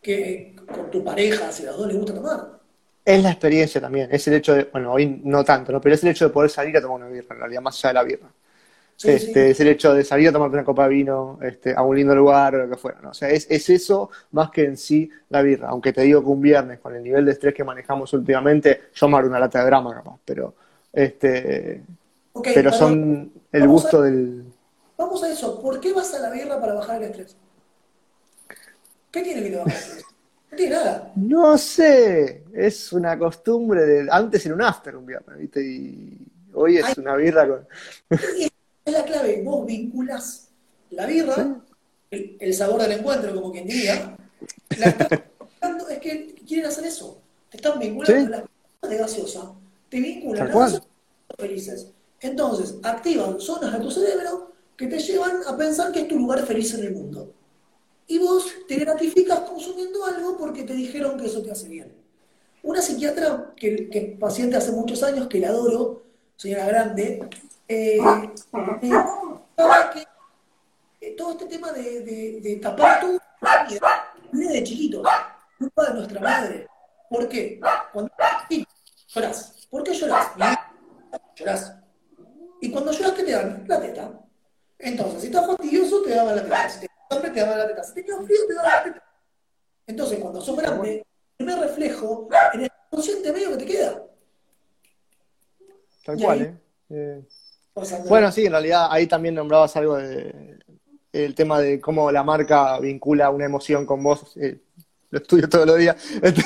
que 0.00 0.56
con 0.66 0.90
tu 0.90 1.04
pareja, 1.04 1.52
si 1.52 1.62
a 1.62 1.66
los 1.66 1.78
dos 1.78 1.86
les 1.86 1.96
gusta 1.96 2.14
tomar. 2.14 2.60
Es 3.04 3.22
la 3.22 3.30
experiencia 3.30 3.80
también, 3.80 4.08
es 4.10 4.26
el 4.26 4.34
hecho 4.34 4.54
de, 4.54 4.64
bueno, 4.64 4.92
hoy 4.92 5.20
no 5.22 5.44
tanto, 5.44 5.70
¿no? 5.70 5.80
Pero 5.80 5.94
es 5.94 6.02
el 6.02 6.10
hecho 6.10 6.26
de 6.26 6.32
poder 6.32 6.50
salir 6.50 6.76
a 6.76 6.80
tomar 6.80 6.96
una 6.96 7.08
birra, 7.08 7.34
en 7.34 7.38
realidad, 7.38 7.60
más 7.60 7.78
allá 7.78 7.90
de 7.90 7.94
la 7.94 8.02
birra. 8.02 8.32
Sí, 8.96 9.10
este, 9.10 9.44
sí. 9.44 9.50
Es 9.50 9.60
el 9.60 9.68
hecho 9.68 9.92
de 9.94 10.04
salir 10.04 10.28
a 10.28 10.32
tomarte 10.32 10.54
una 10.56 10.64
copa 10.64 10.84
de 10.84 10.90
vino 10.94 11.38
este, 11.42 11.74
a 11.74 11.82
un 11.82 11.96
lindo 11.96 12.14
lugar 12.14 12.54
o 12.54 12.58
lo 12.58 12.70
que 12.70 12.76
fuera, 12.76 13.00
¿no? 13.00 13.10
O 13.10 13.14
sea, 13.14 13.30
es, 13.30 13.46
es 13.50 13.68
eso 13.70 14.10
más 14.30 14.50
que 14.50 14.64
en 14.64 14.76
sí 14.76 15.10
la 15.28 15.42
birra. 15.42 15.68
Aunque 15.70 15.92
te 15.92 16.02
digo 16.02 16.20
que 16.22 16.28
un 16.28 16.40
viernes, 16.40 16.78
con 16.78 16.94
el 16.94 17.02
nivel 17.02 17.24
de 17.24 17.32
estrés 17.32 17.52
que 17.52 17.64
manejamos 17.64 18.12
últimamente, 18.12 18.82
yo 18.94 19.08
me 19.08 19.16
una 19.16 19.40
lata 19.40 19.58
de 19.60 19.66
drama 19.66 19.94
capaz, 19.94 20.18
pero, 20.24 20.54
este, 20.92 21.82
pero 22.42 22.72
son 22.72 23.32
el 23.50 23.62
a- 23.62 23.66
gusto 23.66 24.02
del... 24.02 24.44
Vamos 24.96 25.22
a 25.24 25.30
eso. 25.30 25.60
¿Por 25.60 25.80
qué 25.80 25.92
vas 25.92 26.14
a 26.14 26.20
la 26.20 26.30
birra 26.30 26.60
para 26.60 26.74
bajar 26.74 27.02
el 27.02 27.10
estrés? 27.10 27.36
¿Qué 29.10 29.22
tiene 29.22 29.42
que 29.42 29.50
te 29.50 29.56
bajar 29.56 29.72
el 29.72 29.78
estrés? 29.78 30.04
No 30.50 30.56
tiene 30.56 30.74
nada. 30.76 31.12
No 31.16 31.58
sé, 31.58 32.44
es 32.54 32.92
una 32.92 33.18
costumbre 33.18 33.82
de... 33.84 34.08
Antes 34.10 34.44
era 34.46 34.54
un 34.54 34.62
after 34.62 34.96
un 34.96 35.06
viernes, 35.06 35.38
¿viste? 35.38 35.62
Y 35.62 36.18
hoy 36.54 36.76
es 36.78 36.86
Ay. 36.86 36.94
una 36.98 37.16
birra 37.16 37.48
con... 37.48 37.66
Es 38.84 38.92
la 38.92 39.04
clave. 39.04 39.42
Vos 39.44 39.66
vinculas 39.66 40.48
la 40.90 41.06
birra, 41.06 41.34
Sí. 41.34 41.42
el, 42.10 42.36
el 42.40 42.54
sabor 42.54 42.82
del 42.82 42.92
encuentro, 42.92 43.34
como 43.34 43.52
quien 43.52 43.66
diría. 43.66 44.16
La 44.78 44.88
es 45.90 45.98
que 46.00 46.34
quieren 46.46 46.66
hacer 46.66 46.84
eso. 46.86 47.20
Te 47.50 47.56
están 47.58 47.78
vinculando 47.78 48.24
Sí. 48.24 48.28
la 48.30 48.38
birra 48.38 48.88
de 48.88 48.96
gaseosa. 48.96 49.52
Te 49.88 50.00
vinculan 50.00 50.50
a 50.50 50.54
gaseosa 50.54 50.86
felices. 51.38 51.88
Entonces, 52.20 52.76
activan 52.82 53.40
zonas 53.40 53.72
de 53.72 53.78
tu 53.80 53.90
cerebro 53.90 54.52
que 54.76 54.86
te 54.86 54.98
llevan 54.98 55.38
a 55.46 55.56
pensar 55.56 55.92
que 55.92 56.00
es 56.00 56.08
tu 56.08 56.16
lugar 56.18 56.44
feliz 56.46 56.72
en 56.74 56.84
el 56.84 56.92
mundo. 56.92 57.32
Y 58.06 58.18
vos 58.18 58.46
te 58.68 58.76
gratificas 58.76 59.40
consumiendo 59.40 60.04
algo 60.04 60.36
porque 60.36 60.64
te 60.64 60.74
dijeron 60.74 61.18
que 61.18 61.26
eso 61.26 61.42
te 61.42 61.50
hace 61.50 61.68
bien. 61.68 61.92
Una 62.62 62.80
psiquiatra, 62.82 63.52
que, 63.56 63.88
que 63.88 64.16
paciente 64.20 64.56
hace 64.56 64.70
muchos 64.72 65.02
años, 65.02 65.26
que 65.28 65.40
la 65.40 65.48
adoro, 65.48 66.02
señora 66.36 66.66
Grande, 66.66 67.28
eh, 67.72 68.30
eh, 68.82 68.90
que 69.92 70.06
eh, 71.00 71.14
todo 71.16 71.32
este 71.32 71.46
tema 71.46 71.72
de, 71.72 72.00
de- 72.02 72.40
de 72.40 72.56
tapar 72.56 73.00
tu 73.00 73.18
viene 74.32 74.52
de 74.54 74.64
chiquitos, 74.64 75.06
culpa 75.58 75.84
de 75.88 75.94
nuestra 75.94 76.20
madre. 76.20 76.66
¿Por 77.10 77.28
qué? 77.28 77.60
Cuando 77.92 78.10
lloras. 79.08 79.66
¿Por 79.70 79.82
qué 79.82 79.92
lloras? 79.94 80.28
Llorás. 81.36 81.76
Y 82.60 82.70
cuando 82.70 82.92
lloras, 82.92 83.12
¿qué 83.12 83.22
te 83.24 83.32
dan? 83.32 83.64
La 83.66 83.80
teta. 83.80 84.12
Entonces, 84.78 85.20
si 85.22 85.26
estás 85.26 85.46
fastidioso, 85.46 86.02
te 86.02 86.10
daban 86.14 86.36
la 86.36 86.42
teta. 86.44 86.68
Si 86.68 86.80
te 86.80 86.88
hambre, 87.10 87.30
te 87.30 87.40
daban 87.40 87.58
la 87.58 87.68
teta. 87.68 87.84
Si 87.84 87.94
tenías 87.94 88.24
frío, 88.24 88.46
te 88.48 88.54
daban 88.54 88.72
la 88.72 88.84
teta. 88.84 89.04
Entonces, 89.86 90.18
cuando 90.20 90.40
sos 90.40 90.56
grande, 90.56 90.96
el 90.96 91.04
primer 91.36 91.58
reflejo 91.58 92.28
en 92.54 92.60
el 92.62 92.70
consciente 92.90 93.32
medio 93.32 93.50
que 93.50 93.56
te 93.56 93.66
queda. 93.66 94.02
Tal 96.04 96.18
Y 96.20 96.24
cual, 96.24 96.38
ahí- 96.38 96.44
¿eh? 96.46 96.58
Eh, 96.90 97.24
Bueno, 98.08 98.30
sí, 98.30 98.44
en 98.46 98.52
realidad 98.52 98.88
ahí 98.90 99.06
también 99.06 99.34
nombrabas 99.34 99.74
algo 99.76 99.96
de 99.96 100.58
el 101.12 101.34
tema 101.34 101.60
de 101.60 101.80
cómo 101.80 102.10
la 102.10 102.22
marca 102.22 102.78
vincula 102.80 103.30
una 103.30 103.44
emoción 103.44 103.84
con 103.86 104.02
vos. 104.02 104.36
eh, 104.36 104.58
lo 105.10 105.18
estudio 105.18 105.48
todos 105.48 105.66
los 105.66 105.78
días. 105.78 105.96
Este, 106.22 106.42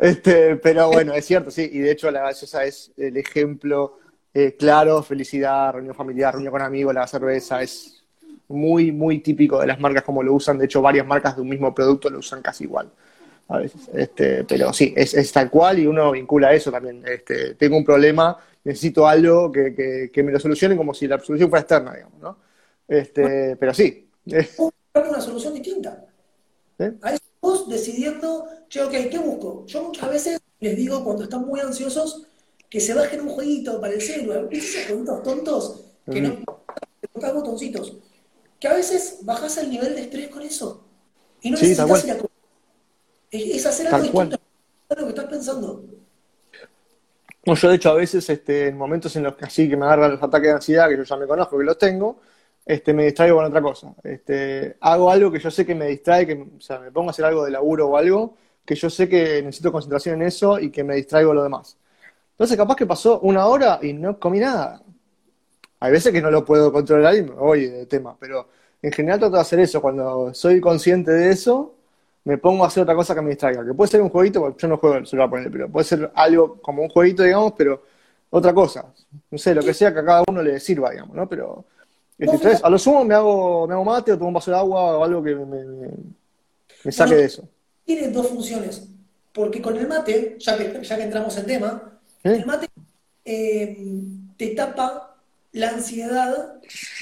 este, 0.00 0.56
pero 0.56 0.88
bueno, 0.88 1.14
es 1.14 1.24
cierto, 1.24 1.50
sí. 1.50 1.68
Y 1.72 1.78
de 1.78 1.92
hecho 1.92 2.10
la 2.10 2.22
gaseosa 2.22 2.64
es 2.64 2.92
el 2.96 3.16
ejemplo 3.16 3.98
eh, 4.34 4.56
claro, 4.58 5.02
felicidad, 5.02 5.72
reunión 5.72 5.94
familiar, 5.94 6.34
reunión 6.34 6.52
con 6.52 6.62
amigos, 6.62 6.94
la 6.94 7.06
cerveza, 7.06 7.62
es 7.62 8.04
muy, 8.48 8.92
muy 8.92 9.20
típico 9.20 9.60
de 9.60 9.66
las 9.66 9.80
marcas 9.80 10.02
como 10.04 10.22
lo 10.22 10.34
usan. 10.34 10.58
De 10.58 10.64
hecho, 10.66 10.82
varias 10.82 11.06
marcas 11.06 11.36
de 11.36 11.42
un 11.42 11.48
mismo 11.48 11.74
producto 11.74 12.10
lo 12.10 12.18
usan 12.18 12.42
casi 12.42 12.64
igual. 12.64 12.90
A 13.48 13.58
veces, 13.58 13.88
este, 13.94 14.44
pero 14.44 14.72
sí, 14.72 14.92
es, 14.96 15.14
es 15.14 15.32
tal 15.32 15.50
cual 15.50 15.78
y 15.80 15.86
uno 15.86 16.12
vincula 16.12 16.52
eso 16.52 16.70
también. 16.70 17.02
Este, 17.06 17.54
tengo 17.54 17.76
un 17.76 17.84
problema, 17.84 18.36
necesito 18.64 19.06
algo 19.06 19.50
que, 19.50 19.74
que, 19.74 20.10
que 20.12 20.22
me 20.22 20.32
lo 20.32 20.38
solucione 20.38 20.76
como 20.76 20.94
si 20.94 21.06
la 21.06 21.18
solución 21.18 21.48
fuera 21.48 21.62
externa, 21.62 21.94
digamos, 21.94 22.20
¿no? 22.20 22.38
Este, 22.86 23.56
pero 23.56 23.72
sí. 23.72 24.08
Una 24.94 25.20
solución 25.20 25.54
distinta. 25.54 26.06
¿Eh? 26.78 26.92
A 27.02 27.12
eso 27.12 27.22
vos 27.40 27.68
decidiendo, 27.68 28.46
che, 28.68 28.82
ok, 28.82 28.92
¿qué 29.10 29.18
busco? 29.18 29.64
Yo 29.66 29.84
muchas 29.84 30.10
veces 30.10 30.40
les 30.58 30.76
digo 30.76 31.04
cuando 31.04 31.24
están 31.24 31.46
muy 31.46 31.60
ansiosos 31.60 32.26
que 32.68 32.80
se 32.80 32.94
bajen 32.94 33.20
un 33.22 33.28
jueguito 33.28 33.80
para 33.80 33.94
el 33.94 34.00
celular, 34.00 34.48
¿viste 34.48 34.66
esos 34.66 34.86
jueguitos 34.86 35.22
tontos 35.22 35.84
que 36.10 36.20
no 36.20 36.36
que 37.00 37.08
tocas 37.12 37.34
botoncitos? 37.34 37.96
Que 38.58 38.68
a 38.68 38.74
veces 38.74 39.18
bajás 39.22 39.56
el 39.58 39.70
nivel 39.70 39.94
de 39.94 40.02
estrés 40.02 40.28
con 40.28 40.42
eso. 40.42 40.84
Y 41.40 41.50
no 41.50 41.56
Sí, 41.56 41.68
necesitas 41.68 42.04
ir 42.04 42.10
a. 42.12 42.18
Es, 43.30 43.66
hacer 43.66 43.86
algo 43.88 44.02
distinto 44.02 44.36
a 44.88 44.94
lo 44.94 45.02
que 45.04 45.08
estás 45.08 45.26
pensando. 45.26 45.84
No, 47.46 47.54
yo 47.54 47.68
de 47.70 47.76
hecho 47.76 47.90
a 47.90 47.94
veces, 47.94 48.28
este, 48.28 48.68
en 48.68 48.76
momentos 48.76 49.16
en 49.16 49.22
los 49.22 49.34
que 49.34 49.46
así 49.46 49.68
que 49.68 49.76
me 49.76 49.86
agarran 49.86 50.12
los 50.12 50.22
ataques 50.22 50.48
de 50.48 50.54
ansiedad, 50.54 50.88
que 50.88 50.96
yo 50.96 51.02
ya 51.04 51.16
me 51.16 51.26
conozco, 51.26 51.58
que 51.58 51.64
los 51.64 51.78
tengo, 51.78 52.20
este, 52.66 52.92
me 52.92 53.04
distraigo 53.04 53.36
con 53.36 53.46
otra 53.46 53.62
cosa. 53.62 53.94
Este, 54.04 54.76
hago 54.80 55.10
algo 55.10 55.32
que 55.32 55.38
yo 55.38 55.50
sé 55.50 55.64
que 55.64 55.74
me 55.74 55.86
distrae, 55.86 56.26
que, 56.26 56.34
o 56.34 56.60
sea, 56.60 56.78
me 56.80 56.92
pongo 56.92 57.08
a 57.08 57.12
hacer 57.12 57.24
algo 57.24 57.44
de 57.44 57.50
laburo 57.50 57.88
o 57.88 57.96
algo, 57.96 58.36
que 58.64 58.74
yo 58.74 58.90
sé 58.90 59.08
que 59.08 59.42
necesito 59.42 59.72
concentración 59.72 60.20
en 60.20 60.28
eso 60.28 60.58
y 60.58 60.70
que 60.70 60.84
me 60.84 60.94
distraigo 60.96 61.32
lo 61.32 61.42
demás. 61.42 61.78
Entonces 62.32 62.56
capaz 62.56 62.76
que 62.76 62.86
pasó 62.86 63.20
una 63.20 63.46
hora 63.46 63.78
y 63.82 63.92
no 63.92 64.18
comí 64.18 64.38
nada. 64.40 64.82
Hay 65.80 65.92
veces 65.92 66.12
que 66.12 66.22
no 66.22 66.30
lo 66.30 66.44
puedo 66.44 66.72
controlar 66.72 67.16
y 67.16 67.22
me 67.22 67.30
voy 67.32 67.66
de 67.66 67.86
tema, 67.86 68.16
pero 68.18 68.48
en 68.82 68.92
general 68.92 69.18
trato 69.20 69.36
de 69.36 69.42
hacer 69.42 69.60
eso. 69.60 69.80
Cuando 69.82 70.34
soy 70.34 70.60
consciente 70.60 71.10
de 71.12 71.30
eso, 71.30 71.76
me 72.24 72.38
pongo 72.38 72.64
a 72.64 72.66
hacer 72.68 72.82
otra 72.82 72.94
cosa 72.94 73.14
que 73.14 73.22
me 73.22 73.30
distraiga. 73.30 73.64
Que 73.64 73.74
puede 73.74 73.90
ser 73.90 74.02
un 74.02 74.10
jueguito, 74.10 74.40
porque 74.40 74.60
yo 74.62 74.68
no 74.68 74.76
juego 74.76 74.96
el 74.96 75.06
celular, 75.06 75.30
ponele, 75.30 75.50
pero 75.50 75.68
puede 75.68 75.84
ser 75.84 76.10
algo 76.14 76.60
como 76.60 76.82
un 76.82 76.88
jueguito, 76.88 77.22
digamos, 77.22 77.54
pero 77.56 77.82
otra 78.30 78.52
cosa. 78.54 78.86
No 79.30 79.38
sé, 79.38 79.54
lo 79.54 79.62
que 79.62 79.74
sea 79.74 79.92
que 79.92 80.00
a 80.00 80.04
cada 80.04 80.24
uno 80.28 80.42
le 80.42 80.60
sirva, 80.60 80.90
digamos, 80.90 81.16
¿no? 81.16 81.28
Pero 81.28 81.64
este, 82.18 82.34
entonces, 82.36 82.62
a 82.62 82.68
lo 82.68 82.78
sumo 82.78 83.04
me 83.04 83.14
hago, 83.14 83.66
me 83.66 83.74
hago 83.74 83.84
mate 83.84 84.12
o 84.12 84.16
tomo 84.18 84.28
un 84.28 84.34
vaso 84.34 84.50
de 84.50 84.56
agua 84.58 84.98
o 84.98 85.04
algo 85.04 85.22
que 85.22 85.34
me, 85.34 85.44
me- 85.64 85.88
me 86.84 86.92
saque 86.92 87.14
de 87.14 87.24
eso. 87.24 87.48
Tiene 87.84 88.08
dos 88.08 88.28
funciones. 88.28 88.86
Porque 89.32 89.62
con 89.62 89.76
el 89.76 89.86
mate, 89.88 90.36
ya 90.38 90.58
que, 90.58 90.82
ya 90.82 90.96
que 90.96 91.02
entramos 91.04 91.36
en 91.38 91.46
tema, 91.46 91.98
¿Eh? 92.24 92.32
el 92.36 92.46
mate 92.46 92.66
eh, 93.24 93.78
te 94.36 94.48
tapa 94.48 95.16
la 95.52 95.70
ansiedad 95.70 96.54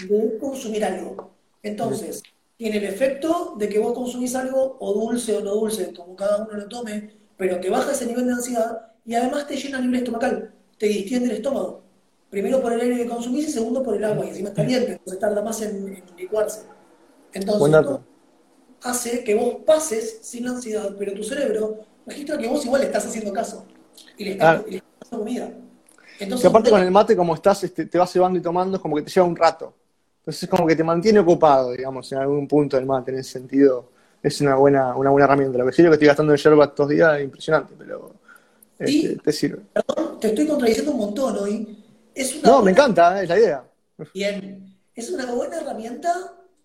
de 0.08 0.38
consumir 0.38 0.84
algo. 0.84 1.30
Entonces, 1.62 2.22
tiene 2.58 2.76
el 2.78 2.84
efecto 2.84 3.54
de 3.56 3.68
que 3.68 3.78
vos 3.78 3.94
consumís 3.94 4.34
algo, 4.34 4.76
o 4.80 4.92
dulce 4.92 5.34
o 5.36 5.40
no 5.40 5.54
dulce, 5.54 5.94
como 5.94 6.14
cada 6.16 6.44
uno 6.44 6.54
lo 6.54 6.68
tome, 6.68 7.10
pero 7.36 7.60
te 7.60 7.70
baja 7.70 7.92
ese 7.92 8.04
nivel 8.06 8.26
de 8.26 8.32
ansiedad 8.32 8.92
y 9.06 9.14
además 9.14 9.46
te 9.46 9.56
llena 9.56 9.78
a 9.78 9.80
nivel 9.80 10.00
estomacal, 10.00 10.52
te 10.76 10.86
distiende 10.86 11.30
el 11.30 11.36
estómago. 11.36 11.82
Primero 12.30 12.60
por 12.60 12.72
el 12.72 12.80
aire 12.80 12.96
que 12.96 13.06
consumís 13.06 13.48
y 13.48 13.52
segundo 13.52 13.82
por 13.82 13.96
el 13.96 14.04
agua, 14.04 14.26
y 14.26 14.30
encima 14.30 14.50
es 14.50 14.54
caliente, 14.56 14.92
entonces 14.92 15.18
tarda 15.20 15.40
más 15.42 15.62
en, 15.62 15.88
en 15.88 16.04
licuarse. 16.18 16.62
Entonces, 17.32 17.70
dato. 17.70 18.02
hace 18.82 19.24
que 19.24 19.34
vos 19.34 19.56
pases 19.64 20.18
sin 20.22 20.46
ansiedad, 20.48 20.94
pero 20.98 21.14
tu 21.14 21.22
cerebro 21.22 21.78
registra 22.06 22.36
que 22.38 22.48
vos 22.48 22.64
igual 22.66 22.80
le 22.82 22.86
estás 22.88 23.06
haciendo 23.06 23.32
caso 23.32 23.66
y 24.16 24.24
le 24.24 24.30
estás, 24.32 24.60
Ah. 24.60 24.64
y 24.66 24.70
le 24.72 24.76
estás 24.78 25.10
dando 25.10 25.24
comida. 25.24 25.52
Entonces, 26.18 26.42
Que 26.42 26.48
aparte 26.48 26.70
con 26.70 26.82
el 26.82 26.90
mate, 26.90 27.16
como 27.16 27.34
estás, 27.34 27.62
este, 27.64 27.86
te 27.86 27.98
vas 27.98 28.10
cebando 28.12 28.38
y 28.38 28.42
tomando, 28.42 28.76
es 28.76 28.82
como 28.82 28.96
que 28.96 29.02
te 29.02 29.10
lleva 29.10 29.26
un 29.26 29.36
rato. 29.36 29.74
Entonces 30.20 30.42
es 30.42 30.48
como 30.48 30.66
que 30.66 30.76
te 30.76 30.84
mantiene 30.84 31.18
ocupado, 31.20 31.72
digamos, 31.72 32.10
en 32.12 32.18
algún 32.18 32.46
punto 32.46 32.76
del 32.76 32.86
mate, 32.86 33.10
en 33.12 33.18
ese 33.18 33.30
sentido. 33.32 33.90
Es 34.22 34.40
una 34.40 34.56
buena, 34.56 34.94
una 34.96 35.10
buena 35.10 35.24
herramienta. 35.24 35.58
Lo 35.58 35.66
que 35.66 35.72
sí, 35.72 35.82
lo 35.82 35.90
que 35.90 35.94
estoy 35.94 36.08
gastando 36.08 36.32
en 36.32 36.38
yerba 36.38 36.64
estos 36.66 36.88
días 36.88 37.16
es 37.18 37.24
impresionante, 37.24 37.74
pero 37.78 38.12
este, 38.78 38.92
Sí. 38.92 39.16
te 39.22 39.32
sirve. 39.32 39.62
perdón, 39.72 40.20
te 40.20 40.28
estoy 40.28 40.46
contradiciendo 40.46 40.92
un 40.92 40.98
montón 40.98 41.36
hoy. 41.38 41.84
Es 42.14 42.34
una 42.34 42.42
No, 42.48 42.56
me 42.56 42.62
buena- 42.62 42.70
encanta, 42.72 43.20
¿eh? 43.20 43.22
es 43.24 43.28
la 43.28 43.38
idea. 43.38 43.64
Bien, 44.12 44.76
es 44.94 45.10
una 45.10 45.26
buena 45.32 45.56
herramienta 45.60 46.12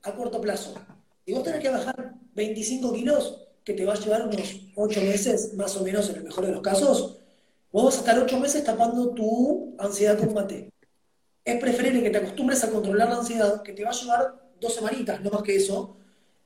a 0.03 0.15
corto 0.15 0.41
plazo. 0.41 0.73
Si 1.25 1.31
vos 1.33 1.43
tenés 1.43 1.61
que 1.61 1.69
bajar 1.69 2.13
25 2.35 2.91
kilos, 2.91 3.39
que 3.63 3.73
te 3.73 3.85
va 3.85 3.93
a 3.93 3.97
llevar 3.99 4.27
unos 4.27 4.59
8 4.75 4.99
meses, 5.01 5.53
más 5.53 5.77
o 5.77 5.83
menos 5.83 6.09
en 6.09 6.17
el 6.17 6.23
mejor 6.23 6.45
de 6.45 6.51
los 6.51 6.61
casos, 6.61 7.19
vos 7.71 7.85
vas 7.85 7.95
a 7.95 7.99
estar 7.99 8.19
8 8.19 8.39
meses 8.39 8.63
tapando 8.63 9.09
tu 9.11 9.73
ansiedad 9.79 10.17
con 10.17 10.33
mate. 10.33 10.69
Es 11.45 11.59
preferible 11.59 12.01
que 12.03 12.09
te 12.09 12.17
acostumbres 12.17 12.63
a 12.63 12.69
controlar 12.69 13.09
la 13.09 13.17
ansiedad, 13.17 13.61
que 13.61 13.73
te 13.73 13.83
va 13.83 13.89
a 13.89 13.93
llevar 13.93 14.35
dos 14.59 14.73
semanitas, 14.75 15.21
no 15.21 15.29
más 15.29 15.43
que 15.43 15.55
eso, 15.55 15.97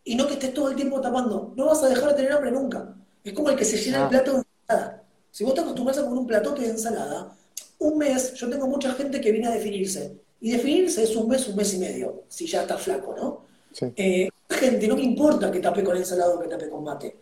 y 0.04 0.16
no 0.16 0.26
que 0.28 0.34
estés 0.34 0.54
todo 0.54 0.70
el 0.70 0.76
tiempo 0.76 1.00
tapando. 1.02 1.54
No 1.56 1.66
vas 1.68 1.84
a 1.84 1.90
dejar 1.90 2.10
de 2.10 2.16
tener 2.16 2.32
hambre 2.32 2.52
nunca. 2.52 2.96
Es 3.24 3.34
como 3.34 3.50
el 3.50 3.56
que 3.56 3.66
se 3.66 3.78
llena 3.78 3.98
el 3.98 4.04
Ah. 4.06 4.10
plato 4.10 4.34
de 4.34 4.44
ensalada. 4.62 5.04
Si 5.32 5.44
vos 5.44 5.54
te 5.54 5.62
acostumbras 5.62 5.98
a 5.98 6.04
comer 6.04 6.18
un 6.18 6.28
platote 6.28 6.62
de 6.64 6.70
ensalada, 6.70 7.36
un 7.80 7.98
mes, 7.98 8.34
yo 8.34 8.50
tengo 8.50 8.68
mucha 8.68 8.92
gente 8.94 9.22
que 9.22 9.32
viene 9.32 9.48
a 9.48 9.52
definirse. 9.52 10.18
Y 10.42 10.52
definirse 10.52 11.04
es 11.04 11.16
un 11.16 11.28
mes, 11.28 11.48
un 11.48 11.56
mes 11.56 11.74
y 11.74 11.78
medio, 11.80 12.24
si 12.28 12.48
ya 12.48 12.62
está 12.62 12.78
flaco, 12.78 13.14
¿no? 13.16 13.42
Sí. 13.72 13.86
Eh, 13.96 14.30
gente, 14.50 14.88
no 14.88 14.96
me 14.96 15.04
importa 15.04 15.52
que 15.52 15.60
tape 15.60 15.84
con 15.84 15.96
ensalada 15.98 16.34
o 16.36 16.40
que 16.40 16.48
tape 16.48 16.70
con 16.70 16.84
mate. 16.84 17.16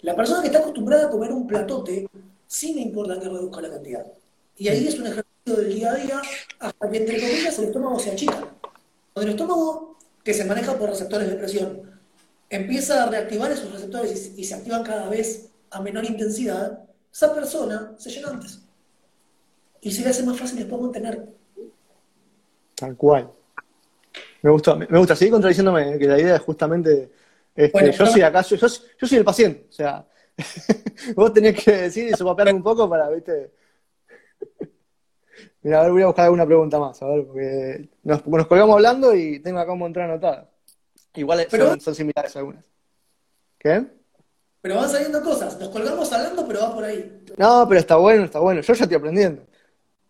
La 0.00 0.16
persona 0.16 0.40
que 0.40 0.46
está 0.48 0.60
acostumbrada 0.60 1.06
a 1.06 1.10
comer 1.10 1.30
un 1.32 1.46
platote, 1.46 2.08
sí 2.46 2.74
me 2.74 2.80
importa 2.80 3.20
que 3.20 3.28
reduzca 3.28 3.60
la 3.60 3.70
cantidad. 3.70 4.06
Y 4.56 4.68
ahí 4.68 4.86
es 4.88 4.94
un 4.98 5.06
ejercicio 5.06 5.29
del 5.44 5.74
día 5.74 5.92
a 5.92 5.94
día 5.94 6.22
hasta 6.58 6.90
que, 6.90 6.96
entre 6.98 7.20
comillas, 7.20 7.58
el 7.58 7.64
estómago 7.66 7.98
se 7.98 8.10
achica. 8.10 8.48
Cuando 9.12 9.32
el 9.32 9.36
estómago, 9.36 9.96
que 10.22 10.34
se 10.34 10.44
maneja 10.44 10.74
por 10.78 10.90
receptores 10.90 11.28
de 11.28 11.36
presión, 11.36 12.00
empieza 12.48 13.04
a 13.04 13.06
reactivar 13.06 13.50
esos 13.50 13.72
receptores 13.72 14.32
y, 14.36 14.44
se 14.44 14.54
activan 14.54 14.82
cada 14.82 15.08
vez 15.08 15.50
a 15.70 15.80
menor 15.80 16.04
intensidad, 16.04 16.84
esa 17.12 17.34
persona 17.34 17.94
se 17.96 18.10
llena 18.10 18.28
antes. 18.28 18.60
Y 19.80 19.90
se 19.90 20.02
le 20.02 20.10
hace 20.10 20.22
más 20.24 20.38
fácil 20.38 20.58
después 20.58 20.80
mantener. 20.80 21.26
Tal 22.74 22.96
cual. 22.96 23.30
Me 24.42 24.50
gustó, 24.50 24.76
me, 24.76 24.86
gusta, 24.86 25.14
seguir 25.14 25.32
contradiciéndome, 25.32 25.94
eh, 25.94 25.98
que 25.98 26.06
la 26.06 26.18
idea 26.18 26.36
es 26.36 26.42
justamente, 26.42 27.10
este, 27.54 27.72
Bueno, 27.72 27.90
yo 27.90 28.06
soy 28.06 28.22
acá, 28.22 28.42
yo, 28.42 28.56
yo, 28.56 28.66
yo 28.66 29.06
soy 29.06 29.18
el 29.18 29.24
paciente, 29.24 29.66
o 29.68 29.72
sea, 29.72 30.06
vos 31.14 31.32
tenés 31.32 31.62
que 31.62 31.72
decir 31.72 32.08
y 32.08 32.14
sopapearme 32.14 32.54
un 32.54 32.62
poco 32.62 32.88
para, 32.88 33.08
viste. 33.10 33.52
Mira, 35.62 35.80
a 35.80 35.82
ver, 35.82 35.92
voy 35.92 36.02
a 36.02 36.06
buscar 36.06 36.24
alguna 36.24 36.46
pregunta 36.46 36.78
más, 36.78 37.02
a 37.02 37.06
ver, 37.06 37.26
porque 37.26 37.88
nos, 38.02 38.26
nos 38.26 38.46
colgamos 38.46 38.74
hablando 38.76 39.14
y 39.14 39.40
tengo 39.40 39.58
acá 39.58 39.72
un 39.72 39.78
montón 39.80 40.04
anotadas. 40.04 40.46
Igual 41.14 41.46
Pero- 41.50 41.68
son, 41.70 41.80
son 41.80 41.94
similares 41.94 42.34
algunas. 42.36 42.64
¿Qué? 43.58 43.84
Pero 44.62 44.76
van 44.76 44.88
saliendo 44.90 45.22
cosas. 45.22 45.58
Nos 45.58 45.68
colgamos 45.70 46.12
hablando, 46.12 46.46
pero 46.46 46.60
va 46.60 46.74
por 46.74 46.84
ahí. 46.84 47.24
No, 47.36 47.66
pero 47.68 47.80
está 47.80 47.96
bueno, 47.96 48.24
está 48.24 48.38
bueno. 48.40 48.60
Yo 48.60 48.74
ya 48.74 48.84
estoy 48.84 48.96
aprendiendo. 48.96 49.42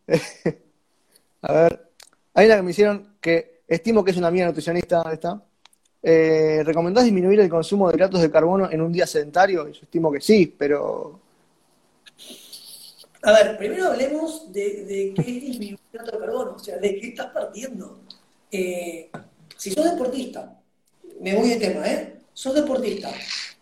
A 1.43 1.53
ver, 1.53 1.89
hay 2.35 2.47
una 2.47 2.57
que 2.57 2.63
me 2.63 2.71
hicieron 2.73 3.15
que 3.21 3.63
estimo 3.67 4.05
que 4.05 4.11
es 4.11 4.17
una 4.17 4.29
amiga 4.29 4.47
nutricionista 4.47 5.03
esta. 5.13 5.43
Eh, 6.03 6.63
¿recomendás 6.65 7.05
disminuir 7.05 7.41
el 7.41 7.49
consumo 7.49 7.89
de 7.89 7.97
hidratos 7.97 8.21
de 8.21 8.31
carbono 8.31 8.71
en 8.71 8.81
un 8.81 8.93
día 8.93 9.07
sedentario? 9.07 9.69
Y 9.69 9.73
Yo 9.73 9.81
estimo 9.83 10.11
que 10.13 10.21
sí, 10.21 10.55
pero 10.59 11.21
A 13.23 13.33
ver, 13.33 13.59
primero 13.59 13.87
hablemos 13.87 14.51
de, 14.53 15.13
qué 15.15 15.37
es 15.37 15.61
hidrato 15.61 16.13
de 16.13 16.19
carbono, 16.19 16.55
o 16.57 16.59
sea, 16.59 16.79
de 16.79 16.99
qué 16.99 17.09
estás 17.09 17.27
partiendo. 17.33 18.01
Eh, 18.51 19.11
si 19.57 19.71
sos 19.71 19.85
deportista, 19.85 20.59
me 21.21 21.37
voy 21.37 21.51
de 21.51 21.57
tema, 21.57 21.87
¿eh? 21.87 22.19
Sos 22.33 22.55
deportista, 22.55 23.11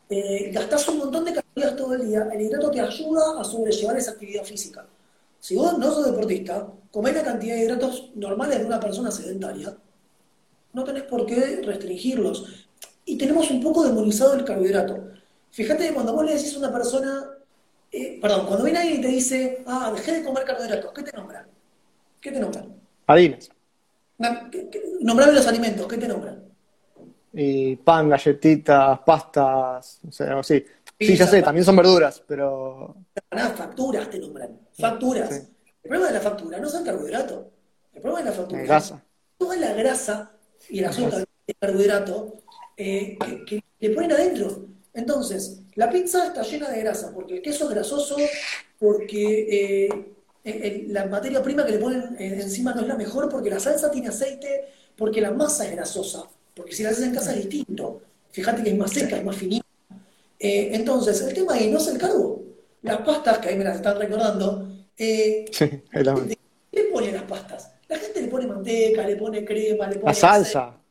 eh, 0.09 0.51
gastás 0.53 0.89
un 0.89 0.99
montón 0.99 1.25
de 1.25 1.35
calorías 1.35 1.77
todo 1.77 1.95
el 1.95 2.09
día, 2.09 2.29
el 2.33 2.41
hidrato 2.41 2.71
te 2.71 2.81
ayuda 2.81 3.41
a 3.41 3.45
sobrellevar 3.45 3.97
esa 3.97 4.13
actividad 4.13 4.45
física. 4.45 4.87
Si 5.41 5.57
vos 5.57 5.77
no 5.77 5.93
sos 5.93 6.07
deportista, 6.07 6.69
comés 6.93 7.15
la 7.15 7.25
cantidad 7.25 7.57
de 7.57 7.65
hidratos 7.65 8.11
normales 8.15 8.61
de 8.61 8.67
una 8.67 8.79
persona 8.79 9.11
sedentaria, 9.11 9.77
no 10.73 10.85
tenés 10.85 11.03
por 11.05 11.27
qué 11.27 11.63
restringirlos. 11.65 12.69
Y 13.05 13.19
tenemos 13.19 13.51
un 13.51 13.61
poco 13.61 13.85
demonizado 13.85 14.35
el 14.35 14.45
carbohidrato. 14.45 15.09
Fíjate 15.51 15.89
que 15.89 15.95
cuando 15.95 16.13
vos 16.13 16.25
le 16.25 16.35
decís 16.35 16.55
a 16.55 16.59
una 16.59 16.73
persona, 16.73 17.28
eh, 17.93 18.19
perdón, 18.21 18.47
cuando 18.47 18.65
viene 18.65 18.79
alguien 18.81 18.99
y 18.99 19.03
te 19.03 19.09
dice, 19.09 19.63
ah, 19.67 19.93
dejé 19.95 20.13
de 20.19 20.25
comer 20.25 20.45
carbohidratos, 20.45 20.93
¿qué 20.93 21.03
te 21.03 21.17
nombran? 21.17 21.47
¿Qué 22.21 22.33
te 22.33 22.41
nombran? 22.41 22.75
harinas. 23.07 23.49
Na- 24.19 24.49
¿qué- 24.51 24.69
qué- 24.69 24.83
Nombrame 25.01 25.33
los 25.33 25.47
alimentos, 25.47 25.87
¿qué 25.87 25.97
te 25.97 26.09
nombran? 26.09 26.45
Y 27.33 27.77
pan, 27.77 28.09
galletitas, 28.09 28.99
pastas, 29.01 30.01
o 30.07 30.13
sea, 30.13 30.29
algo 30.29 30.41
así. 30.41 30.65
Sí, 30.99 31.15
ya 31.17 31.27
sé, 31.27 31.41
también 31.43 31.65
son 31.65 31.77
verduras, 31.77 32.23
pero 32.27 32.97
Nada, 33.31 33.51
facturas 33.51 34.11
te 34.11 34.19
nombran, 34.19 34.59
facturas. 34.77 35.29
Sí. 35.31 35.49
El 35.85 35.89
problema 35.89 36.07
de 36.09 36.15
la 36.15 36.21
factura 36.21 36.59
no 36.59 36.69
son 36.69 36.85
carbohidratos. 36.85 37.47
El 37.95 38.03
problema 38.03 38.19
de 38.25 38.31
la 38.31 38.37
factura 38.37 38.63
es 38.63 38.69
grasa. 38.69 39.03
toda 39.39 39.57
la 39.57 39.73
grasa 39.75 40.33
y 40.69 40.81
el 40.81 40.85
azúcar, 40.87 41.25
el 41.47 41.57
carbohidrato, 41.59 42.35
eh, 42.77 43.17
que, 43.19 43.45
que 43.45 43.65
le 43.81 43.91
ponen 43.95 44.13
adentro. 44.13 44.67
Entonces, 44.99 45.61
la 45.77 45.89
pizza 45.89 46.27
está 46.27 46.43
llena 46.43 46.69
de 46.71 46.81
grasa, 46.81 47.13
porque 47.15 47.37
el 47.37 47.43
queso 47.43 47.65
es 47.65 47.71
grasoso, 47.71 48.17
porque 48.81 49.89
eh, 50.45 50.87
la 50.89 51.07
materia 51.07 51.41
prima 51.41 51.65
que 51.65 51.73
le 51.73 51.79
ponen 51.79 52.17
eh, 52.19 52.41
encima 52.43 52.75
no 52.75 52.81
es 52.81 52.89
la 52.89 52.97
mejor, 52.97 53.29
porque 53.29 53.49
la 53.49 53.61
salsa 53.61 53.93
tiene 53.93 54.09
aceite, 54.09 54.65
porque 54.97 55.21
la 55.21 55.31
masa 55.31 55.67
es 55.67 55.73
grasosa, 55.73 56.25
porque 56.53 56.75
si 56.75 56.83
la 56.83 56.91
haces 56.91 57.05
en 57.05 57.15
casa 57.15 57.33
es 57.33 57.49
distinto. 57.49 58.03
Fíjate 58.33 58.65
que 58.65 58.71
es 58.71 58.77
más 58.77 58.91
seca, 58.91 59.17
es 59.17 59.25
más 59.25 59.37
finita. 59.37 59.65
Eh, 60.39 60.71
entonces, 60.73 61.21
el 61.23 61.33
tema 61.33 61.55
ahí 61.55 61.71
no 61.71 61.79
es 61.79 61.87
el 61.87 61.99
carbo. 61.99 62.43
Las 62.83 62.99
pastas, 63.03 63.39
que 63.39 63.51
ahí 63.51 63.57
me 63.57 63.65
las 63.65 63.77
están 63.77 63.99
recordando, 63.99 64.69
eh, 64.97 65.45
Sí, 65.53 65.81
la, 65.93 66.15
¿Qué 66.15 66.37
le 66.73 66.85
pone 66.91 67.11
a 67.11 67.13
las 67.13 67.23
pastas? 67.23 67.73
La 67.89 67.99
gente 67.99 68.21
le 68.21 68.27
pone 68.29 68.49
manteca, 68.49 69.07
le 69.07 69.15
pone 69.15 69.45
crema, 69.45 69.87
le 69.89 69.97
pone 69.99 70.07
la 70.07 70.15
salsa. 70.15 70.67
aceite. 70.67 70.83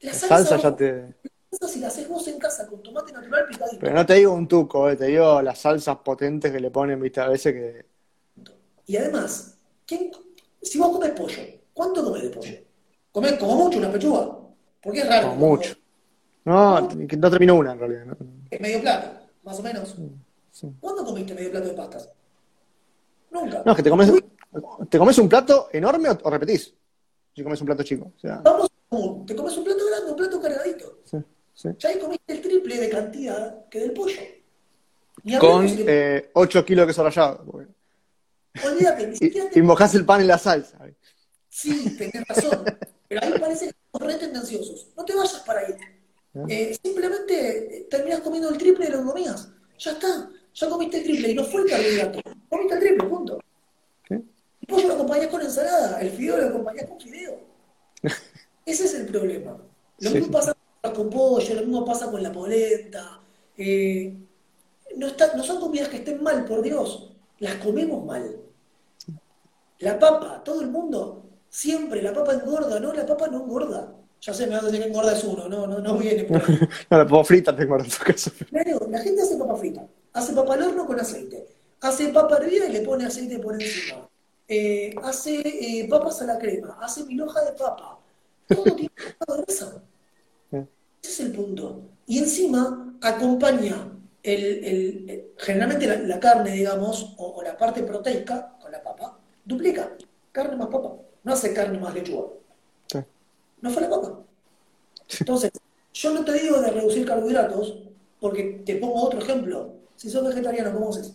La 0.00 0.12
La 0.12 0.12
salsa, 0.12 0.44
salsa 0.44 0.56
ya 0.58 0.76
te. 0.76 1.14
Si 1.50 1.80
la 1.80 1.88
haces 1.88 2.08
vos 2.08 2.26
en 2.28 2.38
casa 2.38 2.66
con 2.66 2.82
tomate 2.82 3.12
natural 3.12 3.46
picadito. 3.46 3.78
Pero 3.80 3.94
no 3.94 4.06
te 4.06 4.14
digo 4.14 4.32
un 4.32 4.46
tuco, 4.48 4.88
eh, 4.90 4.96
te 4.96 5.06
digo 5.06 5.40
las 5.42 5.58
salsas 5.58 5.96
potentes 5.98 6.52
que 6.52 6.60
le 6.60 6.70
ponen, 6.70 7.00
viste, 7.00 7.20
a 7.20 7.28
veces 7.28 7.52
que. 7.52 7.86
Y 8.86 8.96
además, 8.96 9.56
¿quién- 9.86 10.10
si 10.62 10.78
vos 10.78 10.90
comes 10.90 11.10
pollo, 11.12 11.42
¿cuánto 11.72 12.04
comes 12.04 12.22
de 12.22 12.30
pollo? 12.30 12.56
¿Comés 13.12 13.32
como 13.34 13.56
mucho 13.56 13.78
una 13.78 13.90
pechuga? 13.90 14.38
Porque 14.82 15.00
es 15.00 15.08
raro. 15.08 15.30
Como 15.30 15.48
mucho. 15.48 15.74
No, 16.44 16.80
no 16.80 17.30
terminó 17.30 17.54
una 17.56 17.72
en 17.72 17.78
realidad. 17.78 18.04
¿no? 18.06 18.16
Es 18.50 18.60
medio 18.60 18.80
plato, 18.80 19.26
más 19.42 19.58
o 19.58 19.62
menos. 19.62 19.96
Sí. 20.52 20.72
¿Cuándo 20.80 21.04
comiste 21.04 21.34
medio 21.34 21.50
plato 21.50 21.68
de 21.68 21.74
pastas? 21.74 22.08
Nunca. 23.30 23.62
No, 23.64 23.72
es 23.72 23.76
que 23.76 23.82
te 23.82 23.90
comes, 23.90 24.12
te 24.88 24.98
comes 24.98 25.18
un 25.18 25.28
plato 25.28 25.68
enorme 25.72 26.08
o, 26.10 26.18
o 26.22 26.30
repetís. 26.30 26.74
Si 27.34 27.42
comes 27.42 27.60
un 27.60 27.66
plato 27.66 27.82
chico. 27.82 28.12
O 28.16 28.18
sea, 28.18 28.40
Vamos 28.44 28.66
a 28.70 28.88
común. 28.88 29.26
Te 29.26 29.34
comes 29.34 29.56
un 29.56 29.64
plato 29.64 29.80
grande, 29.86 30.10
un 30.10 30.16
plato 30.16 30.40
cargadito. 30.40 30.98
sí, 31.04 31.16
sí. 31.56 31.68
Ya 31.78 31.88
ahí 31.88 31.98
comiste 31.98 32.32
el 32.32 32.40
triple 32.40 32.78
de 32.78 32.88
cantidad 32.88 33.68
que 33.68 33.80
del 33.80 33.92
pollo. 33.92 34.20
Con 35.40 35.68
si 35.68 35.76
le- 35.78 36.16
eh, 36.18 36.30
8 36.34 36.64
kilos 36.64 36.86
de 36.86 36.90
queso 36.92 37.02
rallado. 37.02 37.44
porque- 37.44 37.72
Olvídate, 38.64 39.06
ni 39.08 39.16
siquiera 39.16 39.50
te 39.50 39.58
Y, 39.58 39.62
mojás 39.62 39.92
el 39.96 40.04
pan 40.04 40.20
en 40.20 40.28
la 40.28 40.38
salsa. 40.38 40.78
Sí, 41.48 41.96
tenés 41.98 42.26
razón. 42.28 42.64
Pero 43.08 43.20
ahí 43.24 43.32
parece 43.40 43.66
que 43.66 43.74
somos 43.92 44.12
re 44.12 44.18
tendenciosos. 44.18 44.88
No 44.96 45.04
te 45.04 45.14
vayas 45.16 45.40
para 45.46 45.60
ahí. 45.60 45.74
Eh, 46.48 46.76
simplemente 46.82 47.78
eh, 47.78 47.86
terminás 47.90 48.20
comiendo 48.20 48.50
el 48.50 48.58
triple 48.58 48.86
de 48.86 48.92
lo 48.92 48.98
que 48.98 49.04
comías. 49.06 49.48
Ya 49.78 49.92
está. 49.92 50.30
Ya 50.54 50.68
comiste 50.68 50.98
el 50.98 51.02
triple 51.04 51.30
y 51.30 51.34
no 51.34 51.44
fue 51.44 51.62
el 51.62 51.68
carbohidrato. 51.70 52.20
Comiste 52.48 52.74
el 52.74 52.80
triple, 52.80 53.08
punto. 53.08 53.38
¿Sí? 54.08 54.14
El 54.14 54.66
pollo 54.68 54.88
lo 54.88 54.94
acompañás 54.94 55.26
con 55.28 55.40
ensalada, 55.42 56.00
el 56.00 56.10
fideo 56.12 56.36
lo 56.38 56.46
acompañás 56.48 56.86
con 56.88 57.00
fideo. 57.00 57.40
Ese 58.66 58.84
es 58.84 58.94
el 58.94 59.06
problema. 59.06 59.56
Lo 59.98 60.10
Sí, 60.10 60.16
mismo 60.16 60.32
pasa 60.32 60.55
pollo, 61.48 61.60
lo 61.60 61.66
mismo 61.66 61.84
pasa 61.84 62.10
con 62.10 62.22
la 62.22 62.32
polenta. 62.32 63.20
Eh, 63.56 64.14
no, 64.96 65.06
está- 65.06 65.34
no 65.36 65.42
son 65.42 65.60
comidas 65.60 65.88
que 65.88 65.96
estén 65.98 66.22
mal, 66.22 66.44
por 66.44 66.62
Dios. 66.62 67.12
Las 67.38 67.54
comemos 67.56 68.04
mal. 68.04 68.36
La 69.80 69.98
papa, 69.98 70.42
todo 70.42 70.62
el 70.62 70.68
mundo, 70.68 71.22
siempre, 71.50 72.02
la 72.02 72.12
papa 72.12 72.32
engorda, 72.34 72.80
no, 72.80 72.92
la 72.92 73.04
papa 73.04 73.28
no 73.28 73.42
engorda. 73.42 73.92
Ya 74.22 74.32
sé, 74.32 74.46
me 74.46 74.54
vas 74.54 74.62
a 74.62 74.66
decir 74.66 74.80
que 74.80 74.88
engorda 74.88 75.12
es 75.12 75.22
uno, 75.24 75.46
no, 75.48 75.66
no, 75.66 75.78
no 75.78 75.98
viene 75.98 76.24
por 76.24 76.38
ahí. 76.38 76.58
No, 76.90 76.98
la 76.98 77.06
puedo 77.06 77.22
frita 77.24 77.54
tengo 77.54 77.78
en 77.78 77.84
tu 77.88 77.98
caso. 78.04 78.30
Claro, 78.48 78.86
la 78.88 78.98
gente 79.00 79.20
hace 79.22 79.36
papa 79.36 79.56
frita, 79.56 79.86
hace 80.14 80.32
papa 80.32 80.54
al 80.54 80.62
horno 80.62 80.86
con 80.86 80.98
aceite, 80.98 81.46
hace 81.82 82.08
papa 82.08 82.38
hervida 82.38 82.66
y 82.66 82.72
le 82.72 82.80
pone 82.80 83.04
aceite 83.04 83.38
por 83.38 83.54
encima, 83.54 84.08
Eh, 84.48 84.94
hace 85.02 85.40
eh, 85.42 85.88
papas 85.90 86.22
a 86.22 86.24
la 86.24 86.38
crema, 86.38 86.78
hace 86.80 87.04
mil 87.04 87.20
hoja 87.20 87.44
de 87.44 87.52
papa, 87.52 87.98
todo 88.48 88.62
tiene 88.76 88.92
grasa. 89.26 89.82
Ese 91.06 91.22
es 91.22 91.28
el 91.28 91.32
punto. 91.36 91.82
Y 92.06 92.18
encima 92.18 92.96
acompaña 93.00 93.92
el, 94.24 94.44
el- 94.44 95.10
el- 95.10 95.24
generalmente 95.38 95.86
la, 95.86 95.96
la 95.98 96.18
carne, 96.18 96.50
digamos, 96.50 97.14
o, 97.16 97.26
o 97.36 97.42
la 97.42 97.56
parte 97.56 97.84
proteica 97.84 98.56
con 98.60 98.72
la 98.72 98.82
papa, 98.82 99.16
duplica. 99.44 99.92
Carne 100.32 100.56
más 100.56 100.66
papa. 100.68 100.94
No 101.22 101.32
hace 101.32 101.54
carne 101.54 101.78
más 101.78 101.94
lechuga. 101.94 102.26
Sí. 102.88 102.98
No 103.60 103.70
fue 103.70 103.82
la 103.82 103.90
papa. 103.90 104.18
Entonces, 105.20 105.52
yo 105.94 106.12
no 106.12 106.24
te 106.24 106.32
digo 106.32 106.60
de 106.60 106.70
reducir 106.72 107.06
carbohidratos, 107.06 107.78
porque 108.20 108.62
te 108.66 108.74
pongo 108.76 109.02
otro 109.04 109.20
ejemplo. 109.20 109.74
Si 109.94 110.10
sos 110.10 110.26
vegetariano, 110.26 110.72
¿cómo 110.72 110.90
haces? 110.90 111.14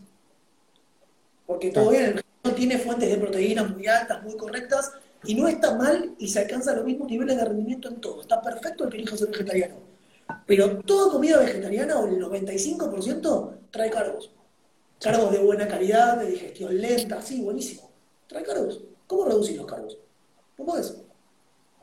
Porque 1.45 1.69
todo 1.71 1.89
bien, 1.89 2.03
el 2.05 2.13
vegetariano 2.13 2.55
tiene 2.55 2.77
fuentes 2.77 3.09
de 3.09 3.17
proteínas 3.17 3.69
muy 3.69 3.85
altas, 3.87 4.23
muy 4.23 4.37
correctas, 4.37 4.91
y 5.23 5.35
no 5.35 5.47
está 5.47 5.75
mal 5.75 6.15
y 6.17 6.27
se 6.27 6.39
alcanza 6.39 6.75
los 6.75 6.85
mismos 6.85 7.09
niveles 7.09 7.37
de 7.37 7.45
rendimiento 7.45 7.89
en 7.89 8.01
todo. 8.01 8.21
Está 8.21 8.41
perfecto 8.41 8.83
el 8.83 8.89
que 8.89 8.97
elija 8.97 9.17
ser 9.17 9.29
vegetariano. 9.29 9.75
Pero 10.45 10.79
toda 10.79 11.11
comida 11.11 11.39
vegetariana, 11.39 11.99
o 11.99 12.07
el 12.07 12.19
95%, 12.19 13.51
trae 13.69 13.89
carbos. 13.89 14.31
Carbos 14.99 15.31
de 15.31 15.39
buena 15.39 15.67
calidad, 15.67 16.17
de 16.17 16.31
digestión 16.31 16.79
lenta, 16.79 17.21
sí, 17.21 17.41
buenísimo. 17.41 17.89
Trae 18.27 18.43
carbos. 18.43 18.81
¿Cómo 19.07 19.25
reducir 19.25 19.57
los 19.57 19.65
carbos? 19.65 19.97
no 20.57 20.65
podés. 20.65 20.97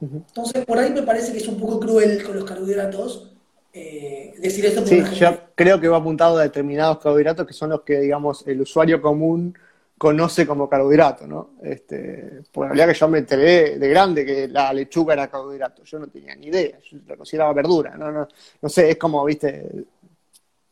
Entonces, 0.00 0.64
por 0.64 0.78
ahí 0.78 0.92
me 0.92 1.02
parece 1.02 1.32
que 1.32 1.38
es 1.38 1.48
un 1.48 1.58
poco 1.58 1.80
cruel 1.80 2.22
con 2.22 2.36
los 2.36 2.44
carbohidratos 2.44 3.32
eh, 3.72 4.32
decir 4.38 4.64
esto. 4.66 4.86
Sí, 4.86 5.02
yo 5.18 5.38
creo 5.54 5.80
que 5.80 5.88
va 5.88 5.98
apuntado 5.98 6.38
a 6.38 6.42
determinados 6.42 6.98
carbohidratos 6.98 7.46
que 7.46 7.52
son 7.52 7.70
los 7.70 7.82
que, 7.82 7.98
digamos, 8.00 8.46
el 8.46 8.60
usuario 8.60 9.02
común 9.02 9.56
conoce 9.98 10.46
como 10.46 10.68
carbohidrato, 10.68 11.26
¿no? 11.26 11.50
Este, 11.62 12.42
por 12.52 12.66
la 12.66 12.72
realidad 12.72 12.94
que 12.94 12.98
yo 12.98 13.08
me 13.08 13.18
enteré 13.18 13.78
de 13.78 13.88
grande 13.88 14.24
que 14.24 14.48
la 14.48 14.72
lechuga 14.72 15.14
era 15.14 15.28
carbohidrato, 15.28 15.82
yo 15.82 15.98
no 15.98 16.06
tenía 16.06 16.34
ni 16.36 16.46
idea, 16.46 16.78
yo 16.78 16.98
lo 17.06 17.16
consideraba 17.16 17.52
verdura, 17.52 17.96
no, 17.96 18.10
no, 18.12 18.28
no 18.62 18.68
sé, 18.68 18.90
es 18.90 18.96
como, 18.96 19.24
viste, 19.24 19.68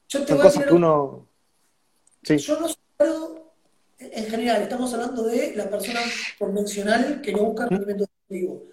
yo 0.09 0.20
te 0.20 0.29
son 0.29 0.37
voy 0.37 0.41
a 0.41 0.43
cosas 0.45 0.55
decir 0.55 0.68
que 0.68 0.74
uno... 0.74 1.27
Sí, 2.22 2.39
Yo 2.39 2.61
no 2.61 2.68
separo, 2.68 3.53
en 3.99 4.24
general, 4.27 4.62
estamos 4.62 4.93
hablando 4.95 5.22
de 5.24 5.55
la 5.55 5.68
persona 5.68 6.01
convencional 6.39 7.20
que 7.20 7.33
no 7.33 7.45
busca 7.45 7.66
rendimiento 7.66 8.05
deportivo. 8.05 8.64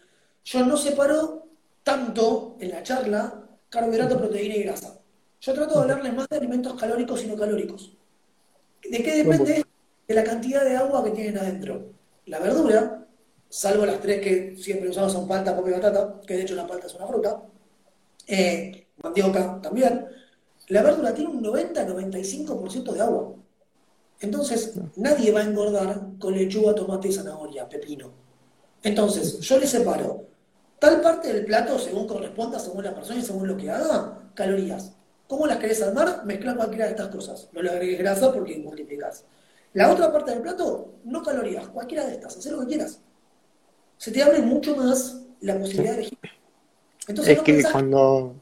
Yo 0.44 0.66
no 0.66 0.78
separo 0.78 1.48
tanto 1.84 2.58
en 2.60 2.70
la 2.72 2.82
charla 2.82 3.44
carbohidrato, 3.70 4.18
proteína 4.18 4.56
y 4.56 4.64
grasa. 4.64 5.00
Yo 5.40 5.54
trato 5.54 5.76
de 5.76 5.82
hablarles 5.82 6.14
más 6.14 6.28
de 6.30 6.38
alimentos 6.38 6.74
calóricos 6.80 7.24
y 7.24 7.28
no 7.28 7.36
calóricos. 7.36 7.96
¿De 8.90 9.04
qué 9.04 9.24
depende? 9.24 9.66
De 10.08 10.14
la 10.14 10.24
cantidad 10.24 10.64
de 10.64 10.76
agua 10.76 11.04
que 11.04 11.12
tienen 11.12 11.38
adentro. 11.38 11.92
La 12.26 12.40
verdura, 12.40 13.06
salvo 13.50 13.86
las 13.86 14.00
tres 14.02 14.22
que 14.22 14.58
siempre 14.58 14.90
usamos 14.90 15.14
son 15.14 15.28
palta, 15.28 15.56
papa 15.56 15.70
y 15.70 15.74
batata, 15.74 16.22
que 16.26 16.36
de 16.36 16.42
hecho 16.44 16.56
la 16.56 16.68
palta 16.68 16.88
es 16.88 16.96
una 16.96 17.08
fruta, 17.08 17.42
eh, 18.28 18.88
mandioca 19.02 19.60
también, 19.62 20.08
la 20.68 20.82
verdura 20.82 21.14
tiene 21.14 21.32
un 21.32 21.44
90-95% 21.44 22.94
de 22.94 23.02
agua. 23.02 23.36
Entonces, 24.22 24.74
nadie 24.96 25.32
va 25.32 25.42
a 25.42 25.44
engordar 25.44 26.02
con 26.18 26.34
lechuga, 26.34 26.74
tomate, 26.74 27.12
zanahoria, 27.12 27.68
pepino. 27.68 28.12
Entonces, 28.82 29.40
yo 29.40 29.60
le 29.60 29.68
separo 29.68 30.28
tal 30.80 31.02
parte 31.02 31.32
del 31.32 31.46
plato, 31.46 31.80
según 31.80 32.08
corresponda, 32.08 32.60
según 32.60 32.84
la 32.84 32.94
persona 32.94 33.20
y 33.20 33.24
según 33.24 33.48
lo 33.48 33.56
que 33.56 33.70
haga, 33.70 34.30
calorías. 34.34 34.94
¿Cómo 35.28 35.48
las 35.48 35.58
querés 35.58 35.82
armar? 35.82 36.26
Mezclar 36.26 36.58
cualquiera 36.58 36.86
de 36.86 36.92
estas 36.92 37.08
cosas. 37.08 37.50
No 37.54 37.62
le 37.62 37.70
agregues 37.70 38.00
grasa 38.00 38.34
porque 38.34 38.58
multiplicas. 38.58 39.24
La 39.74 39.92
otra 39.92 40.12
parte 40.12 40.32
del 40.32 40.42
plato, 40.42 40.94
no 41.06 41.24
calorías, 41.24 41.68
cualquiera 41.70 42.06
de 42.06 42.14
estas, 42.14 42.38
haz 42.38 42.46
lo 42.48 42.62
que 42.62 42.68
quieras. 42.68 43.02
Se 43.98 44.12
te 44.12 44.22
abre 44.22 44.40
mucho 44.40 44.76
más 44.76 45.22
la 45.42 45.58
posibilidad 45.58 45.92
de 45.94 45.98
elegir. 46.02 46.18
Entonces, 47.08 47.34
es 47.34 47.38
no 47.40 47.44
que 47.44 47.54
pensás- 47.54 47.72
cuando, 47.72 48.36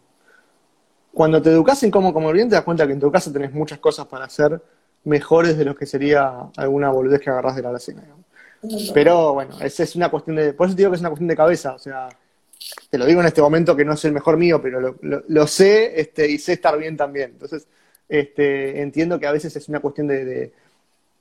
cuando 1.13 1.41
te 1.41 1.49
educas 1.49 1.82
en 1.84 1.91
cómo 1.91 2.13
comer 2.13 2.34
bien, 2.34 2.49
te 2.49 2.55
das 2.55 2.63
cuenta 2.63 2.86
que 2.86 2.93
en 2.93 2.99
tu 2.99 3.11
casa 3.11 3.32
tenés 3.32 3.53
muchas 3.53 3.79
cosas 3.79 4.07
para 4.07 4.25
hacer 4.25 4.61
mejores 5.03 5.57
de 5.57 5.65
lo 5.65 5.75
que 5.75 5.86
sería 5.86 6.49
alguna 6.57 6.89
boludez 6.89 7.19
que 7.21 7.29
agarrás 7.29 7.55
de 7.55 7.61
la 7.63 7.69
montón. 7.71 8.25
Pero 8.93 9.34
bueno, 9.34 9.59
esa 9.61 9.84
es 9.84 9.95
una 9.95 10.09
cuestión 10.11 10.36
de. 10.36 10.53
Por 10.53 10.67
eso 10.67 10.75
te 10.75 10.82
digo 10.82 10.91
que 10.91 10.95
es 10.95 11.01
una 11.01 11.09
cuestión 11.09 11.27
de 11.27 11.36
cabeza. 11.36 11.73
O 11.73 11.79
sea, 11.79 12.07
te 12.89 12.97
lo 12.97 13.05
digo 13.05 13.19
en 13.21 13.27
este 13.27 13.41
momento 13.41 13.75
que 13.75 13.84
no 13.84 13.93
es 13.93 14.05
el 14.05 14.11
mejor 14.11 14.38
mío, 14.38 14.61
pero 14.61 14.79
lo, 14.79 14.95
lo- 15.01 15.23
lo 15.27 15.47
sé 15.47 15.99
este, 15.99 16.29
y 16.29 16.38
sé 16.38 16.53
estar 16.53 16.77
bien 16.77 16.95
también. 16.95 17.32
Entonces, 17.32 17.67
este, 18.07 18.82
entiendo 18.82 19.19
que 19.19 19.25
a 19.25 19.32
veces 19.32 19.55
es 19.55 19.67
una 19.67 19.79
cuestión 19.79 20.05
de, 20.07 20.25
de, 20.25 20.53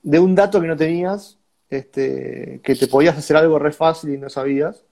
de 0.03 0.19
un 0.19 0.35
dato 0.35 0.61
que 0.61 0.67
no 0.67 0.77
tenías, 0.77 1.39
este, 1.69 2.61
que 2.63 2.75
te 2.75 2.87
podías 2.89 3.17
hacer 3.17 3.37
algo 3.37 3.59
re 3.59 3.73
fácil 3.73 4.15
y 4.15 4.19
no 4.19 4.29
sabías. 4.29 4.83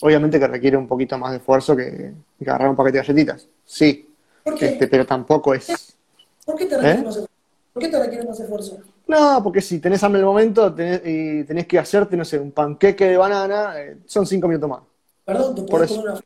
Obviamente 0.00 0.38
que 0.38 0.46
requiere 0.46 0.76
un 0.76 0.86
poquito 0.88 1.16
más 1.18 1.30
de 1.32 1.38
esfuerzo 1.38 1.74
que, 1.76 2.12
que 2.38 2.44
agarrar 2.50 2.68
un 2.70 2.76
paquete 2.76 2.98
de 2.98 3.04
galletitas. 3.04 3.48
Sí, 3.64 4.08
¿Por 4.44 4.54
qué? 4.56 4.66
este, 4.66 4.88
pero 4.88 5.06
tampoco 5.06 5.54
es. 5.54 5.96
¿Por 6.44 6.56
qué 6.56 6.66
te 6.66 6.76
requiere 6.76 7.00
¿Eh? 7.00 7.04
más 7.04 7.16
esfuerzo? 7.16 7.30
¿Por 7.72 7.82
qué 7.82 7.88
te 7.88 7.98
requiere 7.98 8.26
más 8.26 8.40
esfuerzo? 8.40 8.78
No, 9.08 9.40
porque 9.42 9.60
si 9.60 9.78
tenés 9.78 10.02
hambre 10.02 10.20
en 10.20 10.24
el 10.24 10.28
momento 10.28 10.74
tenés- 10.74 11.02
y 11.04 11.44
tenés 11.44 11.66
que 11.66 11.78
hacerte, 11.78 12.16
no 12.16 12.24
sé, 12.24 12.38
un 12.38 12.52
panqueque 12.52 13.06
de 13.06 13.16
banana, 13.16 13.80
eh, 13.80 13.98
son 14.06 14.26
cinco 14.26 14.48
minutos 14.48 14.68
más. 14.68 14.80
Perdón, 15.24 15.54
te 15.54 15.62
eso. 15.62 15.94
comer 15.96 16.10
una 16.12 16.20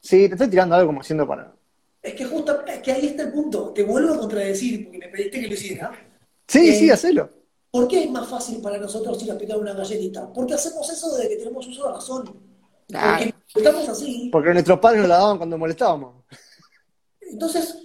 Sí, 0.00 0.28
te 0.28 0.34
estoy 0.34 0.48
tirando 0.48 0.74
algo 0.74 0.88
como 0.88 1.00
haciendo 1.00 1.26
para. 1.26 1.52
Es 2.02 2.14
que 2.14 2.24
justo, 2.24 2.64
es 2.66 2.78
que 2.78 2.92
ahí 2.92 3.06
está 3.06 3.24
el 3.24 3.32
punto. 3.32 3.72
Te 3.74 3.82
vuelvo 3.82 4.14
a 4.14 4.18
contradecir 4.18 4.84
porque 4.84 4.98
me 4.98 5.08
pediste 5.08 5.40
que 5.40 5.48
lo 5.48 5.54
hiciera. 5.54 5.92
Sí, 6.48 6.70
Eh, 6.70 6.78
sí, 6.78 6.90
hacelo. 6.90 7.30
¿Por 7.70 7.86
qué 7.86 8.04
es 8.04 8.10
más 8.10 8.26
fácil 8.26 8.60
para 8.62 8.78
nosotros 8.78 9.22
ir 9.22 9.30
a 9.30 9.38
picar 9.38 9.58
una 9.58 9.74
galletita? 9.74 10.32
Porque 10.32 10.54
hacemos 10.54 10.90
eso 10.90 11.14
desde 11.14 11.28
que 11.28 11.36
tenemos 11.36 11.66
uso 11.66 11.86
de 11.86 11.92
razón. 11.92 12.24
Porque 12.88 13.34
estamos 13.54 13.88
así. 13.88 14.30
Porque 14.32 14.52
nuestros 14.54 14.80
padres 14.80 15.00
nos 15.00 15.08
la 15.10 15.18
daban 15.18 15.36
cuando 15.36 15.58
molestábamos. 15.58 16.24
Entonces, 17.20 17.76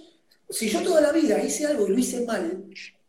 si 0.48 0.70
yo 0.70 0.82
toda 0.82 1.02
la 1.02 1.12
vida 1.12 1.42
hice 1.42 1.66
algo 1.66 1.86
y 1.86 1.90
lo 1.90 1.98
hice 1.98 2.24
mal, 2.24 2.64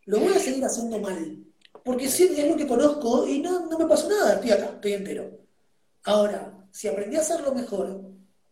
lo 0.06 0.20
voy 0.20 0.34
a 0.34 0.39
seguir 0.39 0.66
haciendo 0.66 0.99
mal. 0.99 1.38
Porque 1.84 2.10
sí, 2.10 2.30
es 2.36 2.47
lo 2.49 2.58
que 2.58 2.68
conozco 2.68 3.26
y 3.26 3.39
no, 3.39 3.68
no 3.68 3.80
me 3.80 3.86
pasó 3.86 4.10
nada. 4.10 4.34
Estoy 4.34 4.51
acá, 4.51 4.66
estoy 4.76 4.93
entero. 4.93 5.39
Ahora, 6.03 6.68
si 6.72 6.89
aprendí 6.89 7.16
a 7.16 7.22
hacerlo 7.22 7.53
mejor, 7.53 8.01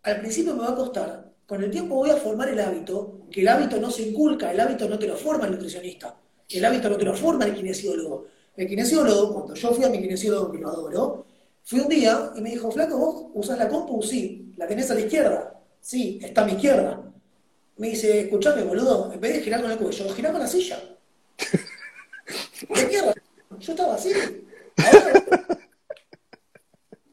al 0.04 0.20
principio 0.22 0.54
me 0.56 0.62
va 0.62 0.70
a 0.70 0.76
costar. 0.76 1.34
Con 1.46 1.62
el 1.62 1.70
tiempo 1.70 1.96
voy 1.96 2.12
a 2.12 2.16
formar 2.16 2.48
el 2.48 2.60
hábito, 2.62 3.28
que 3.30 3.42
el 3.42 3.48
hábito 3.50 3.78
no 3.78 3.92
se 3.92 4.04
inculca, 4.04 4.52
el 4.52 4.60
hábito 4.62 4.88
no 4.88 4.98
te 4.98 5.08
lo 5.08 5.18
forma 5.18 5.46
el 5.46 5.52
nutricionista, 5.52 6.16
el 6.58 6.66
hábito 6.66 6.90
no 6.90 6.98
te 6.98 7.06
lo 7.06 7.16
forma 7.16 7.46
el 7.46 7.54
kinesiólogo. 7.54 8.28
El 8.56 8.68
kinesiólogo, 8.68 9.34
cuando 9.34 9.54
yo 9.56 9.72
fui 9.74 9.84
a 9.84 9.90
mi 9.90 10.00
kinesiólogo, 10.00 10.52
que 10.52 10.60
lo 10.60 10.70
adoro, 10.70 11.26
fui 11.64 11.80
un 11.80 11.88
día 11.88 12.32
y 12.36 12.42
me 12.42 12.52
dijo, 12.52 12.72
flaco, 12.72 12.98
¿vos 12.98 13.26
usás 13.34 13.58
la 13.58 13.68
compu? 13.68 14.02
Sí. 14.02 14.54
¿La 14.58 14.68
tenés 14.68 14.90
a 14.92 14.94
la 14.94 15.02
izquierda? 15.02 15.60
Sí, 15.80 16.20
está 16.22 16.44
a 16.44 16.46
mi 16.46 16.54
izquierda. 16.54 17.02
Me 17.78 17.90
dice, 17.90 18.22
escuchame, 18.22 18.64
boludo, 18.64 19.12
en 19.12 19.20
vez 19.20 19.34
de 19.34 19.42
girar 19.42 19.62
con 19.62 19.72
el 19.72 19.78
cuello, 19.78 20.14
girá 20.14 20.32
con 20.32 20.42
la 20.42 20.48
silla. 20.48 20.80
¿De 22.76 22.86
mierda? 22.88 23.14
Yo 23.60 23.72
estaba 23.72 23.96
así. 23.96 24.12
Ahora, 24.78 25.48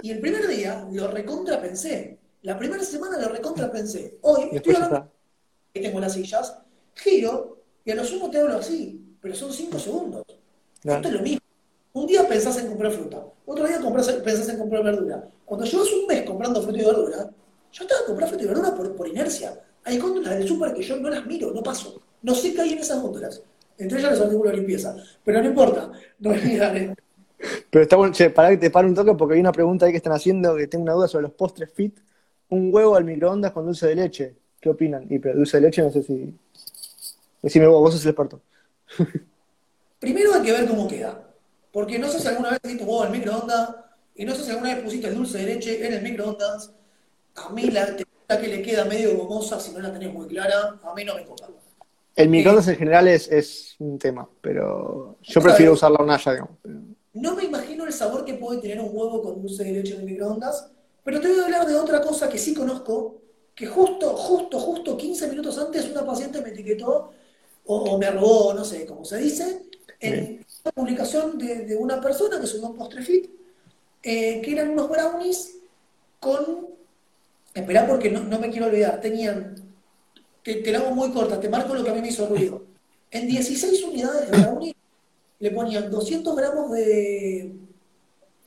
y 0.02 0.10
el 0.10 0.20
primer 0.20 0.46
día 0.48 0.86
lo 0.92 1.08
recontrapensé. 1.08 2.18
La 2.42 2.58
primera 2.58 2.82
semana 2.82 3.18
lo 3.18 3.28
recontrapensé. 3.28 4.18
Hoy 4.22 4.48
estoy 4.52 4.74
hablando 4.74 5.10
tengo 5.72 6.00
las 6.00 6.14
sillas, 6.14 6.58
giro 6.94 7.62
y 7.84 7.90
a 7.90 7.94
lo 7.94 8.04
sumo 8.04 8.30
te 8.30 8.38
hablo 8.38 8.58
así, 8.58 9.09
pero 9.20 9.34
son 9.34 9.52
cinco 9.52 9.78
segundos. 9.78 10.24
Claro. 10.80 10.98
Esto 10.98 11.08
es 11.08 11.14
lo 11.14 11.22
mismo. 11.22 11.40
Un 11.92 12.06
día 12.06 12.26
pensás 12.28 12.56
en 12.58 12.68
comprar 12.68 12.92
fruta, 12.92 13.24
otro 13.46 13.66
día 13.66 13.80
compras- 13.80 14.12
pensás 14.24 14.48
en 14.48 14.58
comprar 14.58 14.84
verdura. 14.84 15.24
Cuando 15.44 15.66
llevas 15.66 15.92
un 15.92 16.06
mes 16.06 16.22
comprando 16.22 16.62
fruta 16.62 16.78
y 16.78 16.84
verdura, 16.84 17.30
yo 17.72 17.84
estaba 17.84 18.00
comprando 18.06 18.28
fruta 18.28 18.44
y 18.44 18.46
verdura 18.46 18.74
por, 18.74 18.94
por 18.94 19.08
inercia. 19.08 19.60
Hay 19.84 19.98
góndolas 19.98 20.38
del 20.38 20.46
súper 20.46 20.72
que 20.74 20.82
yo 20.82 20.96
no 20.96 21.10
las 21.10 21.26
miro, 21.26 21.52
no 21.52 21.62
paso. 21.62 22.00
No 22.22 22.34
sé 22.34 22.54
qué 22.54 22.60
hay 22.60 22.72
en 22.74 22.78
esas 22.78 23.02
góndolas. 23.02 23.42
Entre 23.78 23.98
ellas 23.98 24.12
los 24.12 24.20
artículos 24.20 24.52
de 24.52 24.58
limpieza. 24.58 24.94
Pero 25.24 25.42
no 25.42 25.48
importa. 25.48 25.90
No 26.18 26.32
es 26.32 26.44
mi 26.44 26.58
área. 26.58 26.94
Pero 27.70 27.82
está 27.82 27.96
bueno, 27.96 28.12
che, 28.12 28.28
pará 28.30 28.50
que 28.50 28.58
te 28.58 28.70
paro 28.70 28.86
un 28.86 28.94
toque 28.94 29.14
porque 29.14 29.34
hay 29.34 29.40
una 29.40 29.52
pregunta 29.52 29.86
ahí 29.86 29.92
que 29.92 29.96
están 29.96 30.12
haciendo 30.12 30.54
que 30.54 30.66
tengo 30.66 30.84
una 30.84 30.92
duda 30.92 31.08
sobre 31.08 31.22
los 31.22 31.32
postres 31.32 31.70
fit. 31.72 31.98
Un 32.50 32.68
huevo 32.72 32.94
al 32.94 33.04
microondas 33.04 33.52
con 33.52 33.64
dulce 33.64 33.86
de 33.86 33.94
leche. 33.94 34.34
¿Qué 34.60 34.68
opinan? 34.68 35.06
Y 35.08 35.18
pero 35.18 35.38
dulce 35.38 35.56
de 35.56 35.62
leche 35.62 35.82
no 35.82 35.90
sé 35.90 36.02
si. 36.02 36.34
Decime 37.42 37.66
vos, 37.66 37.80
vos 37.80 37.94
sos 37.94 38.04
el 38.04 38.10
experto. 38.10 38.40
Primero 39.98 40.34
hay 40.34 40.42
que 40.42 40.52
ver 40.52 40.66
cómo 40.66 40.88
queda. 40.88 41.26
Porque 41.72 41.98
no 41.98 42.08
sé 42.08 42.18
si 42.18 42.28
alguna 42.28 42.50
vez 42.50 42.60
hiciste 42.64 42.84
huevo 42.84 43.04
en 43.04 43.12
el 43.12 43.18
microondas 43.18 43.76
y 44.14 44.24
no 44.24 44.34
sé 44.34 44.44
si 44.44 44.50
alguna 44.50 44.74
vez 44.74 44.82
pusiste 44.82 45.06
el 45.08 45.14
dulce 45.14 45.38
de 45.38 45.44
leche 45.44 45.86
en 45.86 45.92
el 45.92 46.02
microondas. 46.02 46.72
A 47.36 47.50
mí 47.50 47.70
la 47.70 47.96
que 47.96 48.48
le 48.48 48.62
queda 48.62 48.84
medio 48.84 49.16
gomosa 49.16 49.58
si 49.58 49.72
no 49.72 49.80
la 49.80 49.92
tenés 49.92 50.12
muy 50.12 50.26
clara, 50.26 50.78
a 50.82 50.94
mí 50.94 51.04
no 51.04 51.14
me 51.14 51.24
copa. 51.24 51.48
El 52.14 52.28
microondas 52.28 52.68
en 52.68 52.76
general 52.76 53.08
es, 53.08 53.28
es 53.28 53.76
un 53.78 53.98
tema, 53.98 54.28
pero 54.40 55.16
yo 55.22 55.40
prefiero 55.40 55.72
usar 55.72 55.90
la 55.90 55.98
hornalla, 55.98 56.32
digamos. 56.32 56.56
No 57.12 57.34
me 57.34 57.44
imagino 57.44 57.86
el 57.86 57.92
sabor 57.92 58.24
que 58.24 58.34
puede 58.34 58.60
tener 58.60 58.80
un 58.80 58.90
huevo 58.92 59.22
con 59.22 59.40
dulce 59.40 59.64
de 59.64 59.72
leche 59.72 59.94
en 59.94 60.00
el 60.00 60.06
microondas, 60.06 60.70
pero 61.04 61.20
te 61.20 61.28
voy 61.28 61.40
a 61.40 61.44
hablar 61.44 61.66
de 61.66 61.76
otra 61.76 62.00
cosa 62.02 62.28
que 62.28 62.38
sí 62.38 62.54
conozco, 62.54 63.20
que 63.54 63.66
justo, 63.66 64.10
justo, 64.10 64.58
justo 64.58 64.96
15 64.96 65.28
minutos 65.28 65.58
antes 65.58 65.90
una 65.90 66.04
paciente 66.04 66.40
me 66.40 66.50
etiquetó 66.50 67.12
o, 67.66 67.76
o 67.76 67.98
me 67.98 68.10
robó, 68.10 68.54
no 68.54 68.64
sé 68.64 68.86
cómo 68.86 69.04
se 69.04 69.18
dice, 69.18 69.62
en 70.00 70.44
una 70.64 70.72
publicación 70.72 71.38
de, 71.38 71.66
de 71.66 71.76
una 71.76 72.00
persona 72.00 72.40
que 72.40 72.46
subió 72.46 72.68
un 72.68 72.76
postre 72.76 73.02
fit, 73.02 73.30
eh, 74.02 74.40
que 74.42 74.52
eran 74.52 74.70
unos 74.70 74.88
brownies 74.88 75.56
con, 76.18 76.68
esperá 77.54 77.86
porque 77.86 78.10
no, 78.10 78.22
no 78.22 78.38
me 78.38 78.50
quiero 78.50 78.66
olvidar, 78.66 79.00
tenían, 79.00 79.56
te, 80.42 80.56
te 80.56 80.72
la 80.72 80.78
hago 80.78 80.92
muy 80.92 81.10
corta, 81.10 81.38
te 81.38 81.48
marco 81.48 81.74
lo 81.74 81.84
que 81.84 81.90
a 81.90 81.94
mí 81.94 82.00
me 82.00 82.08
hizo 82.08 82.26
ruido. 82.26 82.64
En 83.10 83.26
16 83.26 83.82
unidades 83.84 84.30
de 84.30 84.38
brownie 84.38 84.76
le 85.38 85.50
ponían 85.50 85.90
200 85.90 86.36
gramos 86.36 86.70
de, 86.72 87.52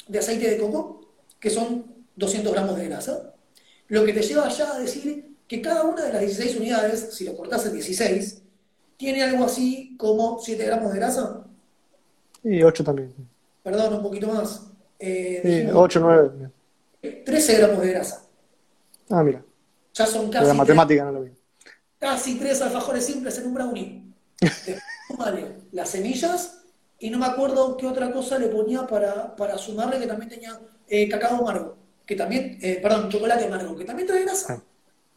de 0.08 0.20
aceite 0.20 0.50
de 0.50 0.58
coco, 0.58 1.02
que 1.40 1.50
son 1.50 1.86
200 2.16 2.52
gramos 2.54 2.78
de 2.78 2.86
grasa, 2.86 3.34
lo 3.88 4.06
que 4.06 4.14
te 4.14 4.22
lleva 4.22 4.48
ya 4.50 4.76
a 4.76 4.80
decir 4.80 5.36
que 5.48 5.62
cada 5.62 5.84
una 5.84 6.06
de 6.06 6.14
las 6.14 6.22
16 6.22 6.58
unidades, 6.58 7.10
si 7.14 7.26
lo 7.26 7.36
cortás 7.36 7.66
en 7.66 7.74
16, 7.74 8.43
tiene 8.98 9.24
algo 9.24 9.46
así 9.46 9.96
como 9.98 10.40
7 10.40 10.66
gramos 10.66 10.92
de 10.94 11.00
grasa, 11.00 11.44
Y 12.44 12.62
8 12.64 12.84
también. 12.84 13.14
perdón, 13.64 13.96
un 13.96 14.04
poquito 14.04 14.28
más, 14.28 14.68
eh, 15.00 15.40
Sí, 15.44 15.50
dijimos 15.50 15.76
8, 15.76 16.00
9. 16.00 16.52
13 17.26 17.58
gramos 17.58 17.82
de 17.82 17.90
grasa. 17.92 18.24
Ah, 19.10 19.24
mira. 19.24 19.44
Ya 19.94 20.06
son 20.06 20.26
La 20.26 20.32
casi, 20.32 20.46
tres, 20.46 20.56
matemática 20.58 21.04
no 21.06 21.12
lo 21.12 21.22
vi. 21.24 21.32
casi 22.00 22.36
tres 22.40 22.62
alfajores 22.62 23.06
simples 23.06 23.38
en 23.38 23.48
un 23.48 23.54
brownie. 23.54 24.04
Vale, 25.18 25.58
las 25.72 25.90
semillas 25.90 26.62
y 27.00 27.10
no 27.10 27.18
me 27.20 27.26
acuerdo 27.26 27.76
qué 27.78 27.86
otra 27.88 28.12
cosa 28.12 28.38
le 28.40 28.48
ponía 28.48 28.88
para, 28.88 29.36
para 29.36 29.58
sumarle 29.58 30.00
que 30.00 30.08
también 30.08 30.30
tenía 30.30 30.60
eh, 30.88 31.08
cacao 31.10 31.38
amargo, 31.40 31.76
que 32.06 32.16
también, 32.16 32.58
eh, 32.62 32.80
perdón, 32.82 33.10
chocolate 33.10 33.46
amargo, 33.46 33.76
que 33.76 33.86
también 33.86 34.08
trae 34.08 34.24
grasa. 34.24 34.54
Ah. 34.54 34.64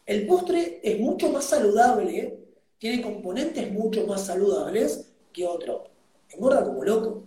El 0.05 0.27
postre 0.27 0.81
es 0.83 1.01
mucho 1.01 1.31
más 1.31 1.45
saludable, 1.45 2.39
tiene 2.79 3.03
componentes 3.03 3.73
mucho 3.73 4.07
más 4.07 4.27
saludables 4.27 5.09
que 5.33 5.47
otro. 5.47 5.85
Engorda 6.31 6.65
como 6.65 6.85
loco. 6.85 7.25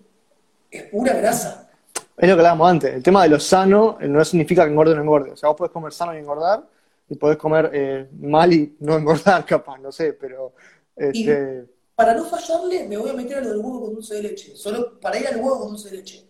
Es 0.70 0.84
pura 0.84 1.14
grasa. 1.14 1.70
Es 1.96 2.28
lo 2.28 2.36
que 2.36 2.42
hablábamos 2.42 2.70
antes. 2.70 2.94
El 2.94 3.04
tema 3.04 3.24
de 3.24 3.30
lo 3.30 3.40
sano 3.40 3.98
eh, 4.00 4.08
no 4.08 4.24
significa 4.26 4.66
que 4.66 4.72
engorde 4.72 4.92
o 4.92 4.96
no 4.96 5.02
engorde. 5.02 5.32
O 5.32 5.38
sea, 5.38 5.50
vos 5.50 5.58
podés 5.58 5.72
comer 5.72 5.94
sano 5.94 6.14
y 6.14 6.18
engordar, 6.18 6.64
y 7.08 7.16
podés 7.16 7.38
comer 7.38 7.72
eh, 7.74 8.10
mal 8.20 8.52
y 8.54 8.76
no 8.80 8.98
engordar, 8.98 9.46
capaz, 9.46 9.78
no 9.80 9.92
sé, 9.92 10.14
pero. 10.14 10.54
Este, 10.96 11.66
Para 11.96 12.14
no 12.14 12.26
fallarle, 12.26 12.88
me 12.88 12.98
voy 12.98 13.10
a 13.10 13.14
meter 13.14 13.38
a 13.38 13.42
lo 13.42 13.50
del 13.52 13.60
huevo 13.60 13.86
con 13.86 13.96
dulce 13.96 14.16
de 14.16 14.24
leche. 14.24 14.56
Solo 14.56 15.00
para 15.00 15.18
ir 15.18 15.28
al 15.28 15.38
huevo 15.38 15.60
con 15.60 15.70
dulce 15.70 15.90
de 15.90 15.98
leche. 15.98 16.26